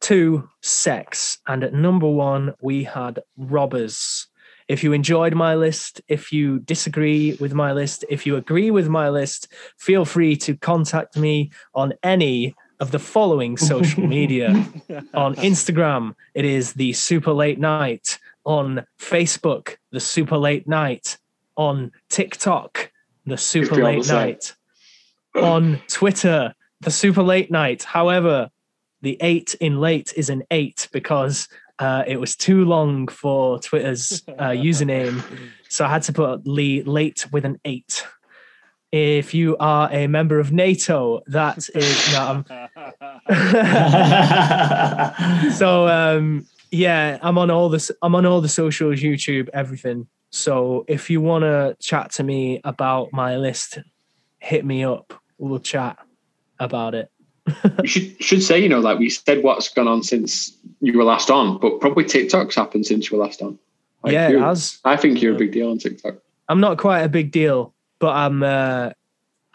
Two, 0.00 0.48
Sex. 0.62 1.38
And 1.46 1.64
at 1.64 1.74
number 1.74 2.08
one, 2.08 2.54
we 2.62 2.84
had 2.84 3.20
Robbers. 3.36 4.28
If 4.66 4.82
you 4.82 4.92
enjoyed 4.92 5.34
my 5.34 5.54
list, 5.54 6.00
if 6.08 6.32
you 6.32 6.58
disagree 6.60 7.36
with 7.40 7.52
my 7.52 7.72
list, 7.72 8.04
if 8.08 8.24
you 8.24 8.36
agree 8.36 8.70
with 8.70 8.88
my 8.88 9.10
list, 9.10 9.48
feel 9.78 10.04
free 10.04 10.36
to 10.36 10.56
contact 10.56 11.16
me 11.16 11.50
on 11.74 11.92
any 12.02 12.54
of 12.80 12.90
the 12.90 12.98
following 12.98 13.56
social 13.56 14.06
media. 14.06 14.48
on 15.14 15.34
Instagram, 15.36 16.14
it 16.34 16.44
is 16.44 16.72
the 16.72 16.92
Super 16.94 17.32
Late 17.32 17.58
Night. 17.58 18.18
On 18.46 18.84
Facebook, 18.98 19.76
the 19.90 20.00
Super 20.00 20.36
Late 20.36 20.66
Night. 20.66 21.18
On 21.56 21.92
TikTok, 22.08 22.90
the 23.26 23.36
Super 23.36 23.76
be 23.76 23.82
all 23.82 23.88
the 23.88 23.98
Late. 23.98 24.08
Night. 24.08 24.54
On 25.42 25.80
Twitter, 25.88 26.54
the 26.80 26.90
Super 26.90 27.22
Late 27.22 27.50
Night. 27.50 27.84
However, 27.84 28.50
the 29.04 29.18
eight 29.20 29.54
in 29.60 29.80
late 29.80 30.14
is 30.16 30.30
an 30.30 30.42
eight 30.50 30.88
because 30.90 31.48
uh, 31.78 32.04
it 32.06 32.18
was 32.18 32.36
too 32.36 32.64
long 32.64 33.08
for 33.08 33.58
Twitter's 33.58 34.22
uh, 34.28 34.32
username. 34.50 35.22
So 35.68 35.84
I 35.84 35.88
had 35.88 36.02
to 36.04 36.12
put 36.12 36.46
Lee 36.46 36.82
late 36.82 37.26
with 37.32 37.44
an 37.44 37.60
eight. 37.64 38.06
If 38.92 39.34
you 39.34 39.56
are 39.58 39.90
a 39.90 40.06
member 40.06 40.38
of 40.38 40.52
NATO, 40.52 41.20
that 41.26 41.68
is 41.74 42.12
no, 42.12 42.44
so 45.56 45.88
um, 45.88 46.46
yeah, 46.70 47.18
I'm 47.20 47.36
on 47.36 47.50
all 47.50 47.68
this. 47.68 47.90
I'm 48.02 48.14
on 48.14 48.24
all 48.24 48.40
the 48.40 48.48
socials, 48.48 49.00
YouTube, 49.00 49.48
everything. 49.52 50.06
So 50.30 50.84
if 50.86 51.10
you 51.10 51.20
want 51.20 51.42
to 51.42 51.76
chat 51.80 52.12
to 52.12 52.22
me 52.22 52.60
about 52.62 53.12
my 53.12 53.36
list, 53.36 53.78
hit 54.38 54.64
me 54.64 54.84
up. 54.84 55.12
We'll 55.38 55.58
chat 55.58 55.98
about 56.60 56.94
it. 56.94 57.10
You 57.82 57.86
should 57.86 58.22
should 58.22 58.42
say, 58.42 58.58
you 58.58 58.68
know, 58.68 58.80
like 58.80 58.98
we 58.98 59.10
said, 59.10 59.42
what's 59.42 59.68
gone 59.68 59.88
on 59.88 60.02
since 60.02 60.56
you 60.80 60.96
were 60.96 61.04
last 61.04 61.30
on, 61.30 61.58
but 61.58 61.80
probably 61.80 62.04
TikTok's 62.04 62.54
happened 62.54 62.86
since 62.86 63.10
you 63.10 63.16
were 63.18 63.24
last 63.24 63.42
on. 63.42 63.58
Like 64.02 64.12
yeah, 64.12 64.30
it 64.30 64.38
has. 64.40 64.78
I 64.84 64.96
think 64.96 65.20
you're 65.22 65.34
a 65.34 65.38
big 65.38 65.52
deal 65.52 65.70
on 65.70 65.78
TikTok. 65.78 66.16
I'm 66.48 66.60
not 66.60 66.78
quite 66.78 67.00
a 67.00 67.08
big 67.08 67.30
deal, 67.32 67.74
but 67.98 68.14
I'm 68.14 68.42
uh, 68.42 68.90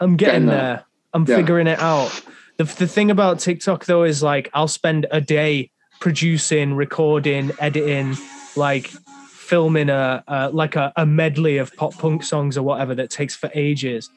I'm 0.00 0.16
getting, 0.16 0.32
Getting 0.42 0.46
there. 0.46 0.56
there. 0.56 0.84
I'm 1.14 1.24
Yeah. 1.26 1.36
figuring 1.36 1.66
it 1.66 1.78
out. 1.80 2.10
The 2.56 2.64
the 2.64 2.86
thing 2.86 3.10
about 3.10 3.38
TikTok 3.40 3.84
though 3.86 4.04
is 4.04 4.22
like 4.22 4.50
I'll 4.54 4.68
spend 4.68 5.06
a 5.10 5.20
day 5.20 5.70
producing, 6.00 6.74
recording, 6.74 7.50
editing, 7.58 8.16
like 8.56 8.86
filming 9.28 9.88
a, 9.90 10.22
a 10.28 10.50
like 10.50 10.76
a, 10.76 10.92
a 10.96 11.04
medley 11.06 11.58
of 11.58 11.74
pop 11.76 11.94
punk 11.94 12.22
songs 12.22 12.56
or 12.56 12.62
whatever 12.62 12.94
that 12.94 13.10
takes 13.10 13.34
for 13.36 13.50
ages, 13.54 14.10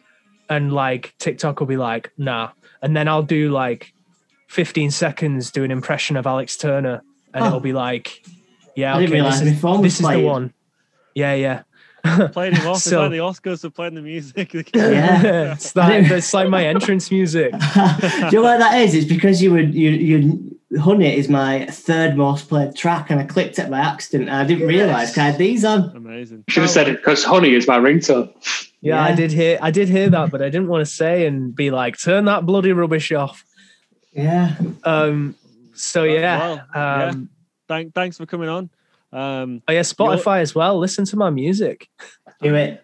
and 0.50 0.74
like 0.74 1.14
TikTok 1.20 1.60
will 1.60 1.68
be 1.68 1.78
like, 1.78 2.12
nah, 2.18 2.50
and 2.84 2.96
then 2.96 3.08
I'll 3.08 3.24
do 3.24 3.50
like 3.50 3.94
15 4.50 4.92
seconds 4.92 5.50
do 5.50 5.64
an 5.64 5.72
impression 5.72 6.16
of 6.18 6.28
Alex 6.28 6.56
Turner, 6.58 7.02
and 7.34 7.44
Oh. 7.44 7.48
it'll 7.48 7.60
be 7.60 7.74
like, 7.74 8.24
yeah, 8.76 8.98
okay, 8.98 9.08
this 9.22 9.42
is, 9.42 9.62
this 9.62 10.00
is 10.00 10.08
the 10.08 10.22
one. 10.22 10.54
Yeah, 11.16 11.34
yeah. 11.34 11.62
Playing 12.34 12.56
him 12.58 12.68
off. 12.68 12.80
So- 12.80 13.02
like 13.02 13.12
the 13.12 13.18
Oscars 13.18 13.62
for 13.62 13.70
playing 13.72 13.96
the 13.96 14.02
music. 14.02 14.54
Yeah. 14.76 15.54
it's 15.54 15.72
that, 15.72 16.12
it's 16.12 16.34
like 16.34 16.50
my 16.50 16.66
entrance 16.66 17.10
music. 17.10 17.52
Do 17.52 17.58
you 17.58 18.32
know 18.34 18.42
what 18.44 18.60
that 18.60 18.80
is? 18.82 18.94
It's 18.94 19.08
because 19.08 19.42
you 19.42 19.52
would 19.54 19.74
you 19.74 19.90
you 19.90 20.50
Honey 20.80 21.16
is 21.16 21.30
my 21.30 21.68
third 21.68 22.18
most 22.18 22.50
played 22.50 22.76
track, 22.76 23.12
and 23.12 23.20
I 23.20 23.26
clicked 23.26 23.60
it 23.60 23.70
by 23.70 23.78
accident. 23.80 24.28
And 24.30 24.38
I 24.38 24.44
didn't 24.44 24.68
realize 24.68 25.16
I 25.16 25.26
had 25.26 25.38
these 25.38 25.64
on. 25.64 25.96
Amazing. 25.96 26.46
Should 26.50 26.62
have 26.64 26.72
said 26.72 26.88
it 26.90 26.98
because 26.98 27.24
honey 27.24 27.54
is 27.54 27.68
my 27.68 27.78
ringtone. 27.78 28.34
Yeah, 28.84 29.02
I 29.02 29.16
did 29.16 29.32
hear 29.32 29.58
I 29.62 29.72
did 29.72 29.88
hear 29.88 30.10
that, 30.10 30.30
but 30.30 30.42
I 30.42 30.50
didn't 30.50 30.68
want 30.68 30.86
to 30.86 30.92
say 30.92 31.26
and 31.26 31.56
be 31.56 31.72
like, 31.72 31.98
turn 32.00 32.26
that 32.26 32.46
bloody 32.46 32.74
rubbish 32.74 33.12
off. 33.12 33.46
Yeah, 34.12 34.56
Um 34.84 35.36
so 35.74 36.04
yeah. 36.04 36.38
well, 36.40 36.68
yeah. 36.76 37.04
um 37.06 37.30
Thank, 37.68 37.94
thanks 37.96 38.18
for 38.18 38.26
coming 38.26 38.50
on. 38.50 38.70
Um, 39.14 39.62
oh 39.68 39.72
yeah, 39.72 39.82
Spotify 39.82 40.42
as 40.42 40.54
well. 40.54 40.78
Listen 40.78 41.06
to 41.06 41.16
my 41.16 41.30
music. 41.30 41.88
do 42.42 42.54
it. 42.56 42.84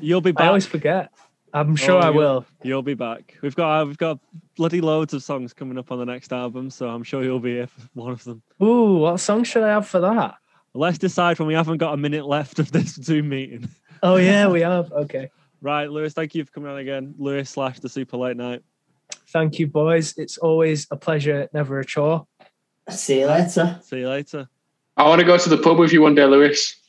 you'll 0.00 0.20
be 0.22 0.30
I 0.30 0.32
back. 0.32 0.46
always 0.48 0.66
forget. 0.66 1.10
I'm 1.52 1.76
sure 1.76 1.96
Oh, 1.96 2.06
I 2.06 2.10
will. 2.10 2.46
You'll 2.62 2.82
be 2.82 2.94
back. 2.94 3.36
We've 3.42 3.54
got 3.54 3.82
uh, 3.82 3.86
we've 3.86 3.98
got 3.98 4.18
bloody 4.56 4.80
loads 4.80 5.12
of 5.12 5.22
songs 5.22 5.52
coming 5.52 5.76
up 5.76 5.92
on 5.92 5.98
the 5.98 6.06
next 6.06 6.32
album, 6.32 6.70
so 6.70 6.88
I'm 6.88 7.02
sure 7.02 7.22
you'll 7.22 7.40
be 7.40 7.52
here 7.52 7.66
for 7.66 7.82
one 7.94 8.12
of 8.12 8.24
them. 8.24 8.42
Ooh, 8.62 8.96
what 8.98 9.18
song 9.20 9.44
should 9.44 9.62
I 9.64 9.68
have 9.68 9.86
for 9.86 10.00
that? 10.00 10.36
Let's 10.74 10.96
decide 10.96 11.38
when 11.38 11.48
we 11.48 11.54
haven't 11.54 11.76
got 11.76 11.92
a 11.92 11.98
minute 11.98 12.26
left 12.26 12.58
of 12.58 12.72
this 12.72 12.94
Zoom 13.02 13.28
meeting. 13.28 13.68
Oh 14.02 14.16
yeah, 14.16 14.48
we 14.48 14.60
have. 14.60 14.92
Okay. 14.92 15.30
Right, 15.64 15.88
Lewis, 15.88 16.12
thank 16.12 16.34
you 16.34 16.44
for 16.44 16.50
coming 16.50 16.72
on 16.72 16.78
again. 16.78 17.14
Lewis 17.18 17.48
slash 17.48 17.78
the 17.78 17.88
Super 17.88 18.16
Late 18.16 18.36
Night. 18.36 18.64
Thank 19.28 19.60
you, 19.60 19.68
boys. 19.68 20.12
It's 20.16 20.36
always 20.36 20.88
a 20.90 20.96
pleasure, 20.96 21.48
never 21.54 21.78
a 21.78 21.84
chore. 21.84 22.26
See 22.90 23.20
you 23.20 23.28
later. 23.28 23.78
See 23.84 24.00
you 24.00 24.08
later. 24.08 24.48
I 24.96 25.08
want 25.08 25.20
to 25.20 25.24
go 25.24 25.38
to 25.38 25.48
the 25.48 25.58
pub 25.58 25.78
with 25.78 25.92
you 25.92 26.02
one 26.02 26.16
day, 26.16 26.24
Lewis. 26.24 26.81